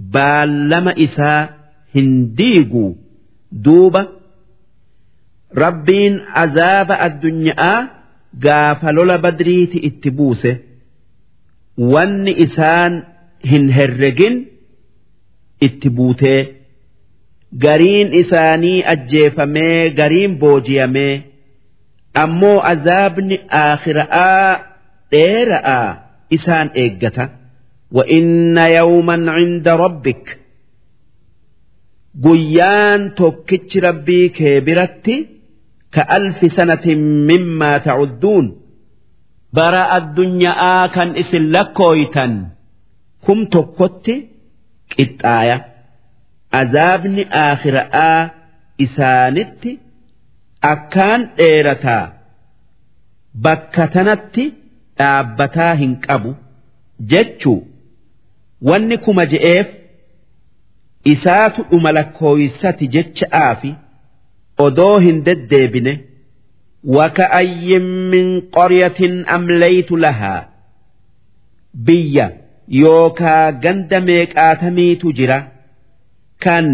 بالما 0.00 0.92
إساء 1.04 1.44
هنديقو 1.96 2.94
دوبة 3.52 4.02
rabbiin 5.62 6.14
azaaba 6.42 6.94
addunyaa 7.06 7.76
gaafa 8.44 8.92
lola 8.96 9.16
badriiti 9.24 9.78
itti 9.88 10.10
buuse 10.10 10.52
wanni 11.92 12.32
isaan 12.44 12.92
hin 13.50 13.64
herregin 13.76 14.34
itti 15.66 15.88
buutee 15.96 16.40
gariin 17.64 18.08
isaanii 18.22 18.78
ajjeefamee 18.94 19.90
gariin 20.00 20.32
boojiyamee 20.42 21.14
ammoo 22.24 22.58
azaabni 22.72 23.36
aakhira'aa 23.62 24.50
dheera'aa 25.12 25.88
isaan 26.38 26.68
eeggata 26.84 27.26
وإن 27.96 28.58
يوما 28.78 29.16
عند 29.36 29.66
ربك 29.68 30.24
guyyaan 32.24 33.02
tokkichi 33.18 33.80
rabbii 33.80 34.28
kee 34.38 34.60
biratti 34.66 35.16
كألف 35.92 36.52
سنة 36.56 36.86
مما 37.30 37.78
تعدون 37.78 38.46
برا 39.52 39.96
الدنيا 39.96 40.86
كان 40.86 41.16
إسن 41.16 41.42
لكويتا 41.54 42.26
kum 43.25 43.39
tokkotti 43.53 44.15
qixxaaya. 44.93 45.57
Azaabni 46.61 47.23
aakhira'aa 47.43 48.19
isaanitti 48.85 49.71
akkaan 50.71 51.21
dheerataa. 51.37 52.05
Bakka 53.43 53.87
tanatti 53.93 54.45
dhaabbataa 54.99 55.73
hin 55.81 55.93
qabu 56.07 56.31
jechuu. 57.13 57.59
Wanni 58.69 58.97
kuma 59.05 59.25
je'eef 59.33 59.67
isaatu 61.13 61.61
dhuma 61.71 61.91
jecha'aa 62.97 63.55
fi 63.61 63.71
odoo 64.65 64.97
hin 65.05 65.17
deddeebine. 65.25 65.93
Waka'ayyin 66.97 67.87
min 68.11 68.27
qoryatin 68.57 69.15
amlaytu 69.37 69.97
lahaa. 70.05 70.41
Biyya 71.85 72.27
yookaa 72.79 73.51
ganda 73.63 73.99
meeqaatamiitu 74.07 75.07
jira? 75.19 75.37
Kan 76.43 76.67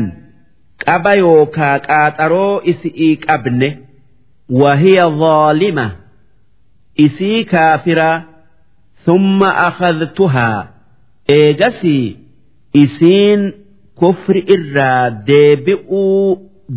qaba 0.85 1.11
yookaa 1.23 1.75
qaaxaroo 1.87 2.61
isii 2.71 3.13
qabne 3.25 3.69
wahiya 4.61 5.05
zaalima 5.21 5.85
isii 7.05 7.39
kaafiraa 7.51 8.15
thumma 9.05 9.49
akhadtuhaa 9.67 10.67
eegasii 11.37 12.05
isiin 12.83 13.41
kufri 14.01 14.41
irraa 14.55 15.03
deebi'uu 15.29 16.27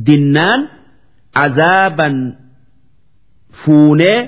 dinnaan 0.06 0.60
azaaban 1.44 2.16
fuunee 3.62 4.18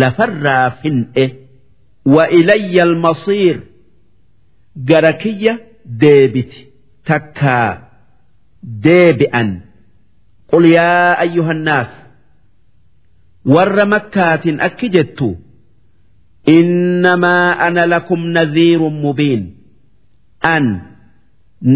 lafarraa 0.00 0.66
fin'e. 0.82 1.26
Wa 2.14 2.24
ilayya 2.38 2.82
almasiir 2.88 3.56
gara 4.76 5.12
kiyya 5.22 5.54
deebiti 6.00 6.60
takkaa 7.08 7.70
deebi'an. 8.84 9.48
Qul 10.50 10.64
yaa 10.76 11.16
ayyuhannaas 11.24 11.90
warra 13.54 13.84
makkaatiin 13.92 14.60
akki 14.66 14.88
jettu 14.94 15.28
innamaa 16.56 17.56
ana 17.66 17.86
lakum 17.92 18.20
nadhiirun 18.36 18.96
mubiin. 19.04 19.42
An 20.54 20.64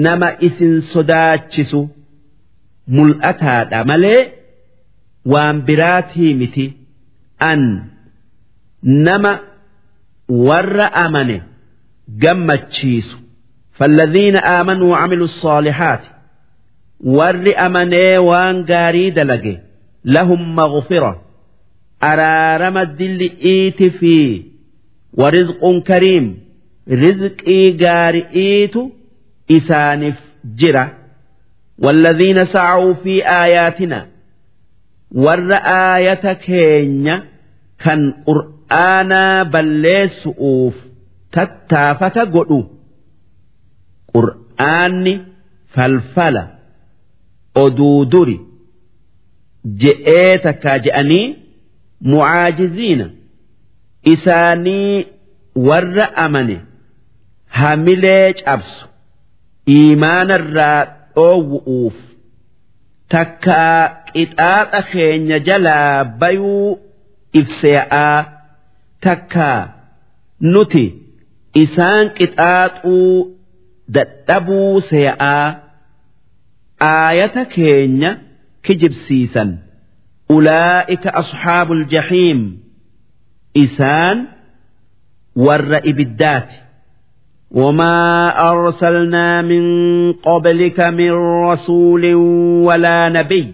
nama 0.05 0.29
isin 0.47 0.75
sodaachisu 0.93 1.81
mul'ataadha 2.95 3.79
malee 3.91 4.21
waan 5.33 5.57
biraatii 5.67 6.35
miti. 6.41 6.67
An 7.51 7.63
nama 9.07 9.33
warra 10.49 10.87
amane 11.05 11.39
gammachiisu 12.20 13.18
فالذين 13.72 14.36
آمنوا 14.38 14.92
وعملوا 14.92 15.24
الصالحات 15.24 16.02
ور 17.00 17.54
أمني 17.66 18.18
وان 18.18 18.66
قاري 18.66 19.10
دلقي 19.10 19.58
لهم 20.06 20.56
مغفرة 20.56 21.22
أرارم 22.04 22.78
الدلئيت 22.78 23.84
في 23.84 24.44
ورزق 25.14 25.60
كريم 25.88 26.38
رزقي 26.90 27.72
قارئيت 27.72 28.76
إسانف 29.52 30.16
جرة 30.56 30.98
والذين 31.80 32.46
سعوا 32.46 32.94
في 32.94 33.26
آياتنا 33.28 34.08
ور 35.12 35.54
آية 35.96 36.34
كينيا 36.34 37.24
كان 37.80 38.14
قرآنا 38.28 39.44
tattaafata 41.37 42.23
godhu 42.35 42.59
qur'aanni 44.15 45.15
falfala 45.75 46.43
oduu 47.65 47.99
duri 48.13 48.37
je'ee 49.83 50.39
takkaa 50.47 50.79
je'anii 50.87 51.27
mucaajiziina 52.13 53.07
isaanii 54.15 55.07
warra 55.69 56.07
amane 56.25 56.57
hamilee 57.59 58.33
cabsu 58.43 58.87
iimaana 59.77 60.35
irraa 60.43 60.81
dhoowwu'uuf 61.17 61.97
takkaa 63.15 63.81
qixaaxa 64.13 64.81
keenya 64.93 65.39
jalaa 65.49 66.05
bayuu 66.21 66.69
ibsee'aa 67.41 68.19
takkaa 69.07 69.59
nuti. 70.53 70.85
isaan 71.64 72.06
qixaaxuu 72.18 73.38
dadhabuu 73.96 74.82
see'aa 74.92 75.48
aayata 76.92 77.46
keenya 77.46 78.12
kijibsiisan. 78.66 79.50
أولئك 80.32 81.08
أصحاب 81.08 81.72
الجحيم 81.72 82.60
إسان 83.58 84.26
ور 85.36 85.78
إبدات 85.78 86.50
وما 87.52 88.30
أرسلنا 88.50 89.42
من 89.42 89.64
قبلك 90.14 90.80
من 90.80 91.12
رسول 91.52 92.14
ولا 92.68 93.10
نبي 93.10 93.54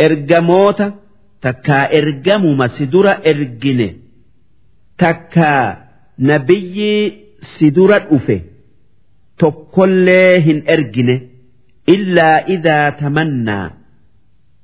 إرجموت 0.00 0.92
تكا 1.42 1.98
إرجم 1.98 2.58
مسدر 2.58 3.06
إرجن 3.26 3.96
تكا 4.98 5.81
nabiyyi 6.29 6.93
si 7.51 7.65
dura 7.75 7.97
dhufe 8.09 8.37
tokkollee 9.41 10.33
hin 10.47 10.59
ergine 10.75 11.15
illaa 11.95 12.37
idaa 12.55 12.87
tamannaa 13.01 13.67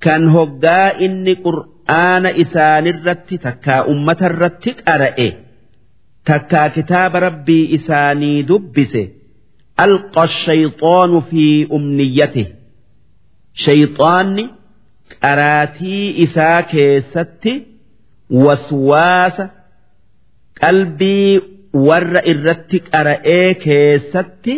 kan 0.06 0.24
hoggaa 0.36 0.88
inni 1.08 1.34
qur'aana 1.46 2.30
isaanirratti 2.44 3.36
takkaa 3.46 3.82
ummatarratti 3.94 4.72
qara'e 4.86 5.28
takkaa 6.32 6.68
kitaaba 6.76 7.18
rabbii 7.28 7.64
isaanii 7.78 8.38
dubbise. 8.50 9.04
Alqa 9.86 10.24
shayxoonu 10.44 11.20
fi 11.30 11.44
umniyyate 11.78 12.44
shayxaanni 13.66 14.44
qaraatii 15.24 16.06
isaa 16.26 16.62
keessatti 16.72 17.54
waswaasa 18.46 19.46
qalbii 20.63 21.33
warra 21.89 22.21
irratti 22.33 22.79
qara'ee 22.91 23.49
keessatti 23.65 24.55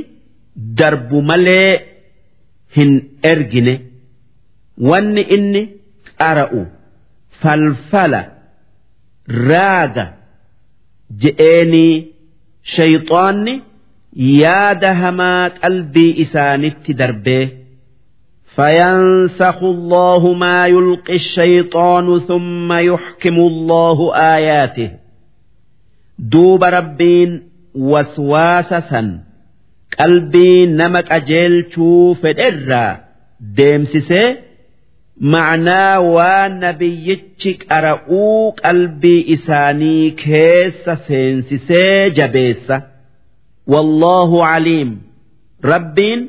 darbu 0.79 1.19
malee 1.31 1.73
hin 2.77 2.93
ergine. 3.33 3.75
wanni 4.89 5.23
inni 5.37 5.63
qara'u 6.21 6.61
falfala 7.41 8.21
raaga 9.49 10.05
je'eenii 11.23 11.95
shayxaanni 12.75 13.55
yaada 14.43 14.91
hamaa 15.03 15.45
qalbii 15.63 16.13
isaanitti 16.25 16.93
darbee 17.01 17.45
فينسخ 18.57 19.59
الله 19.63 20.23
ما 20.43 20.67
يلقي 20.67 21.17
الشيطان 21.17 22.07
ثم 22.29 22.73
يحكم 22.73 23.37
الله 23.51 23.99
آياته 24.37 24.91
duuba 26.34 26.70
rabbiin 26.78 27.32
waswaasa 27.92 28.80
san 28.90 29.08
qalbii 29.98 30.66
nama 30.80 31.02
qajeelchuu 31.10 32.16
fedherraa 32.22 32.92
deemsisee 33.58 34.28
ma'anaa 35.34 35.96
waan 36.16 36.54
nabiyyichi 36.66 37.52
qara'uu 37.64 38.54
qalbii 38.64 39.22
isaanii 39.36 40.12
keessa 40.24 40.94
seensisee 41.08 42.10
jabeessa. 42.20 42.78
Wallaahu 43.74 44.38
aliim 44.54 44.92
rabbiin 45.74 46.22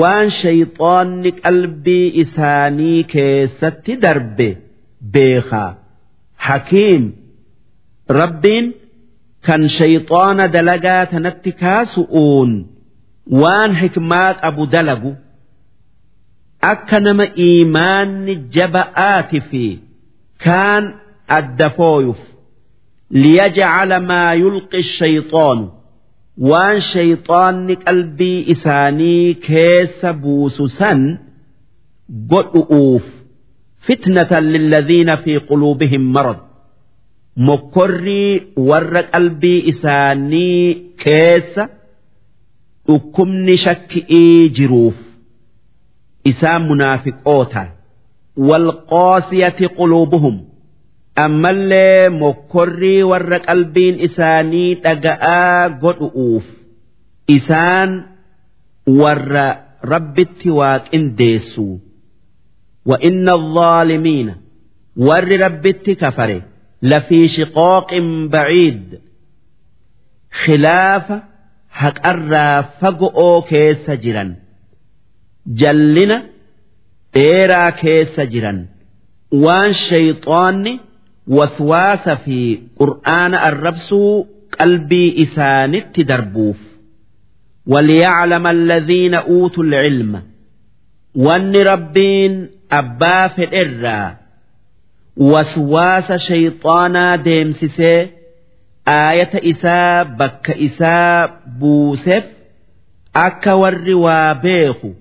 waan 0.00 0.28
shayxoonni 0.42 1.30
qalbii 1.44 2.06
isaanii 2.24 3.00
keessatti 3.14 3.92
darbe 4.04 4.48
beekaa. 5.16 5.70
Hakiim 6.46 7.04
rabbiin. 8.20 8.66
kan 9.46 9.62
shayxaana 9.78 10.44
dalagaa 10.54 11.02
tanatti 11.12 11.50
kaasu'uun 11.62 12.50
waan 13.42 13.72
hikmaa 13.82 14.30
qabu 14.42 14.62
dalagu 14.74 15.12
akka 16.72 16.98
nama 17.06 17.26
iimaanni 17.46 18.34
jaba'aati 18.56 19.40
fi 19.50 19.64
kaan 20.44 20.84
adda 21.38 21.68
fooyuuf 21.78 22.20
liyajcala 23.22 23.96
maa 24.10 24.30
yulqi 24.42 24.80
shayxaanu 24.98 25.64
waan 26.50 26.78
shayxaanni 26.92 27.74
qalbii 27.86 28.38
isaanii 28.54 29.28
keessa 29.48 30.08
buusu 30.22 30.64
san 30.78 31.00
godhu'uuf 32.32 33.04
fitnatan 33.86 34.44
lilladhiina 34.54 35.14
fi 35.24 35.32
quluubihim 35.50 36.04
marad 36.16 36.40
مكري 37.37 38.47
ور 38.57 38.97
قلبي 38.97 39.69
إساني 39.69 40.73
كيس 40.97 41.59
أكمن 42.89 43.55
شك 43.55 44.05
جروف 44.51 44.95
إسان 46.27 46.67
منافق 46.69 47.13
أوتا 47.27 47.69
والقاسية 48.37 49.67
قلوبهم 49.77 50.45
أما 51.17 51.49
اللي 51.49 52.09
مكري 52.09 53.03
ور 53.03 53.33
قلبين 53.33 53.99
إساني 54.03 54.75
تقاء 54.75 55.69
قدؤوف 55.69 56.45
إسان 57.29 58.05
ور 58.87 59.55
رب 59.85 60.19
التواك 60.19 60.95
إنديسو 60.95 61.77
وإن 62.85 63.29
الظالمين 63.29 64.35
ور 64.97 65.27
رب 65.41 65.65
التكفر 65.65 66.41
لفي 66.81 67.29
شقاق 67.29 67.87
بعيد 68.31 68.99
خلاف 70.45 71.21
حق 71.69 72.07
الرا 72.07 72.61
فقؤو 72.61 73.41
كيس 73.41 73.89
جرا 73.89 74.35
جلنا 75.47 76.23
إيرا 77.15 77.69
كيس 77.69 78.19
جرا 78.19 78.65
وان 79.31 79.73
شيطاني 79.73 80.79
وسواس 81.27 82.09
في 82.09 82.59
قرآن 82.79 83.35
الربس 83.35 83.93
قلبي 84.59 85.23
إسانت 85.23 85.99
دربوف 85.99 86.57
وليعلم 87.67 88.47
الذين 88.47 89.13
أوتوا 89.13 89.63
العلم 89.63 90.23
وان 91.15 91.55
ربين 91.55 92.49
أبا 92.71 93.27
في 93.27 93.43
الإرّا 93.43 94.17
waswaasa 95.16 96.18
shayxaanaa 96.28 97.16
deemsisee 97.24 98.10
aayata 98.86 99.38
isaa 99.52 100.04
bakka 100.04 100.54
isaa 100.56 101.28
buuseef 101.58 102.24
akka 103.24 103.56
warri 103.56 103.94
waa 103.94 104.34
beeku 104.34 104.94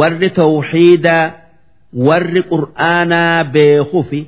warri 0.00 0.30
tawxiidaa 0.30 1.32
warri 2.08 2.42
qur'aanaa 2.52 3.44
beekufi 3.54 4.20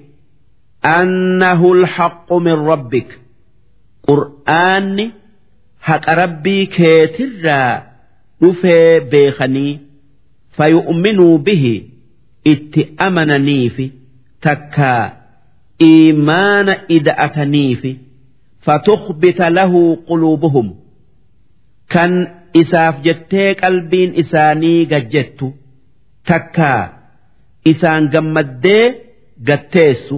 annahu 0.83 1.75
alhaqqu 1.75 2.41
min 2.47 2.59
rabbik 2.71 3.09
qur'aanni 4.09 5.07
haqa 5.89 6.15
rabbii 6.23 6.67
keetirraa 6.77 7.83
dhufee 8.43 9.01
beekanii 9.13 9.81
fayu'minuu 10.57 11.39
bihi 11.39 11.75
itti 12.53 12.83
amananiifi 13.07 13.87
takka 14.46 14.94
iimaana 15.90 16.74
ida'ataniifi 16.98 17.92
fatukhbita 18.66 19.50
lahu 19.58 19.82
quluubuhum 20.08 20.68
kan 21.94 22.12
isaaf 22.62 22.96
jettee 23.06 23.50
qalbiin 23.64 24.12
isaanii 24.24 24.80
gajjettu 24.94 25.48
takka 26.30 26.72
isaan 27.72 28.04
gammaddee 28.14 28.86
gatteessu 29.50 30.18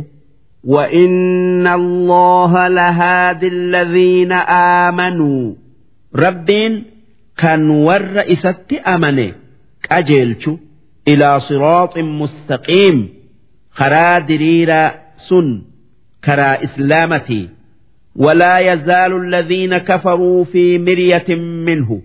وإن 0.64 1.68
الله 1.68 2.68
لهادي 2.68 3.48
الذين 3.48 4.32
آمنوا 4.86 5.54
ربين 6.16 6.84
كان 7.38 7.70
ور 7.70 8.14
إست 8.34 8.74
أمني 8.74 9.34
أجيلش 9.92 10.50
إلى 11.08 11.40
صراط 11.50 11.98
مستقيم 11.98 13.10
karaa 13.79 14.21
diriiraa 14.29 14.89
sun 15.29 15.49
karaa 16.27 16.57
islaamati. 16.67 17.41
Walaa 18.25 18.59
yazaalu 18.69 19.17
alladhiina 19.25 19.79
kafaruu 19.89 20.45
fi 20.53 20.63
miryatin 20.87 21.43
minhu. 21.69 21.97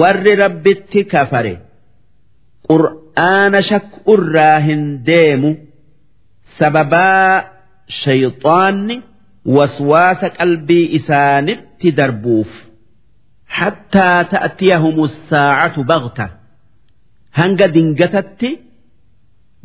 Warri 0.00 0.34
rabbitti 0.42 1.00
kafare 1.14 1.54
qur'aana 2.68 3.60
shakkurraa 3.70 4.58
hin 4.68 4.82
deemu. 5.08 5.50
Sababaa 6.58 7.44
shayxaanni 8.02 8.96
waswaasa 9.56 10.28
qalbii 10.38 10.86
isaanitti 10.98 11.88
darbuuf. 11.98 12.50
Hattaa 13.58 14.20
ta'tiyahumu 14.32 15.04
saacatu 15.30 15.80
bagta 15.90 16.26
hanga 17.38 17.66
dingatatti 17.76 18.50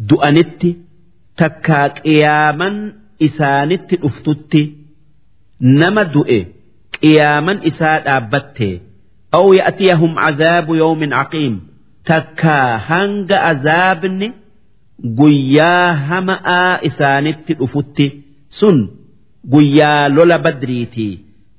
du'anitti 0.09 0.69
takkaa 1.39 1.87
qiyaaman 1.97 2.75
isaanitti 3.27 3.95
dhuftutti 4.03 4.61
nama 5.81 6.03
du'e 6.13 6.39
qiyaaman 6.99 7.57
isaa 7.69 7.97
dhaabbatte. 8.05 8.69
Aw 9.37 9.47
ya'tiyahum 9.59 10.13
azaabu 10.27 10.71
yawmin 10.83 11.13
aqiim. 11.23 11.55
Takkaa 12.09 12.69
hanga 12.89 13.37
azaabni 13.51 14.27
guyyaa 15.19 15.87
hama'aa 16.09 16.73
isaanitti 16.89 17.53
dhufutti. 17.59 18.07
Sun 18.59 18.77
guyyaa 19.53 20.03
lola 20.15 20.37
badriitii 20.45 21.13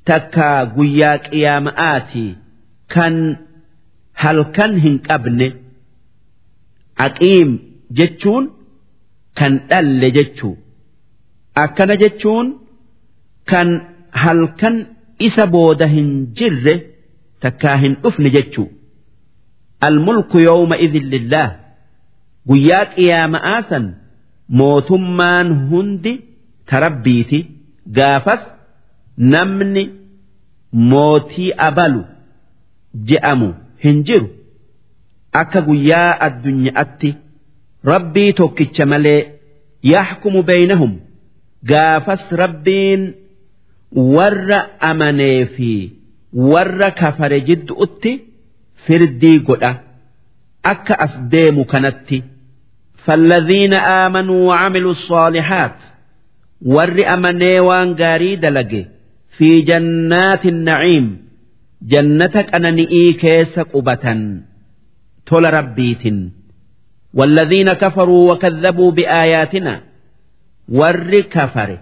takkaa 0.08 0.58
guyyaa 0.76 1.16
qiyaama'aatii 1.26 2.30
kan 2.94 3.14
halkan 4.22 4.72
hin 4.84 4.96
qabne. 5.08 5.48
Aqiim 7.06 7.50
jechuun 7.98 8.44
kan 9.38 9.52
dhalle 9.70 10.08
jechuu. 10.16 10.54
Akkana 11.62 11.94
jechuun 12.02 12.46
kan 13.50 13.68
halkan 14.22 14.76
isa 15.26 15.44
booda 15.54 15.86
hin 15.94 16.08
jirre 16.40 16.74
takkaa 17.42 17.76
hin 17.82 17.94
dhufne 18.02 18.30
jechuu. 18.36 18.68
Almulku 19.88 20.38
yooma 20.46 20.76
idin 20.86 21.06
lillaah 21.14 21.50
guyyaa 22.48 22.84
qiyaama'aa 22.94 23.60
san 23.70 23.84
mootummaan 24.60 25.48
hundi 25.70 26.12
tarabbiiti 26.70 27.38
gaafas 27.96 28.42
namni 29.32 29.84
mootii 30.90 31.50
abalu 31.68 32.02
je'amu 33.08 33.48
hin 33.84 33.98
jiru. 34.10 34.28
Akka 35.40 35.60
guyyaa 35.68 36.10
addunyaatti. 36.26 37.10
rabbii 37.91 38.31
tokkicha 38.39 38.85
malee 38.91 39.21
yaxkumu 39.93 40.43
beeynahum 40.49 40.93
gaafas 41.71 42.23
rabbiin 42.43 43.01
warra 44.15 44.59
amanee 44.89 45.45
fi 45.55 45.71
warra 46.51 46.89
kafare 47.01 47.39
jidduutti 47.47 48.11
firdii 48.85 49.39
godha 49.47 49.71
akka 50.71 50.95
as 51.05 51.13
deemu 51.33 51.65
kanatti 51.73 52.19
فالذين 53.05 53.73
آمنوا 53.73 54.47
وعملوا 54.49 54.91
الصالحات 54.91 55.77
ور 56.65 56.97
أمني 57.13 57.59
وان 57.59 57.93
غاري 57.93 58.35
دلقي 58.35 58.85
في 59.37 59.61
جنات 59.61 60.45
النعيم 60.45 61.05
جنتك 61.81 62.55
أنني 62.55 63.13
كيس 63.13 63.59
قبة 63.59 64.05
تول 65.25 65.53
ربيت 65.53 66.03
والذين 67.13 67.73
كفروا 67.73 68.33
وكذبوا 68.33 68.91
بآياتنا 68.91 69.81
ور 70.69 71.19
كفر 71.19 71.79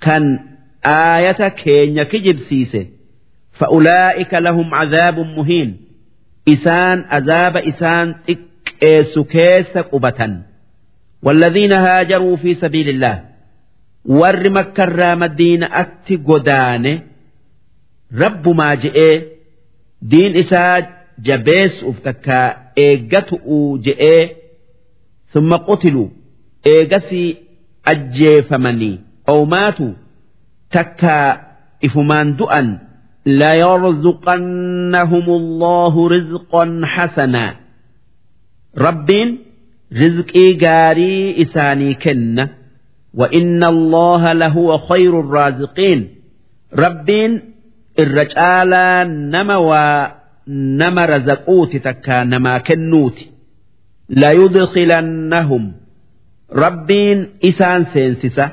كان 0.00 0.38
آية 0.86 1.48
كين 1.48 2.02
كجب 2.02 2.38
سيسه 2.38 2.86
فأولئك 3.52 4.34
لهم 4.34 4.74
عذاب 4.74 5.18
مهين 5.18 5.76
إسان 6.48 7.04
عذاب 7.08 7.56
إسان 7.56 8.14
تكيس 8.26 9.18
كيس 9.18 9.78
قبة 9.78 10.42
والذين 11.22 11.72
هاجروا 11.72 12.36
في 12.36 12.54
سبيل 12.54 12.88
الله 12.88 13.24
ور 14.04 14.50
مكة 14.50 15.14
مدينة 15.14 15.68
أتي 15.72 16.16
قدانه 16.16 17.02
رب 18.14 18.48
ما 18.48 18.74
جئ 18.74 19.22
دين 20.02 20.36
إساج 20.36 20.86
جبيس 21.18 21.84
أفتكا 21.84 22.56
إيقتؤ 22.78 23.76
جئ 23.78 24.36
ثم 25.32 25.52
قتلوا 25.56 26.08
إيقسي 26.66 27.36
أجيفمني 27.86 29.00
أو 29.28 29.44
ماتوا 29.44 29.92
تكا 30.70 31.40
إفمان 31.84 32.36
دؤا 32.36 32.78
ليرزقنهم 34.06 35.26
الله 35.30 36.08
رزقا 36.08 36.80
حسنا 36.84 37.54
رب 38.78 39.10
رزقي 39.92 40.52
جاري 40.52 41.42
إساني 41.42 41.94
كن 41.94 42.48
وإن 43.14 43.64
الله 43.64 44.32
لهو 44.32 44.78
خير 44.78 45.20
الرازقين 45.20 46.08
رب 46.74 47.10
الرجال 47.98 48.70
نما 49.30 49.56
ونما 49.56 51.04
رزقوت 51.04 51.76
تكا 51.76 52.24
نما 52.24 52.58
كنوت 52.58 53.18
ليدخلنهم 54.10 55.72
rabbiin 56.62 57.18
isaan 57.42 57.90
seensisa 57.92 58.46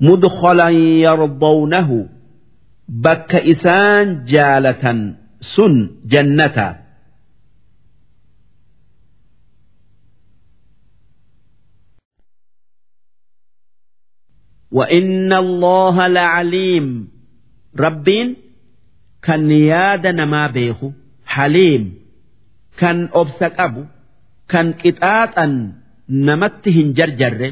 mudkhalan 0.00 0.74
yardawnahu 1.04 2.08
bakka 2.88 3.38
isaan 3.52 4.24
jaalatan 4.32 4.98
sun 5.52 5.74
jannata 6.12 6.68
وإن 14.74 15.32
الله 15.32 16.06
لعليم 16.06 17.08
ربين 17.78 18.36
كان 19.22 19.50
ياد 19.50 20.06
نما 20.06 20.46
بيخو 20.46 20.90
حليم 21.26 21.94
كان 22.78 23.08
أبسك 23.12 23.54
أبو 23.60 23.84
kan 24.51 24.67
qixaaxan 24.81 25.53
namatti 26.27 26.69
hin 26.77 26.89
jarjarre 26.97 27.49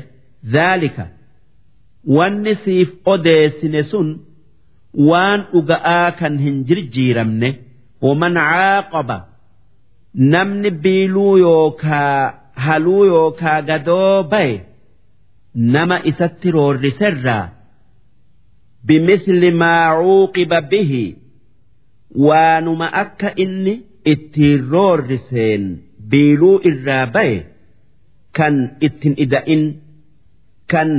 zaalika. 0.54 1.06
Wanni 2.16 2.54
siif 2.64 2.90
odeessine 3.14 3.82
sun 3.92 4.10
waan 5.10 5.40
dhuga'aa 5.54 6.10
kan 6.20 6.34
hin 6.44 6.58
jirjiiramne 6.68 7.50
waman 8.06 8.36
caaqaba 8.48 9.18
namni 10.34 10.70
biiluu 10.84 11.34
yookaa 11.46 12.16
haluu 12.66 13.04
yookaa 13.14 13.60
gadoo 13.70 14.24
baye 14.32 14.56
nama 15.74 15.98
isatti 16.12 16.48
roorriserraa 16.58 17.46
bimisli 18.88 19.50
maa 19.62 19.90
cuuqiba 20.02 20.60
bihi 20.72 21.04
waanuma 22.28 22.88
akka 23.04 23.30
inni 23.44 23.74
ittiin 24.14 24.62
roorriseen 24.74 25.64
biiluu 26.12 26.58
irraa 26.70 27.06
baye 27.16 27.38
kan 28.38 28.56
ittin 28.88 29.14
ida'in 29.24 29.64
kan 30.72 30.90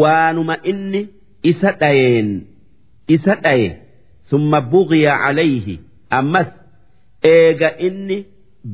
waanuma 0.00 0.56
inni 0.70 1.00
isa 1.50 1.70
dhayeen 1.80 2.28
isa 3.16 3.34
dhaye 3.44 3.68
summa 4.30 4.58
bugiya 4.72 5.12
calayhi 5.22 5.76
ammas 6.18 6.50
eega 7.34 7.70
inni 7.88 8.18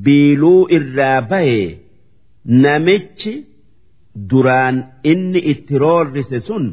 biiluu 0.04 0.60
irraa 0.76 1.18
baye 1.32 1.62
namichi 2.62 3.32
duraan 4.30 4.76
inni 5.12 5.40
itti 5.52 5.74
roorrise 5.82 6.38
sun 6.48 6.64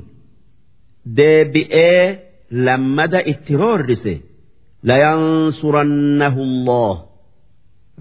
deebi'ee 1.17 2.03
lammada 2.65 3.19
itti 3.31 3.53
roorrise 3.61 4.13
layansurannahu 4.89 6.39
Allah 6.49 6.93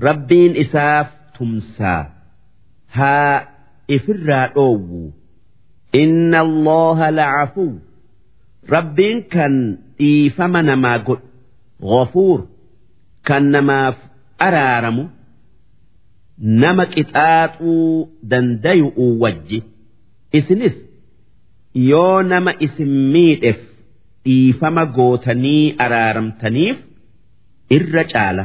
rabbiin 0.06 0.56
isaaf 0.64 1.08
tumsaa 1.38 2.02
haa 2.96 3.46
ifirraa 3.96 4.46
dhoowwu. 4.54 5.12
Inna 6.02 6.40
allaha 6.46 7.10
lacafuu 7.18 7.74
rabbiin 8.74 9.18
kan 9.34 9.54
dhiifama 9.98 10.62
namaa 10.68 10.98
godhu 11.06 11.26
ghafuur 11.90 12.40
kan 13.28 13.44
namaaf 13.54 13.96
araaramu 14.46 15.04
nama 16.62 16.84
qixaaxuu 16.94 18.08
dandayu'u 18.30 19.06
wajji. 19.22 19.58
Isinis 20.38 20.76
yoo 21.90 22.22
nama 22.32 22.52
isin 22.66 22.92
miidheef 23.14 23.60
dhiifama 24.24 24.82
gootanii 24.96 25.74
araaramtaniif 25.84 26.78
irra 27.78 28.04
caala. 28.12 28.44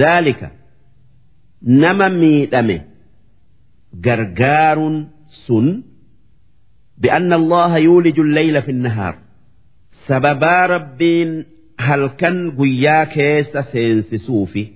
Dhaalika 0.00 0.48
nama 1.81 2.09
miidhame 2.09 2.77
gargaaruun 4.05 4.97
sun 5.47 5.83
بأن 6.97 7.33
الله 7.33 7.77
يولج 7.77 8.19
الليل 8.19 8.61
في 8.61 8.71
النهار 8.71 9.15
سببا 10.07 10.65
ربين 10.65 11.45
هل 11.79 12.07
كان 12.07 12.51
قيا 12.57 13.03
كيس 13.03 13.57
سينسسوفي 13.71 14.67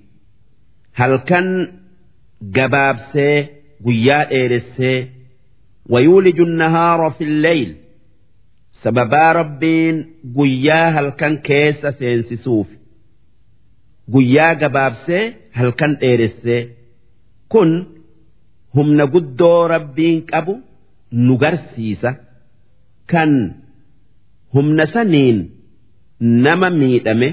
هل 0.94 1.16
كان 1.16 1.48
gabaabsee 2.58 3.50
guyyaa 3.86 4.26
dheeressee 4.30 5.06
ويولج 5.90 6.40
النهار 6.42 7.12
في 7.18 7.24
الليل 7.24 7.76
sababaa 8.84 9.34
rabbiin 9.40 9.96
guyyaa 10.38 10.92
halkan 10.96 11.34
keessa 11.48 11.92
seensisuuf 12.00 12.68
guyyaa 14.14 14.54
gabaabsee 14.62 15.24
halkan 15.60 15.92
dheeressee 16.02 16.62
kun 17.52 17.72
humna 18.76 19.06
guddoo 19.14 19.68
rabbiin 19.74 20.18
qabu 20.32 20.54
nu 21.26 21.34
garsiisa 21.44 22.12
kan 23.12 23.32
humna 24.54 24.86
saniin 24.94 25.40
nama 26.46 26.70
miidhame 26.70 27.30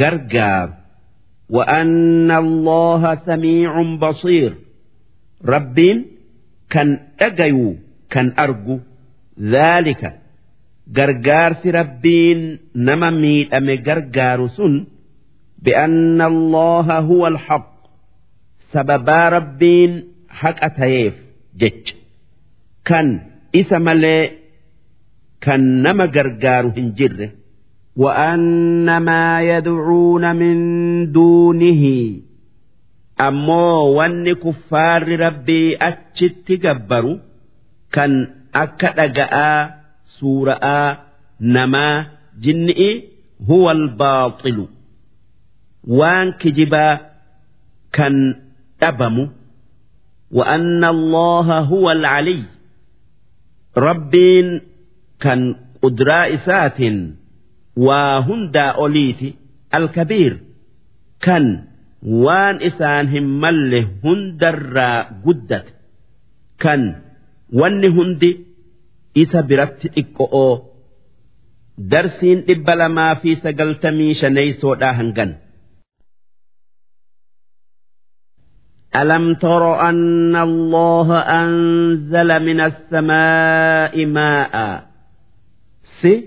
gargaaru 0.00 0.72
وأن 1.56 2.30
الله 2.30 3.02
سميع 3.26 3.72
بصير 3.96 4.52
ربين 5.44 5.98
كان 6.70 6.98
أجيو 7.20 7.76
كان 8.10 8.32
أرجو 8.38 8.78
ذلك 9.40 10.02
gargaarsi 10.96 11.68
rabbiin 11.78 12.40
nama 12.74 13.08
miidhame 13.10 13.74
gargaaru 13.86 14.48
sun 14.56 14.74
بأن 15.64 16.20
الله 16.20 16.98
هو 16.98 17.26
الحق 17.26 17.71
sababaa 18.72 19.26
rabbiin 19.36 19.92
haqa 20.40 20.68
tayeef 20.78 21.14
jecha 21.60 21.94
kan 22.88 23.08
isa 23.60 23.78
malee 23.86 24.22
kan 25.44 25.62
nama 25.84 26.06
gargaaru 26.16 26.70
hin 26.78 26.88
jirre 27.00 27.28
وأن 27.98 28.96
ما 28.98 29.42
يدعون 29.42 30.36
من 30.36 30.56
دونه 31.12 31.82
أمو 33.20 33.98
ون 33.98 34.32
كفار 34.34 35.02
ربي 35.20 35.76
أتشت 35.76 36.52
جبروا 36.52 37.18
كان 37.92 38.28
أكد 38.54 39.12
جاء 39.12 39.34
سورة 40.06 40.98
نما 41.40 42.06
جنئي 42.40 43.04
هو 43.50 43.70
الباطل 43.70 44.68
وان 45.88 46.32
كجبا 46.32 47.00
كان 47.92 48.34
أبم 48.82 49.28
وأن 50.30 50.84
الله 50.84 51.58
هو 51.58 51.90
العلي 51.90 52.42
ربين 53.76 54.60
كان 55.20 55.54
قدراء 55.82 56.36
سات 56.36 56.78
وهندا 57.76 58.60
أوليتي 58.60 59.34
الكبير 59.74 60.40
كان 61.20 61.64
وان 62.02 62.62
إسان 62.62 63.08
همله 63.08 63.88
هندر 64.04 64.78
قدت 65.26 65.66
كان 66.58 66.82
وان 67.52 67.84
هندي 67.84 68.48
isa 69.22 69.42
biratti 69.42 69.88
xiqqo'oo 69.94 70.52
darsiin 71.92 72.44
dhibba 72.46 72.74
lamaa 72.80 73.14
fi 73.22 73.30
sagaltamii 73.44 74.14
shaneeysoodhaa 74.20 74.94
hangan. 75.00 75.30
ألم 78.96 79.34
تر 79.34 79.88
أن 79.88 80.36
الله 80.36 81.18
أنزل 81.18 82.28
من 82.46 82.60
السماء 82.60 84.06
ماء 84.06 84.86
سي 86.00 86.24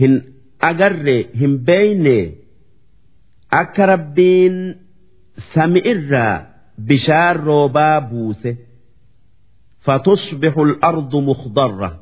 هن 0.00 0.22
أجر 0.62 1.24
هن 1.34 1.56
بين 1.56 2.34
أكربين 3.52 4.76
سمئر 5.54 6.42
بشار 6.78 7.36
روبا 7.40 7.98
بوسه 7.98 8.56
فتصبح 9.80 10.58
الأرض 10.58 11.16
مخضرة 11.16 12.00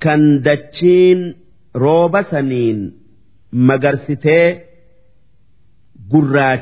كان 0.00 0.42
دتشين 0.42 1.34
روبا 1.76 2.22
سنين 2.22 2.92
مجرستي 3.52 4.60
قرا 6.12 6.54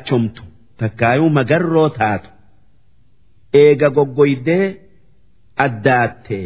takkaayuu 0.80 1.30
magarroo 1.38 1.88
taatu. 1.98 2.28
Eega 3.62 3.88
goggoydee 3.96 4.66
addaatte 5.66 6.40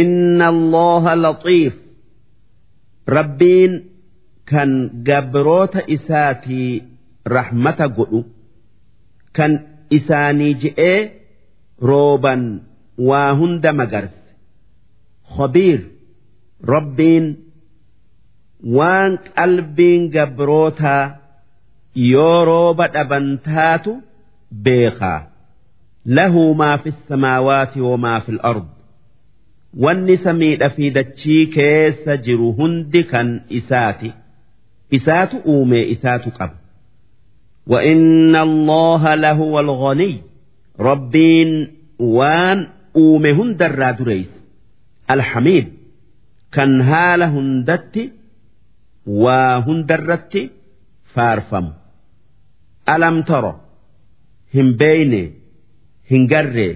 inna 0.00 0.46
allaha 0.54 1.12
laxiif 1.24 1.74
rabbiin 3.16 3.72
kan 4.50 4.70
gabroota 5.08 5.80
isaatii 5.96 6.70
rahmata 7.34 7.86
godhu 7.96 8.20
kan 9.36 9.52
isaanii 9.98 10.54
je'ee 10.62 10.98
rooban 11.88 12.42
waa 13.08 13.30
hunda 13.38 13.70
magarse. 13.80 14.20
Khabiir 15.36 15.80
rabbiin 16.74 17.26
waan 18.76 19.12
qalbiin 19.36 20.02
gabrootaa 20.16 21.02
yoo 22.11 22.45
rooba 22.49 22.85
dhaban 22.95 23.25
taatu 23.47 23.93
beekaa 24.65 25.21
له 26.17 26.53
ما 26.53 26.77
في 26.77 26.89
السماوات 26.89 27.77
وما 27.77 28.19
في 28.19 28.29
الأرض 28.29 28.67
wanni 29.83 30.15
samiidha 30.25 30.69
fi 30.75 30.85
dachii 30.97 31.43
keessa 31.55 32.13
jiru 32.25 32.47
hundi 32.59 33.01
kan 33.11 33.27
isaati 33.59 34.09
isaatu 34.97 35.37
uume 35.51 35.79
isaatu 35.95 36.29
qaba 36.37 36.55
وإن 37.67 38.35
الله 38.35 39.15
لهو 39.15 39.59
الغني 39.59 40.21
ربين 40.79 41.49
وان 41.99 42.67
uume 43.01 43.31
hundarraa 43.39 43.93
dureeyse 43.99 44.37
alhamiid 45.13 45.67
kan 46.55 46.71
haala 46.89 47.27
hundatti 47.35 48.03
waa 49.23 49.55
hundarratti 49.67 50.41
faarfamu 51.13 51.71
alam 52.93 53.23
taro 53.27 53.53
hin 54.53 54.69
beeyne 54.79 55.21
hin 56.11 56.27
garree 56.33 56.73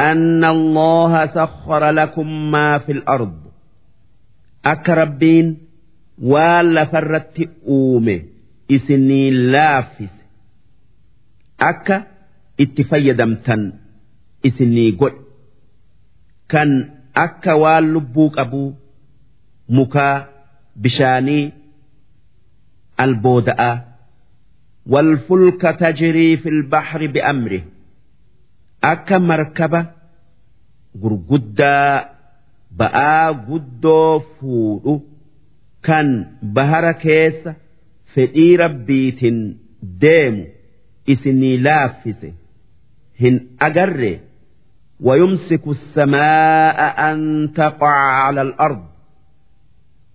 أن 0.00 0.44
الله 0.44 1.26
سخر 1.26 1.90
لكم 1.90 2.50
ما 2.50 2.78
في 2.78 2.92
الأرض 2.92 3.34
أك 4.64 4.86
ربين 4.90 5.46
ولا 6.22 6.84
فرت 6.84 7.48
أومي 7.68 8.22
إسني 8.70 9.30
لافس 9.30 10.14
أك 11.60 11.88
اتفيدمتن 12.60 13.62
isinii 14.44 14.92
godhe 15.00 15.20
kan 16.52 16.70
akka 17.14 17.54
waan 17.62 17.86
lubbuu 17.94 18.28
qabuu 18.36 18.74
mukaa 19.76 20.26
bishaanii 20.82 21.52
albooda'aa 23.04 23.74
والفلك 24.88 25.62
تجري 25.62 26.36
في 26.36 26.48
البحر 26.48 27.06
بأمره 27.06 27.62
أكا 28.84 29.18
مركبة 29.18 29.86
غرغدا 31.02 32.08
بآ 32.70 33.28
غدو 33.28 34.18
فودو 34.18 35.00
كان 35.82 36.26
بهر 36.42 36.92
كيس 36.92 37.48
فدي 38.14 38.56
ربيت 38.56 39.20
ديم 39.82 40.46
إسني 41.08 41.56
لافسه 41.56 42.32
هن 43.20 43.40
أجره 43.60 44.20
ويمسك 45.00 45.68
السماء 45.68 47.10
أن 47.12 47.50
تقع 47.56 47.88
على 48.24 48.42
الأرض 48.42 48.84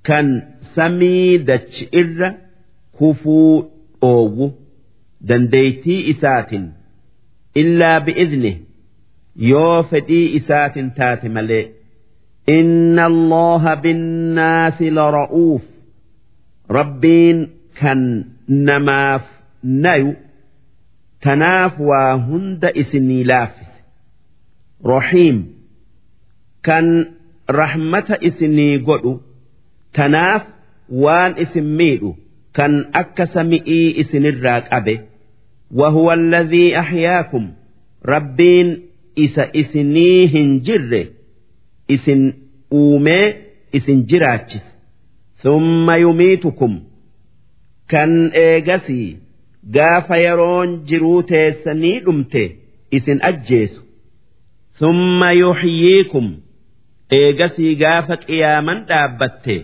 كان 0.04 0.44
سمي 0.76 1.38
دتش 1.38 1.86
إر 1.96 2.36
كفو 3.00 3.64
dandeeytii 5.29 6.01
isaatin 6.13 6.65
illaa 7.63 8.01
bi'izni 8.07 8.53
yoo 9.51 9.83
fedhii 9.91 10.27
isaatin 10.39 10.91
taate 10.99 11.29
malee 11.37 11.65
inna 12.59 13.05
allaha 13.13 13.77
binnaasi 13.85 14.91
lara'uuf 14.99 15.63
rabbiin 16.79 17.39
kan 17.81 18.03
namaaf 18.69 19.25
nayu 19.87 20.13
tanaaf 21.27 21.75
waa 21.91 22.13
hunda 22.27 22.69
isinii 22.83 23.25
laaffise 23.31 23.79
rahiim 24.93 25.39
kan 26.69 26.87
rahmata 27.61 28.17
isinii 28.31 28.75
godhu 28.91 29.15
tanaaf 29.99 30.43
waan 31.07 31.33
isin 31.47 31.67
miidhu 31.81 32.11
kan 32.57 32.73
akka 33.01 33.25
sami'ii 33.35 33.89
isinirraa 34.03 34.61
qabe. 34.71 34.95
وهو 35.74 36.14
الذي 36.14 36.80
أحياكم 36.80 37.52
ربين 38.06 38.68
إس 39.20 39.40
إسني 39.40 40.28
هنجر 40.28 41.08
إسن 41.91 42.34
أومي 42.74 43.34
إسن 43.76 44.06
جراتشس 44.06 44.66
ثم 45.44 45.91
يميتكم 45.91 46.80
كان 47.90 48.28
إيجسي 48.28 49.18
gaafa 49.76 50.18
yeroon 50.18 50.70
jiruu 50.90 51.22
teessanii 51.30 52.00
dhumte 52.06 52.44
isin 52.98 53.20
ajjeesu 53.30 53.82
summa 54.80 55.30
yuxyiikum 55.41 56.28
eegasii 57.18 57.74
gaafa 57.82 58.16
qiyaaman 58.24 58.80
dhaabbatte 58.90 59.56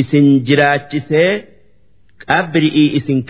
isin 0.00 0.26
jiraachisee 0.46 1.32
qabri'ii 2.26 2.88
isin 2.98 3.20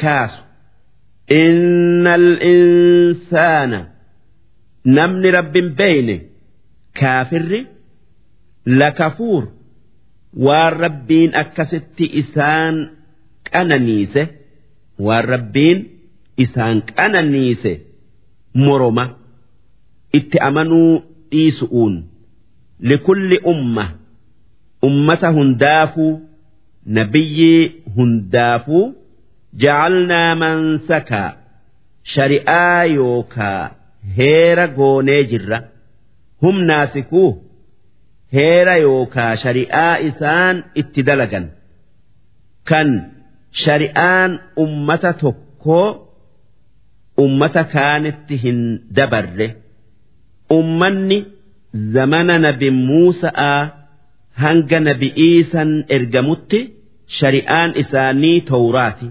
kaasu 1.28 1.40
inna 1.40 2.16
insaana 2.41 3.86
namni 4.86 5.32
rabbin 5.32 5.70
beeyne 5.76 6.22
kaafirri 7.00 7.68
lakafuur 8.66 9.44
waan 10.36 10.74
rabbiin 10.80 11.36
akkasitti 11.36 12.06
isaan 12.14 12.90
qananiise. 13.52 14.24
waan 15.00 15.26
rabbiin 15.26 15.80
isaan 16.38 16.82
qananiise 16.82 17.82
moroma 18.54 19.06
itti 20.14 20.40
amanuu 20.40 21.04
dhiisu'uun 21.32 22.04
likulli 22.80 23.38
umma 23.44 23.86
ummata 24.84 25.32
hundaafuu 25.32 26.22
nabiyyii 26.86 27.84
hundaafuu 27.95 28.95
ja'alnaa 29.62 30.32
mansakaa 30.44 31.30
shari'aa 32.14 32.84
yookaa 32.98 33.62
heera 34.18 34.66
goonee 34.78 35.22
jirra 35.32 35.60
humnaasikuu 36.46 37.30
heera 38.38 38.76
yookaa 38.86 39.32
shari'aa 39.44 39.96
isaan 40.10 40.56
itti 40.82 41.02
dalagan 41.10 41.46
kan 42.70 42.90
shari'aan 43.66 44.32
ummata 44.66 45.12
tokkoo 45.24 45.88
ummata 47.26 47.64
kaanitti 47.76 48.36
hin 48.44 48.60
dabarre 48.98 49.48
ummanni 50.60 51.20
zamana 51.96 52.36
nabi 52.46 52.70
Muusa'aa 52.88 53.62
hanga 54.44 54.80
nabi 54.88 55.08
Iisan 55.28 55.72
ergamutti 55.98 56.60
shari'aan 57.20 57.70
isaanii 57.84 58.38
tawraati 58.52 59.08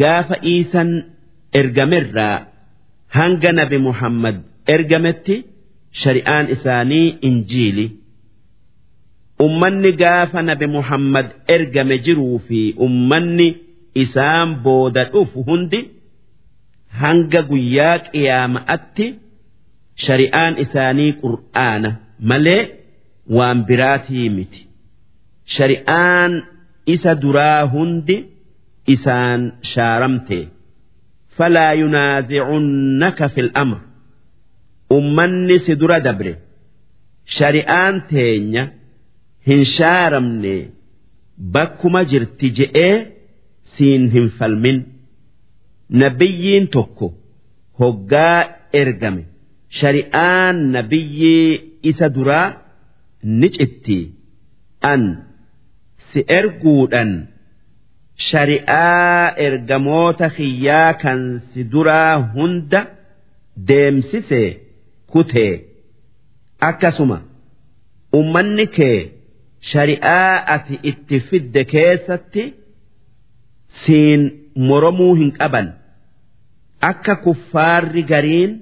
gaafa 0.00 0.36
Iisan 0.52 0.90
ergamerraa 1.60 2.36
hanga 3.16 3.52
nabi 3.52 3.78
Muhammad 3.88 4.36
ergametti 4.74 5.36
shari'aan 6.02 6.46
isaanii 6.54 7.08
injiili. 7.28 7.86
ummanni 9.44 9.90
gaafa 10.02 10.42
nabi 10.42 10.66
Muhammad 10.76 11.26
ergame 11.54 11.96
jiruu 12.06 12.38
fi 12.48 12.60
ummanni 12.86 13.48
isaan 14.02 14.50
booda 14.64 15.04
dhufu 15.12 15.42
hundi 15.48 15.80
hanga 17.00 17.40
guyyaa 17.50 17.96
qiyaama'atti 18.12 19.06
shari'aan 20.04 20.52
isaanii 20.64 21.10
qur'aana 21.22 21.90
malee 22.30 22.62
waan 23.36 23.58
biraatii 23.68 24.28
miti. 24.36 24.60
Shari'aan 25.56 26.32
isa 26.94 27.12
duraa 27.22 27.60
hundi 27.74 28.16
isaan 28.86 29.52
shaaramte. 29.72 30.48
Falaa 31.36 31.72
yunaazicunnaka 31.74 33.28
fil 33.34 33.50
amr. 33.54 33.78
Ummanni 34.90 35.58
si 35.64 35.74
dura 35.80 36.00
dabre. 36.00 36.32
Shari'aan 37.36 37.94
teenya 38.10 38.64
hin 39.46 39.64
shaaramne 39.76 40.54
bakkuma 41.54 42.02
jirti 42.10 42.50
je'ee 42.58 42.96
siin 43.76 44.10
hin 44.14 44.28
falmin. 44.38 44.78
Nabiyyiin 45.90 46.66
tokko 46.74 47.06
hoggaa 47.80 48.38
ergame. 48.72 49.22
Shari'aan 49.80 50.56
nabiyyii 50.72 51.78
isa 51.90 52.08
duraa 52.14 52.48
ni 53.22 53.48
an 54.82 55.02
si 56.12 56.20
erguudhan. 56.28 57.31
Shari'aa 58.28 59.34
ergamoota 59.46 60.26
kiyyaa 60.36 60.92
kan 61.02 61.20
si 61.52 61.60
duraa 61.72 62.14
hunda 62.34 62.80
deemsise 63.68 64.42
kutee 65.12 65.52
akkasuma 66.68 67.18
ummanni 68.20 68.66
kee 68.76 68.98
shari'aa 69.72 70.32
ati 70.54 70.74
itti 70.90 71.16
fidde 71.28 71.62
keessatti 71.72 72.44
siin 73.84 74.22
moromuu 74.68 75.14
hin 75.20 75.30
qaban. 75.38 75.68
Akka 76.90 77.14
kuffaarri 77.24 78.02
gariin 78.12 78.52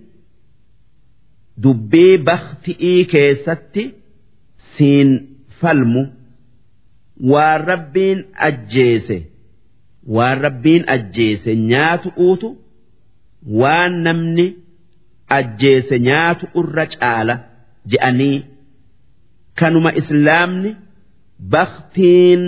dubbii 1.62 2.14
bakti'ii 2.28 3.02
keessatti 3.12 3.84
siin 4.76 5.10
falmu. 5.60 6.02
Waan 7.30 7.60
rabbiin 7.70 8.18
ajjeese 8.48 9.16
waan 10.06 10.40
rabbiin 10.46 10.84
ajjeese 10.94 11.56
nyaatu 11.56 12.12
uutu 12.26 12.56
waan 13.60 13.92
namni 14.02 14.46
ajjeese 15.38 15.98
nyaatu 15.98 16.46
irra 16.62 16.86
caala 16.86 17.34
je'anii 17.92 18.44
kanuma 19.54 19.92
islaamni 20.00 20.76
baktiin 21.52 22.42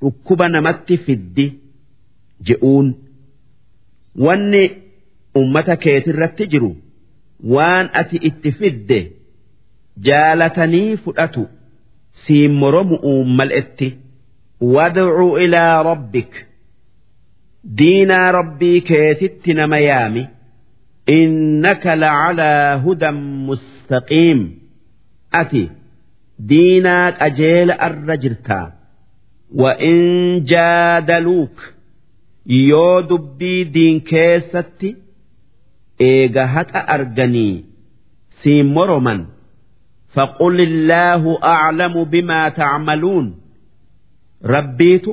dhukkuba 0.00 0.48
namatti 0.48 0.96
fiddi 1.04 1.46
je'uun. 2.46 2.88
Wanni 4.24 4.62
ummata 5.40 5.76
keetirratti 5.76 6.46
jiru 6.52 6.70
waan 7.54 7.86
ati 8.00 8.16
itti 8.28 8.52
fidde 8.58 8.98
jaalatanii 10.08 10.96
fudhatu 11.04 11.44
siin 12.26 12.52
moromu'uun 12.62 13.28
mal'etti. 13.38 13.88
Wad'u 14.74 15.28
ilaa 15.44 15.82
rabbik 15.82 16.32
diinaa 17.79 18.31
rabbii 18.37 18.81
keetitti 18.89 19.51
nama 19.59 19.77
yaami 19.89 20.23
innaka 21.17 21.93
lacalaa 22.03 22.77
hudan 22.85 23.17
mustaqiim 23.47 24.39
ati 25.41 25.63
diinaa 26.51 27.07
qajeela 27.21 27.73
arra 27.87 28.17
jirtaa 28.25 28.67
وإن 29.55 29.99
جادلوك 30.45 31.57
yoo 32.69 33.01
dubbii 33.09 33.65
diin 33.73 33.97
keessatti 34.09 34.89
eega 36.09 36.45
haqa 36.55 36.79
arganii 36.95 37.55
siin 38.41 38.67
moroman 38.75 39.21
فقل 40.15 40.61
الله 40.61 41.23
أعلم 41.43 42.03
بما 42.03 42.49
تعملون 42.49 43.35
ربيت 44.45 45.05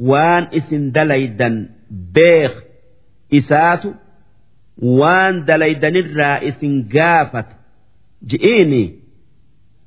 وان 0.00 0.46
اسن 0.54 0.90
دليدا 0.92 1.68
beek 1.89 2.53
isaatu 3.39 3.89
waan 4.99 5.45
dalaydanirraa 5.47 6.37
isin 6.49 6.73
gaafata. 6.93 7.55
Ji'iini 8.29 8.83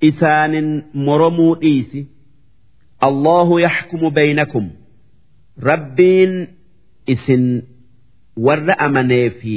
isaanin 0.08 0.68
moromuu 0.94 1.54
dhiisi. 1.60 2.06
Allahu 3.00 3.58
yaxkumu 3.66 4.10
baynakum. 4.10 4.66
Rabbiin 5.68 6.32
isin 7.06 7.44
warra 8.36 8.74
amanee 8.86 9.30
fi 9.40 9.56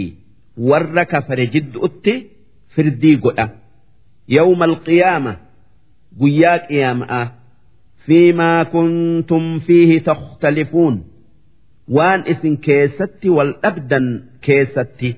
warra 0.69 1.05
kafare 1.05 1.45
jidduutti 1.53 2.13
firdii 2.75 3.17
godha. 3.23 3.47
Yawma 4.27 4.65
alqiyaama 4.65 5.33
guyyaa 6.19 6.59
qiyaama'a 6.67 7.21
fiimaa 8.05 8.65
kuntum 8.73 9.59
fiihi 9.65 9.97
takhtalifuun 10.07 10.95
waan 11.97 12.21
isin 12.33 12.55
keessatti 12.65 13.29
wal 13.37 13.51
dhabdan 13.63 14.05
keessatti. 14.45 15.11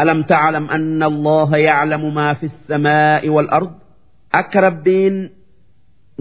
Alam 0.00 0.20
taclam 0.30 0.66
anna 0.76 1.06
allaha 1.12 1.56
yaclamu 1.68 2.08
maa 2.18 2.34
fi 2.40 2.46
samaa'i 2.68 3.28
walard 3.36 3.70
akka 4.40 4.60
rabbiin 4.66 5.16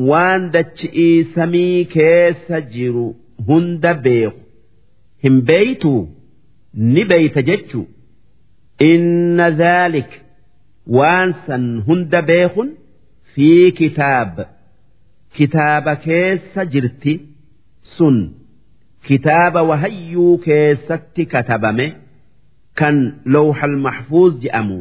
waan 0.09 0.41
dachi'ii 0.55 1.17
samii 1.35 1.85
keessa 1.95 2.57
jiru 2.73 3.07
hunda 3.47 3.93
beeku. 4.05 4.39
Hin 5.23 5.35
beeytuu 5.49 6.01
ni 6.93 7.03
beeyta 7.11 7.41
jechuu? 7.49 7.85
Inna 8.91 9.47
dhaalik 9.61 10.11
waan 10.97 11.29
san 11.45 11.65
hunda 11.87 12.21
beekun 12.29 12.69
fii 13.33 13.71
kitaab. 13.79 14.35
Kitaaba 15.35 15.93
keessa 16.05 16.61
jirti 16.73 17.13
sun. 17.97 18.17
kitaaba 19.07 19.61
wahayyuu 19.69 20.37
keessatti 20.45 21.23
katabame 21.33 21.87
kan 22.79 22.95
lawxal 23.35 23.75
maxfuuz 23.85 24.33
jedhamu. 24.43 24.79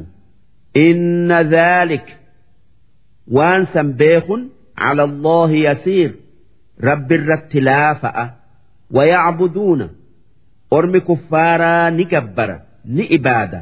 Inna 0.86 1.38
zaalik 1.54 2.06
waan 3.36 3.62
san 3.72 3.88
beekun 4.02 4.42
cala 4.80 5.02
allaahi 5.10 5.58
yasiir 5.68 6.10
rabbi 6.88 7.14
irratti 7.20 7.60
laafa'a 7.68 8.24
wayacbuduuna 8.96 9.86
ormi 10.76 11.00
kuffaaraa 11.08 11.90
ni 11.96 12.04
gabbara 12.14 12.56
ni 12.94 13.04
ibaada. 13.18 13.60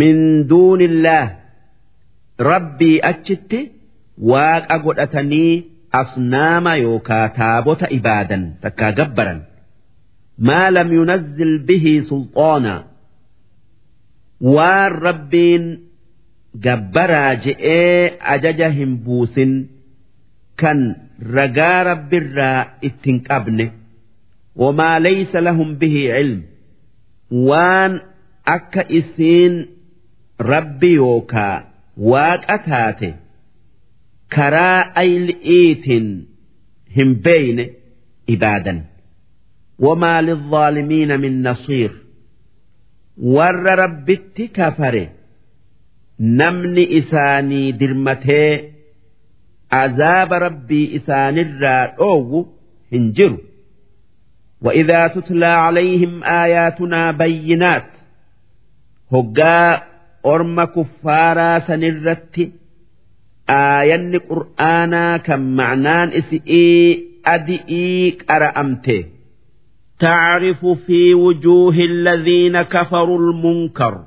Min 0.00 0.16
duuni 0.50 0.84
illaah 0.90 1.28
rabbii 2.50 2.98
achitti 3.10 3.60
waaqa 4.30 4.76
godhatanii 4.84 5.52
asnaama 6.00 6.72
yookaa 6.84 7.26
taabota 7.40 7.86
ibaadan 7.98 8.42
takkaa 8.62 8.92
gabbaran. 9.00 9.40
maa 10.47 10.69
lam 10.75 10.89
yunazzil 10.97 11.53
bihi 11.67 11.93
sulxaana 12.11 12.75
waan 14.55 14.91
rabbiin 15.07 15.65
gabbaraa 16.65 17.33
je'ee 17.45 18.17
ajaja 18.35 18.67
hin 18.77 18.91
buusin 19.05 19.51
kan 20.61 20.79
ragaa 21.37 21.83
rabbirraa 21.91 22.59
ittiin 22.89 23.19
qabne 23.29 23.67
وما 24.55 24.99
ليس 24.99 25.35
لهم 25.35 25.75
به 25.75 26.13
علم 26.13 26.41
وان 27.31 27.99
أكا 28.47 28.97
إسين 28.97 29.65
ربي 30.41 30.91
يوكا 30.93 31.67
واك 31.97 32.51
أتاتي 32.51 33.13
كرا 34.33 34.79
أيل 34.97 35.35
إيت 35.45 35.87
هم 36.97 37.13
بين 37.13 37.69
إبادا 38.29 38.85
وما 39.79 40.21
للظالمين 40.21 41.19
من 41.19 41.43
نصير 41.47 41.91
ور 43.17 43.55
ربت 43.79 44.41
كفر 44.53 45.07
نمني 46.19 46.99
إساني 46.99 47.71
درمته 47.71 48.61
عذاب 49.71 50.33
ربي 50.33 50.95
إسان 50.95 51.37
الرا 51.37 51.95
هنجروا 52.93 53.37
وإذا 54.61 55.07
تتلى 55.07 55.45
عليهم 55.45 56.23
آياتنا 56.23 57.11
بينات 57.11 57.85
هقا 59.13 59.83
أرم 60.25 60.63
كفارا 60.63 61.59
سنرت 61.59 62.51
آيان 63.49 64.19
قرآنا 64.19 65.17
كم 65.17 65.39
معنان 65.55 66.09
إسئي 66.09 67.03
أدئي 67.25 68.11
كرأمته 68.11 69.05
تعرف 69.98 70.66
في 70.66 71.14
وجوه 71.14 71.74
الذين 71.74 72.62
كفروا 72.62 73.18
المنكر. 73.18 74.04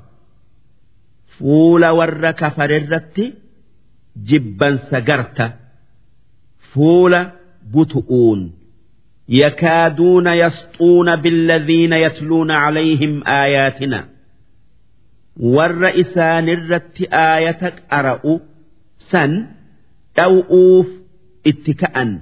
فول 1.38 1.86
ور 1.86 2.30
كفر 2.30 2.76
الرت 2.76 3.32
جبا 4.16 4.76
سقرت 4.76 5.52
فول 6.72 7.26
بتؤون. 7.74 8.52
يكادون 9.28 10.26
يسطون 10.26 11.16
بالذين 11.16 11.92
يتلون 11.92 12.50
عليهم 12.50 13.26
آياتنا. 13.26 14.08
والرئسان 15.40 16.48
الرت 16.48 17.02
آيتك 17.12 17.82
أرأوا 17.92 18.38
سن 18.98 19.46
أوؤوف 20.18 20.88
اتكأا 21.46 22.20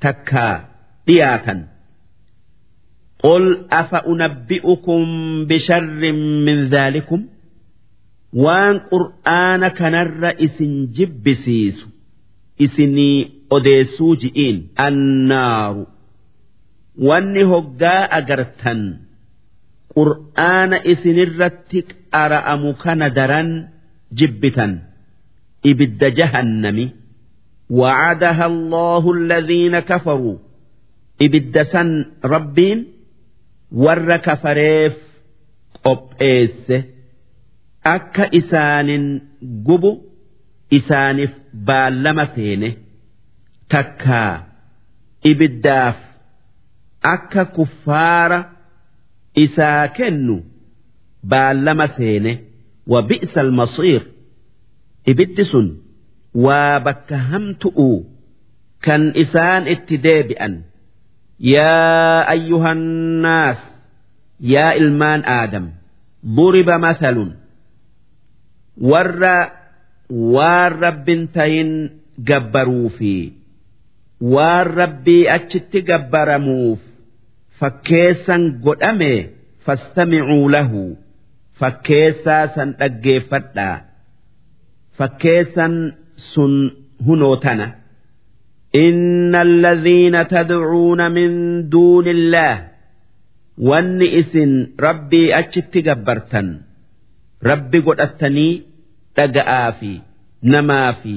تكا 0.00 0.68
دياتا 1.06 1.75
قل 3.25 3.65
أفأنبئكم 3.71 5.01
بشر 5.45 6.11
من 6.45 6.67
ذلكم 6.67 7.25
وان 8.33 8.79
قرآن 8.79 9.67
كنر 9.67 10.29
إسن 10.45 10.87
جبسيس 10.91 11.87
إسني 12.61 13.31
أديسو 13.51 14.13
جئين 14.15 14.67
النار 14.79 15.85
wanni 17.07 17.43
hoggaa 17.51 18.03
agartan 18.19 18.81
qur'aana 19.95 20.77
isinirratti 20.91 21.79
qara'amu 22.13 22.71
kana 22.83 23.07
daran 23.17 23.49
jibbitan 24.13 24.71
ibidda 25.63 26.09
jahannami 26.19 26.87
وعدها 27.71 28.45
الله 28.45 29.03
الذين 29.13 29.79
كفروا 29.79 30.35
ibidda 31.25 31.63
san 31.71 31.89
rabbiin 32.23 32.79
warra 33.84 34.18
kafareef 34.26 34.94
qopheesse 35.86 36.76
akka 37.94 38.24
isaanin 38.40 39.06
gubu 39.66 39.90
isaaniif 40.78 41.32
baallama 41.70 42.24
seene 42.34 42.68
takkaa 43.74 44.32
ibiddaaf 45.30 45.98
akka 47.14 47.42
kuffaara 47.56 48.38
isaa 49.44 49.88
kennu 49.98 50.36
baallama 51.32 51.86
seene 51.96 52.32
wa 52.92 53.00
bi'sa 53.08 53.38
almasiir 53.46 54.02
ibiddi 55.12 55.44
sun 55.52 55.68
waa 56.46 56.76
bakka 56.86 57.16
hamtu'u 57.30 57.88
kan 58.86 59.02
isaan 59.22 59.62
itti 59.74 59.96
deebi'an 60.06 60.54
yaa 61.53 62.25
ayyuhannaas 62.33 63.59
yaa 64.53 64.71
ilmaan 64.81 65.21
aadam 65.37 65.65
ضرب 66.37 66.69
مثل 66.85 67.17
warra 68.91 69.37
waan 70.35 70.71
rabbin 70.83 71.21
tahin 71.35 71.69
gabbaruu 72.29 72.89
fi 72.97 73.13
waan 74.33 74.67
rabbii 74.79 75.23
achitti 75.35 75.79
gabbaramuuf 75.89 76.79
fakkeessan 77.59 78.43
godhame 78.65 79.13
fastamicuu 79.65 80.45
lahu 80.55 80.83
fakkeessaa 81.59 82.43
san 82.55 82.69
dhaggeeffadhaa 82.79 83.75
fakkeessan 84.99 85.73
sun 86.33 86.53
hunoo 87.07 87.35
tana 87.45 87.67
إن 88.75 89.35
الذين 89.35 90.27
تدعون 90.27 91.11
من 91.11 91.29
دون 91.69 92.07
الله 92.07 92.67
wanni 93.69 94.07
isin 94.19 94.51
rabbii 94.85 95.33
achitti 95.39 95.81
gabbartan 95.87 96.47
rabbi 97.49 97.79
godhattanii 97.87 98.53
dhaga'aa 99.17 99.71
fi 99.79 99.91
namaa 100.53 100.93
fi 101.01 101.15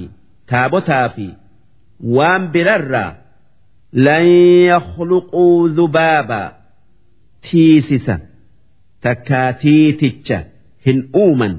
taabotaa 0.51 1.06
fi 1.14 1.26
waan 2.16 2.43
birarraa 2.56 3.12
lan 4.06 4.24
yakhluquu 4.72 5.44
dhubaaba 5.78 6.43
tiisisa 7.47 8.16
takkaa 9.06 9.48
tiiticha 9.62 10.39
hin 10.86 10.98
uuman 11.22 11.55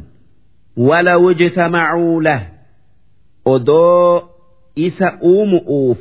walaw 0.90 1.22
ijtamacuu 1.32 2.20
lah 2.28 2.42
odoo 3.54 4.29
isa 4.80 5.08
uumu'uuf 5.32 5.98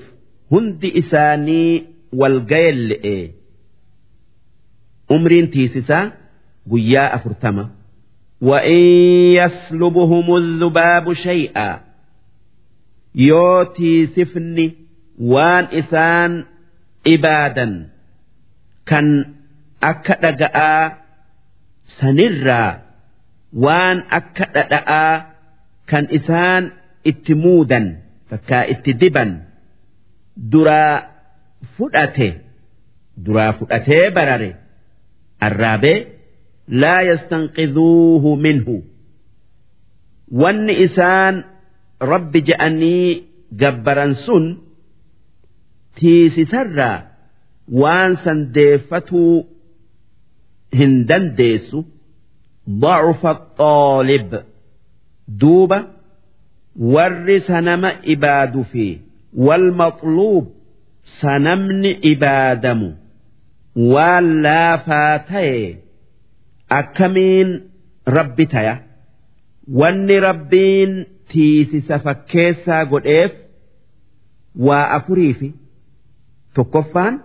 hundi 0.50 0.88
isaanii 1.00 1.72
walgayen 2.20 2.78
le'ee 2.90 3.24
umriin 5.14 5.48
tiisisaa 5.50 6.04
guyyaa 6.70 7.10
afurtama 7.18 7.64
وإن 8.42 8.80
يسلبهم 9.40 10.36
الذباب 10.36 11.12
شيئا 11.12 11.80
يوتي 13.14 14.06
سفني 14.06 14.74
وان 15.20 15.64
إسان 15.64 16.44
إبادا 17.06 17.88
كان 18.86 19.24
أكدقاء 19.82 20.98
سنرا 22.00 22.82
وان 23.56 24.02
أكدقاء 24.10 25.26
كان 25.86 26.04
إسان 26.10 26.70
اتمودا 27.06 27.80
فكا 28.30 28.70
اتدبا 28.70 29.42
درا 30.36 31.06
فؤته 31.78 32.32
درا 33.16 33.50
فؤته 33.50 34.08
برره 34.08 34.54
الرابع 35.42 36.04
لا 36.68 37.00
يستنقذوه 37.00 38.34
منه 38.34 38.82
وان 40.32 40.70
إسان 40.70 41.44
رب 42.02 42.32
جأني 42.32 43.22
جبرا 43.52 44.12
سن 44.12 44.58
تيسي 45.96 46.44
سرا 46.44 47.06
وان 47.72 48.16
سنديفتو 48.16 49.44
هندن 50.74 51.34
ديسو 51.34 51.84
ضعف 52.70 53.26
الطالب 53.26 54.44
دوبة 55.28 55.86
warri 56.75 57.41
sanama 57.47 57.91
ibaadu 58.03 58.63
fi 58.71 59.01
walmaqluub 59.47 60.45
sanamni 61.21 61.91
ibaadamu 62.11 62.89
waan 63.93 64.27
laafaa 64.43 65.19
ta'e 65.31 65.77
akkamiin 66.79 67.49
rabbi 68.17 68.45
taya? 68.53 68.75
Wanni 69.79 70.19
rabbiin 70.19 70.91
tiisisa 71.31 71.99
fakkeessaa 72.05 72.85
godheef 72.91 73.31
waa 74.67 74.85
afurii 74.97 75.33
fi? 75.39 75.49
Tokkoffaan 76.55 77.15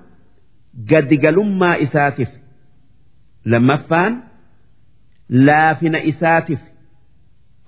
gadigalummaa 0.90 1.76
isaatiif 1.86 2.28
lammaffaan 3.44 4.12
laafina 5.46 5.98
isaatiif 6.12 6.60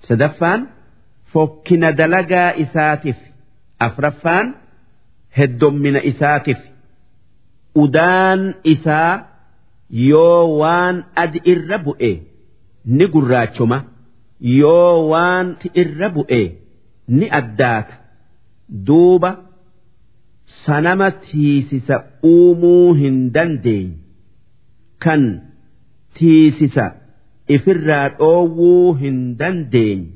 sadaffaan 0.07 0.61
fokkina 1.37 1.89
dalagaa 1.99 2.49
isaatiif 2.63 3.19
afraffaan 3.87 4.47
heddommina 5.39 6.01
isaatiif 6.11 6.61
udaan 7.83 8.41
isaa 8.73 9.11
yoo 10.09 10.41
waan 10.61 10.95
adi 11.23 11.39
irra 11.53 11.77
bu'e 11.85 12.11
ni 12.97 13.05
gurraachoma 13.13 13.77
yoo 14.61 14.93
waan 15.11 15.47
irra 15.81 16.07
bu'e 16.15 16.41
ni 17.17 17.25
addaata. 17.39 17.95
Duuba 18.87 19.29
sanama 20.65 21.07
tiisisa 21.27 21.95
uumuu 22.33 22.93
hin 23.01 23.17
dandeenye 23.35 23.95
kan 25.05 25.23
tiisisa 26.19 26.85
ifirraa 27.57 28.05
dhoowwuu 28.19 28.93
hin 29.03 29.17
dandeenye 29.39 30.07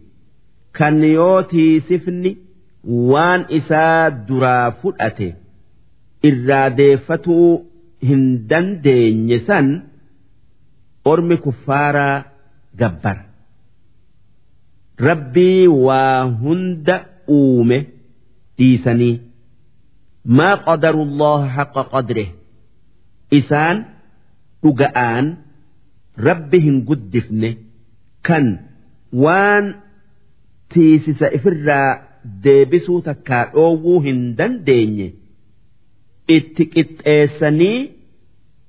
kan 0.78 0.96
yoo 1.16 1.38
tiisifni 1.52 2.32
waan 3.12 3.42
isaa 3.60 4.10
duraa 4.28 4.72
fudhate. 4.82 5.30
irraa 6.30 6.68
deeffatuu 6.78 7.48
hin 8.10 8.24
dandeenye 8.50 9.38
san 9.48 9.68
ormi 11.12 11.38
kuffaaraa 11.46 12.18
gabbara. 12.82 13.24
Rabbii 15.08 15.68
waa 15.68 16.24
hunda 16.44 16.96
uume 17.38 17.78
dhiisanii 18.58 19.16
maa 20.40 20.56
qadaru 20.68 21.02
Allah 21.08 21.40
haqa 21.58 21.84
qadre 21.94 22.26
isaan 23.40 23.78
dhuga'aan 24.64 25.26
rabbi 26.28 26.58
hin 26.68 26.78
guddifne 26.92 27.50
kan 28.30 28.46
waan 29.24 29.66
tiisisa 30.75 31.27
ifirraa 31.39 31.91
deebisuu 32.45 33.01
takkaa 33.09 33.45
dhoowwuu 33.55 34.01
hin 34.09 34.21
dandeenye. 34.39 35.09
itti 36.37 36.65
qixxeessanii 36.75 37.79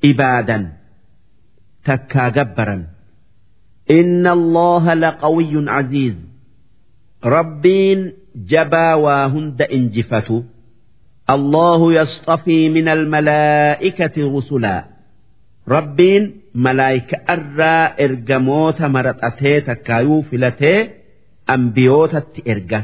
ibaadan 0.10 0.64
takkaa 1.90 2.30
gabbaran 2.36 2.84
inna 3.96 4.32
allaha 4.38 4.96
laqawiyyun 5.04 5.68
aziiz 5.78 6.18
rabbiin 7.36 8.02
jabaa 8.54 8.94
waa 9.06 9.26
hunda 9.34 9.66
injifatu 9.80 10.38
الله 11.36 11.94
يصطفي 11.94 12.70
من 12.70 12.88
الملائكة 12.88 14.16
رسلا 14.38 14.86
ربين 15.68 16.24
ملائكة 16.56 17.18
أرى 17.30 17.78
إرجموت 18.06 18.82
مرتأتي 18.82 19.62
تكايو 19.62 20.22
فلتي 20.22 20.90
أنبيوت 21.50 22.14
إرجا 22.48 22.82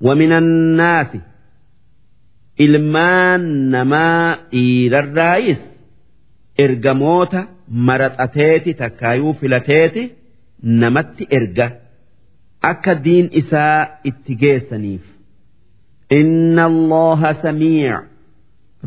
ومن 0.00 0.32
الناس 0.32 1.06
ilmaan 2.64 3.42
namaa 3.72 4.36
dhiirarraayis 4.52 5.58
ergamoota 6.64 7.40
maraxateeti 7.88 8.72
takkaayuu 8.80 9.32
filateeti 9.40 10.02
namatti 10.82 11.24
erga 11.38 11.66
akka 12.70 12.94
diin 13.04 13.26
isaa 13.40 13.80
itti 14.10 14.32
geessaniif. 14.42 15.04
Inna 16.18 16.64
Allaha 16.72 17.30
samiic 17.42 18.04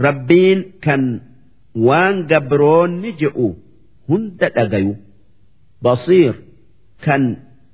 rabbiin 0.06 0.60
kan 0.86 1.04
waan 1.88 2.16
gabroonni 2.32 3.12
je'u 3.22 3.48
hunda 4.10 4.48
dhagayu 4.56 4.94
basiir 5.86 6.36
kan 7.06 7.24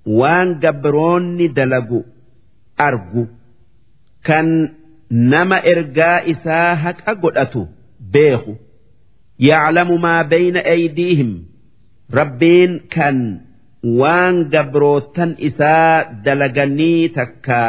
waan 0.07 0.49
gabroonni 0.63 1.49
dalagu 1.49 2.01
argu 2.77 3.25
kan 4.27 4.49
nama 5.11 5.59
ergaa 5.73 6.23
isaa 6.33 6.75
haqa 6.83 7.15
godhatu 7.23 7.63
beeku. 8.13 8.53
Yaclamu 9.49 9.99
maa 9.99 10.25
bayna 10.25 10.61
aydiihim. 10.75 11.33
Rabbiin 12.19 12.73
kan 12.95 13.17
waan 14.01 14.37
gabrootan 14.53 15.31
isaa 15.49 16.05
dalaganii 16.25 17.09
takka 17.17 17.61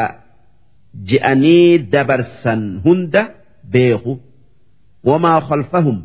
je'anii 1.09 1.77
dabarsan 1.93 2.61
hunda 2.83 3.23
beeku. 3.73 4.13
Wamaa 5.07 5.39
khalfahum. 5.47 5.99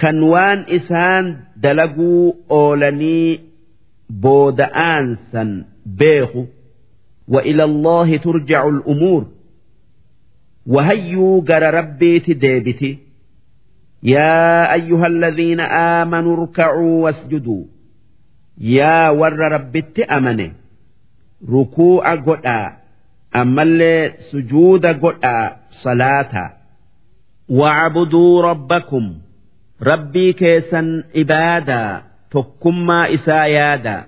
Kan 0.00 0.16
waan 0.32 0.60
isaan 0.78 1.26
dalaguu 1.62 2.36
oolanii 2.58 3.40
booda'aan 4.23 5.17
san 5.31 5.49
beeku 5.85 6.47
وإلى 7.31 7.63
الله 7.63 8.17
ترجع 8.17 8.67
الأمور 8.67 9.27
وهيوا 10.67 11.41
جر 11.41 11.73
ربي 11.73 12.19
ديبتي 12.19 12.97
يا 14.03 14.73
أيها 14.73 15.07
الذين 15.07 15.59
آمنوا 15.59 16.37
اركعوا 16.37 17.03
واسجدوا 17.03 17.63
يا 18.57 19.09
ور 19.09 19.33
ربت 19.39 19.99
أمنه 19.99 20.51
rukuu'a 21.49 22.17
godhaa 22.25 22.71
ammallee 23.41 24.13
sujuuda 24.31 24.93
godhaa 24.93 25.57
salaataa 25.83 26.49
wa'abuduu 27.59 28.41
rabbakum 28.41 29.05
rabbii 29.89 30.33
keessan 30.41 30.89
ibaadaa 31.23 32.03
tokkummaa 32.36 33.06
isaa 33.16 33.46
yaadaa 33.56 34.02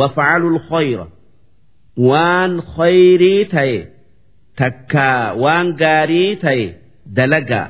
wafacaluu 0.00 0.50
lkhayra 0.56 1.06
waan 2.08 2.52
khayrii 2.76 3.44
ta'e. 3.54 3.78
Takkaa 4.60 5.22
waan 5.42 5.66
gaarii 5.82 6.30
ta'e. 6.44 6.66
Dalagaa 7.16 7.66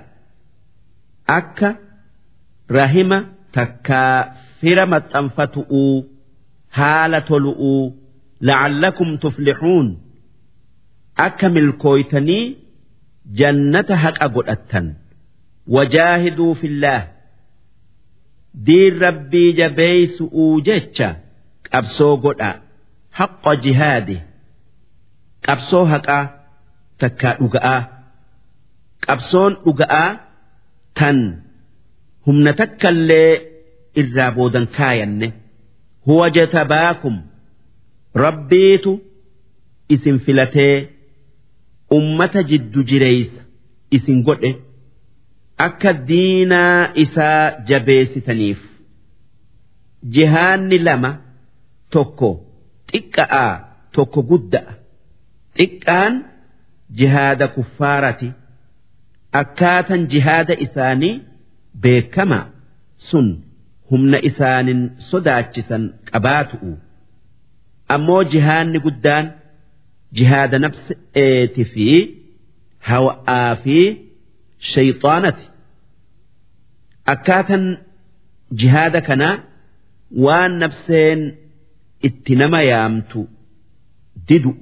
akka 1.38 1.68
rahima 2.78 3.18
takkaa 3.56 4.16
fira 4.60 4.84
maxxanfatu'uu 4.92 5.94
haala 6.78 7.20
tolu'uu 7.30 7.82
la'allakum 8.48 9.10
tuflixuun 9.24 9.88
akka 11.26 11.46
milkooytanii 11.56 12.44
jannata 13.40 13.94
haqa 14.04 14.26
godhattan. 14.36 14.86
Wajaahiduu 15.74 16.52
fillaah 16.62 17.02
diin 18.66 18.94
rabbii 19.04 19.50
jabeeysu'uu 19.58 20.54
jecha 20.68 21.08
qabsoo 21.70 22.14
godha 22.24 22.50
haqqa 23.18 23.52
jihaade 23.64 24.16
qabsoo 25.46 25.84
haqaa 25.92 26.24
takkaa 27.00 27.34
dhuga'aa 27.40 27.80
qabsoon 29.06 29.52
dhuga'aa 29.64 30.08
tan 30.98 31.18
humna 32.26 32.52
takkallee 32.60 33.32
irraa 34.00 34.30
boodan 34.36 34.66
kaayanne. 34.76 35.28
Huwa 36.06 36.26
jatabaakum. 36.36 37.16
Rabbiitu 38.24 38.92
isin 39.94 40.18
filatee 40.24 40.76
ummata 41.98 42.40
jiddu 42.50 42.80
jireeysa 42.90 43.40
isin 43.96 44.18
godhe 44.26 44.50
akka 45.64 45.92
diinaa 46.08 46.90
isaa 47.04 47.42
jabeessitaniif 47.68 48.60
jihaanni 50.16 50.78
lama 50.86 51.10
tokko 51.94 52.30
xiqqa'aa 52.92 53.52
tokko 53.94 54.20
gudda'a. 54.30 54.72
Xiqqaan 55.58 56.14
jihaada 56.98 57.46
kuffaarati 57.54 58.28
akkaatan 59.40 60.02
jihaada 60.12 60.54
isaanii 60.66 61.14
beekama. 61.82 62.40
Sun 63.08 63.26
humna 63.90 64.18
isaanin 64.28 64.80
sodaachisan 65.10 65.82
qabaatu'u. 66.10 66.70
Ammoo 67.94 68.22
jihaanni 68.32 68.78
guddaan 68.86 69.26
jihaada 70.16 70.56
nafseeti 70.64 71.64
fi 71.72 71.86
hawa'aa 72.88 73.52
fi 73.64 73.76
shayxaanati 74.72 75.44
akkaatan 77.14 77.64
jihaada 78.60 79.00
kanaa 79.08 79.34
waan 80.24 80.52
nafseen 80.62 81.20
itti 82.08 82.32
nama 82.42 82.60
yaamtu 82.70 83.20
didu 84.28 84.52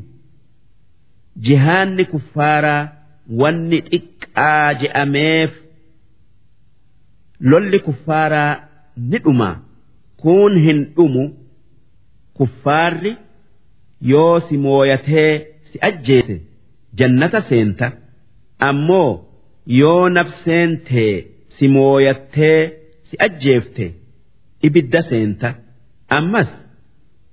jihaanni 1.49 2.05
kuffaaraa 2.13 2.83
wanni 3.43 3.79
xiqqaa 3.91 4.69
je'ameef 4.83 5.53
lolli 7.51 7.79
kuffaaraa 7.87 8.53
ni 9.11 9.19
dhuma 9.25 9.51
kun 10.23 10.53
hin 10.67 10.81
dhumu 10.97 11.25
kuffaarri 12.41 13.13
yoo 14.13 14.41
si 14.49 14.55
mooyatee 14.65 15.33
si 15.71 15.77
ajjeese 15.89 16.37
jannata 17.01 17.41
seenta 17.51 17.87
ammoo 18.69 19.11
yoo 19.67 20.09
nafseen 20.17 20.71
tee 20.89 21.15
si 21.57 21.69
mooyattee 21.69 22.61
si 23.09 23.17
ajjeefte 23.27 23.87
ibidda 24.67 25.03
seenta. 25.11 25.49
Ammas 26.19 26.51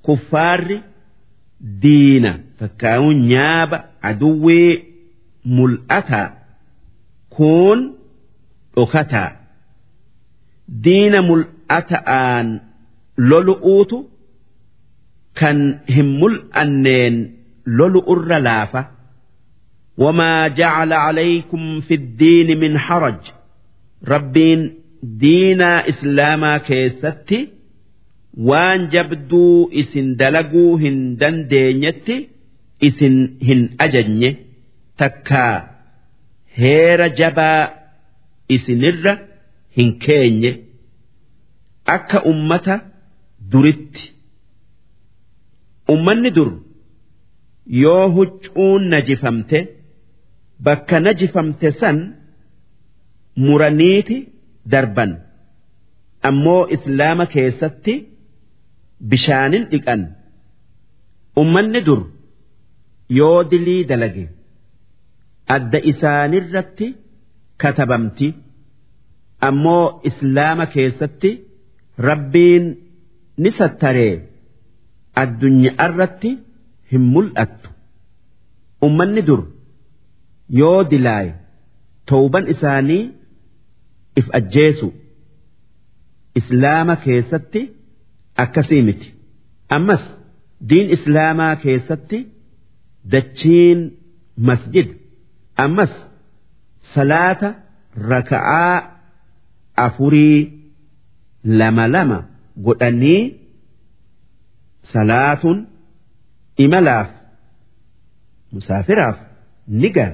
kuffaarri 0.05 0.77
diina 1.81 2.31
fakkaa'uun 2.59 3.17
nyaaba 3.31 3.77
aduwwii 4.09 4.71
mul'ataa 5.55 6.27
kun 7.35 7.79
dhokataa. 8.75 9.31
Diina 10.83 11.19
mul'ata'aan 11.29 12.47
lolu'uutu 13.29 13.97
kan 15.39 15.57
hin 15.95 16.09
mul'anneen 16.21 17.15
lolu'urra 17.77 18.39
laafa 18.47 18.81
وما 20.00 20.48
جعل 20.48 20.92
عليكم 20.92 21.80
في 21.80 21.94
الدين 21.94 22.58
من 22.58 22.78
حرج 22.78 23.20
ربين 24.08 24.74
دينا 25.02 25.88
إسلاما 25.88 26.58
كيستي 26.58 27.48
waan 28.48 28.80
jabduu 28.92 29.70
isin 29.80 30.08
dalaguu 30.20 30.72
hin 30.82 30.96
dandeenyetti 31.20 32.16
isin 32.88 33.14
hin 33.48 33.60
ajajne 33.84 34.30
takkaa 35.02 35.54
heera 36.58 37.06
jabaa 37.20 37.62
isinirra 38.56 39.14
hin 39.76 39.88
keenye 40.04 40.50
akka 41.96 42.18
ummata 42.32 42.74
duritti 43.52 44.04
ummanni 45.94 46.30
dur 46.36 46.50
yoo 47.84 48.04
huccuun 48.18 48.82
najifamte 48.94 49.58
bakka 50.65 50.97
najifamte 51.05 51.69
san 51.79 51.97
muraniiti 53.45 54.17
darban. 54.71 55.11
Ammoo 56.29 56.61
islaama 56.75 57.25
keessatti 57.33 57.93
bishaanin 59.09 59.63
dhiqan. 59.71 60.01
Ummanni 61.41 61.81
dur 61.88 62.01
yoo 63.19 63.39
dilii 63.51 63.83
dalage 63.89 64.25
adda 65.55 65.79
isaanirratti 65.91 66.88
katabamti. 67.61 68.27
Ammoo 69.47 69.85
islaama 70.09 70.65
keessatti 70.75 71.31
rabbiin 72.07 72.65
ni 73.41 73.49
sattaree 73.59 74.13
addunyaarratti 75.21 76.29
hin 76.91 77.03
mul'attu. 77.13 77.67
Ummanni 78.88 79.21
dur 79.29 79.41
yoo 80.59 80.79
dilaaye 80.91 81.31
towban 82.11 82.45
isaanii 82.53 83.03
if 84.19 84.27
ajjeesu 84.39 84.87
islaama 86.39 86.95
keessatti 87.05 87.61
akkasii 88.43 88.81
miti. 88.87 89.07
Ammas 89.75 90.03
diin 90.69 90.87
islaamaa 90.95 91.55
keessatti 91.63 92.19
dachiin 93.13 93.79
masjid. 94.47 94.87
Ammas 95.63 95.93
salaata 96.95 97.49
raka'aa 98.11 98.77
afurii 99.85 100.39
lama 101.59 101.85
lama 101.93 102.17
godhanii 102.65 103.21
salaatuun 104.93 105.59
imalaaf 106.65 107.09
musaafiraaf 108.53 109.17
ni 109.81 109.89
ga'a 109.97 110.11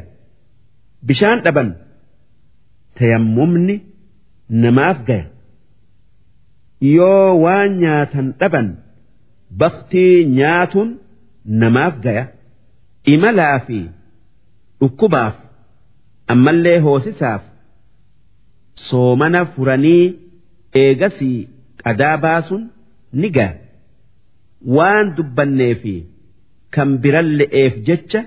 bishaan 1.08 1.40
dhaban. 1.46 1.70
Tayammumni 2.98 3.76
namaaf 4.64 4.98
gaya. 5.08 5.26
Yoo 6.96 7.30
waan 7.44 7.72
nyaatan 7.82 8.28
dhaban 8.40 8.68
baktii 9.60 10.16
nyaatuun 10.38 10.90
namaaf 11.62 11.96
gaya. 12.06 12.24
Imalaa 13.14 13.58
fi 13.68 13.80
dhukkubaaf 14.80 15.36
ammallee 16.34 16.80
hoosisaaf 16.86 17.44
soomana 18.88 19.42
furanii 19.54 20.04
eegasii 20.82 21.38
qadaa 21.84 22.18
baasuun 22.24 22.64
ni 23.20 23.28
gaya. 23.38 23.54
Waan 24.76 25.06
dubbannee 25.18 25.74
fi 25.82 25.94
kan 26.76 26.90
biran 27.04 27.28
le'eef 27.40 27.74
jecha 27.88 28.22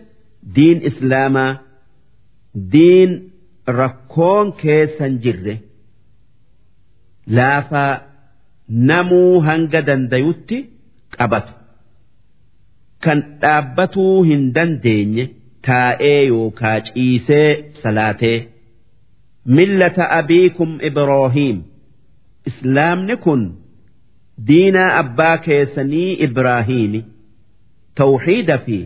diin 0.55 0.78
islaamaa 0.90 1.51
diin 2.72 3.12
rakkoon 3.78 4.52
keessan 4.62 5.18
jirre 5.24 5.55
laafaa 7.39 7.93
namuu 8.90 9.40
hanga 9.48 9.81
dandayutti 9.89 10.59
qabatu 11.16 11.52
kan 13.06 13.18
dhaabbatuu 13.43 14.16
hin 14.31 14.43
dandeenye 14.56 15.24
taa'ee 15.68 16.18
yookaa 16.32 16.78
ciisee 16.89 17.48
salaatee 17.82 18.39
millata 19.59 20.05
abiikum 20.18 20.70
ibraahiim 20.90 21.59
islaamni 22.52 23.16
kun 23.27 23.43
diinaa 24.48 24.90
abbaa 25.02 25.36
keessanii 25.47 26.10
ibraahiimi 26.28 27.01
tawxiida 28.02 28.56
fi 28.66 28.78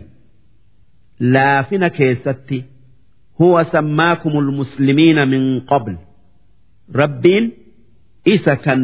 laafina 1.35 1.89
keessatti 1.99 2.57
huwa 3.38 3.64
sammaakumul 3.72 4.50
muslimiina 4.60 5.22
min 5.32 5.44
qabl 5.70 5.94
rabbiin 7.00 7.44
isa 8.34 8.54
kan 8.64 8.80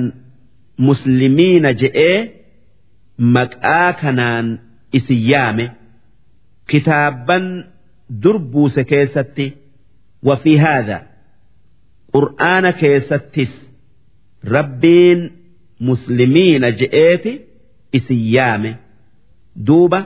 muslimiina 0.89 1.71
je'ee 1.81 2.19
maqaa 3.37 3.93
kanaan 4.01 4.47
isin 4.99 5.21
yaame 5.31 5.67
kitaabban 6.71 7.45
dur 8.23 8.37
buuse 8.53 8.83
keessatti 8.93 9.47
وفي 10.23 10.61
هذا 10.61 11.03
قرآن 12.13 12.71
كيستس 12.71 13.53
ربين 14.45 15.31
مسلمين 15.81 16.71
جئتي 16.77 17.41
إسيامه 17.95 18.77
دوبة 19.57 20.05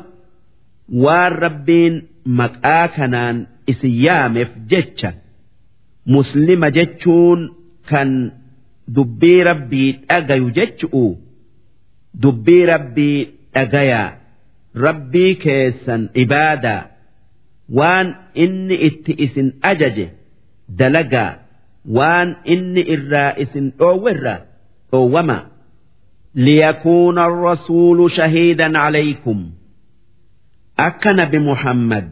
والربين 0.93 2.03
مكآكنان 2.27 3.47
إسيامه 3.69 4.45
في 4.45 4.61
جتشا 4.69 5.15
مسلم 6.07 6.67
جتشون 6.67 7.51
كان 7.89 8.33
دبي 8.89 9.43
ربي 9.43 10.01
أجايو 10.11 10.49
جتشؤو 10.51 11.19
دبي 12.15 12.65
ربي 12.65 13.29
أجايا 13.57 14.19
ربي 14.77 15.35
كيسا 15.35 16.09
عباده 16.17 16.91
waan 17.79 18.09
inni 18.35 18.75
itti 18.89 19.13
isin 19.25 19.49
ajaje 19.71 20.07
dalagaa 20.79 21.33
waan 21.97 22.29
inni 22.55 22.83
irraa 22.95 23.33
isin 23.43 23.67
dhoowwerra 23.79 24.35
dhoowwama 24.91 25.39
liyakuuna 26.45 27.23
arrasuulu 27.31 28.05
shahiidan 28.17 28.75
calaykum 28.83 29.39
akka 30.87 31.13
nabi 31.19 31.39
muhammad 31.49 32.07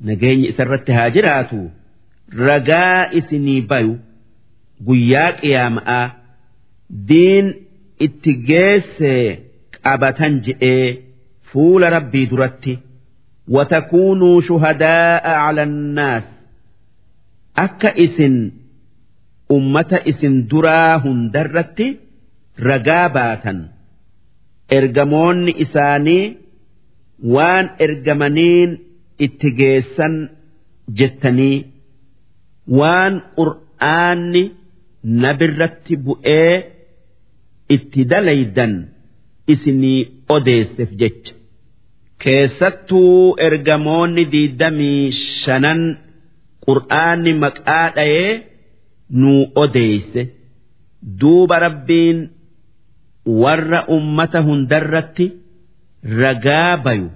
nageenyi 0.00 0.48
isarratti 0.52 0.92
haa 0.98 1.10
jiraatu. 1.16 1.60
Ragaa 2.48 3.10
isinii 3.18 3.60
bayu 3.70 3.94
guyyaa 4.86 5.32
qiyaamaa 5.40 6.04
diin 7.08 7.46
itti 8.06 8.32
geessee 8.48 9.24
qabatan 9.84 10.40
jedhee 10.46 10.86
fuula 11.52 11.90
rabbii 11.96 12.26
duratti 12.30 12.74
watakuunuu 13.54 14.42
shuhadaa'a 14.48 15.34
cala 15.44 15.62
annaas. 15.68 16.24
Akka 17.64 17.90
isin 18.06 18.36
ummata 19.56 19.98
isin 20.12 20.34
duraa 20.50 20.98
hundarratti 21.04 21.86
ragaa 22.68 23.08
baatan. 23.16 23.58
Ergamoonni 24.78 25.52
isaanii 25.64 26.24
waan 27.34 27.66
ergamaniin 27.86 28.70
itti 29.24 29.48
geessan 29.58 30.14
jettanii 30.98 31.56
waan 32.78 33.14
qur'aanni 33.38 34.42
nabirratti 35.22 35.94
bu'ee 36.04 36.52
itti 37.76 38.00
dalaydan 38.12 38.74
isinii 39.52 40.00
odeesseef 40.36 40.90
jecha. 41.00 41.32
keessattuu 42.22 43.36
ergamoonni 43.46 44.24
diidamii 44.32 45.02
shanan 45.42 45.80
qur'aanni 46.66 47.32
maqaa 47.44 47.86
dha'ee 47.96 48.30
nuu 49.20 49.42
odeeyse 49.62 50.22
duuba 51.20 51.56
rabbiin 51.66 52.18
warra 53.42 53.80
ummata 53.96 54.40
hundarratti 54.48 55.26
ragaa 56.20 56.72
bayu 56.84 57.08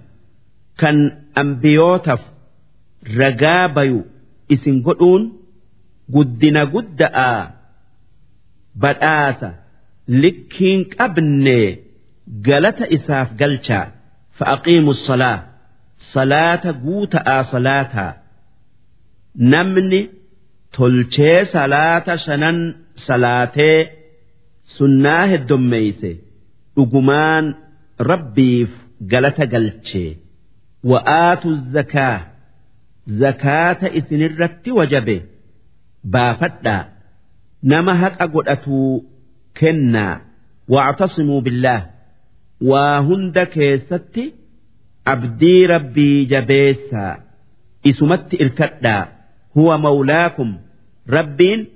kan 0.80 0.98
ambiyootaaf 1.42 2.22
ragaa 3.20 3.64
bayu 3.76 4.00
isin 4.54 4.76
godhuun 4.86 5.22
guddina 6.14 6.62
guddaa 6.74 7.38
badhaasa 8.82 9.50
likkiin 10.22 10.80
qabne 10.96 11.58
galata 12.46 12.84
isaaf 12.96 13.28
galchaa 13.40 13.86
fa'aqiimu 14.38 14.92
salaa 15.06 15.38
salaata 16.14 16.70
guuta'aa 16.84 17.42
salaataa 17.52 18.12
namni 19.52 20.00
tolchee 20.76 21.38
salaata 21.54 22.12
shanan 22.24 22.58
salaatee 23.06 23.78
sunnaa 24.76 25.24
heddommeeyse 25.32 26.10
dhugumaan 26.76 27.44
rabbiif 28.10 28.70
galata 29.12 29.44
galchee. 29.54 30.10
wa'aatu 30.84 31.54
zakaa 31.76 32.18
zakaata 33.22 33.92
isinirratti 34.00 34.70
wajabe 34.78 35.16
baafadhaa 36.16 36.84
nama 37.72 37.94
haqa 38.02 38.26
godhatuu 38.34 39.04
kennaa 39.60 40.20
wactasimuu 40.74 41.40
billaah 41.40 41.82
waa 42.70 42.98
hunda 43.08 43.46
keessatti 43.56 44.24
abdii 45.14 45.66
rabbii 45.66 46.24
jabeessaa 46.32 47.12
isumatti 47.92 48.36
irkadhaa 48.44 49.02
huwa 49.54 49.78
mawlaakum 49.78 50.50
rabbiin 51.16 51.66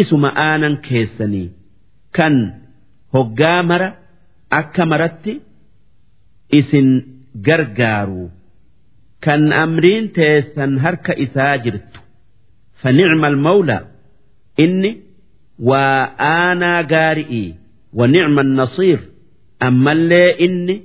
isuma 0.00 0.30
aanan 0.46 0.76
keessanii 0.88 1.48
kan 2.18 2.36
hoggaa 3.16 3.62
mara 3.62 3.88
akka 4.60 4.86
maratti 4.92 5.34
isin 6.58 6.88
gargaaru 7.47 8.23
kan 9.25 9.41
amriin 9.63 10.05
teessan 10.19 10.71
harka 10.85 11.13
isaa 11.25 11.57
jirtu 11.65 11.99
فنعم 12.81 13.25
المولى 13.25 13.79
إني 14.59 14.91
وآنا 15.59 16.81
قارئي 16.81 17.55
ونعم 17.93 18.39
النصير 18.39 18.99
ammallee 19.67 20.31
inni 20.45 20.75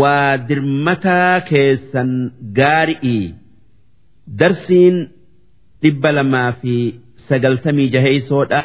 waa 0.00 0.36
dirmataa 0.48 1.40
keessan 1.50 2.10
gaari'ii 2.58 3.26
darsiin 4.40 4.96
dhibba 5.82 6.10
lamaa 6.18 6.52
fi 6.60 6.74
sagaltamii 7.28 7.88
jaheeysoodha 7.94 8.58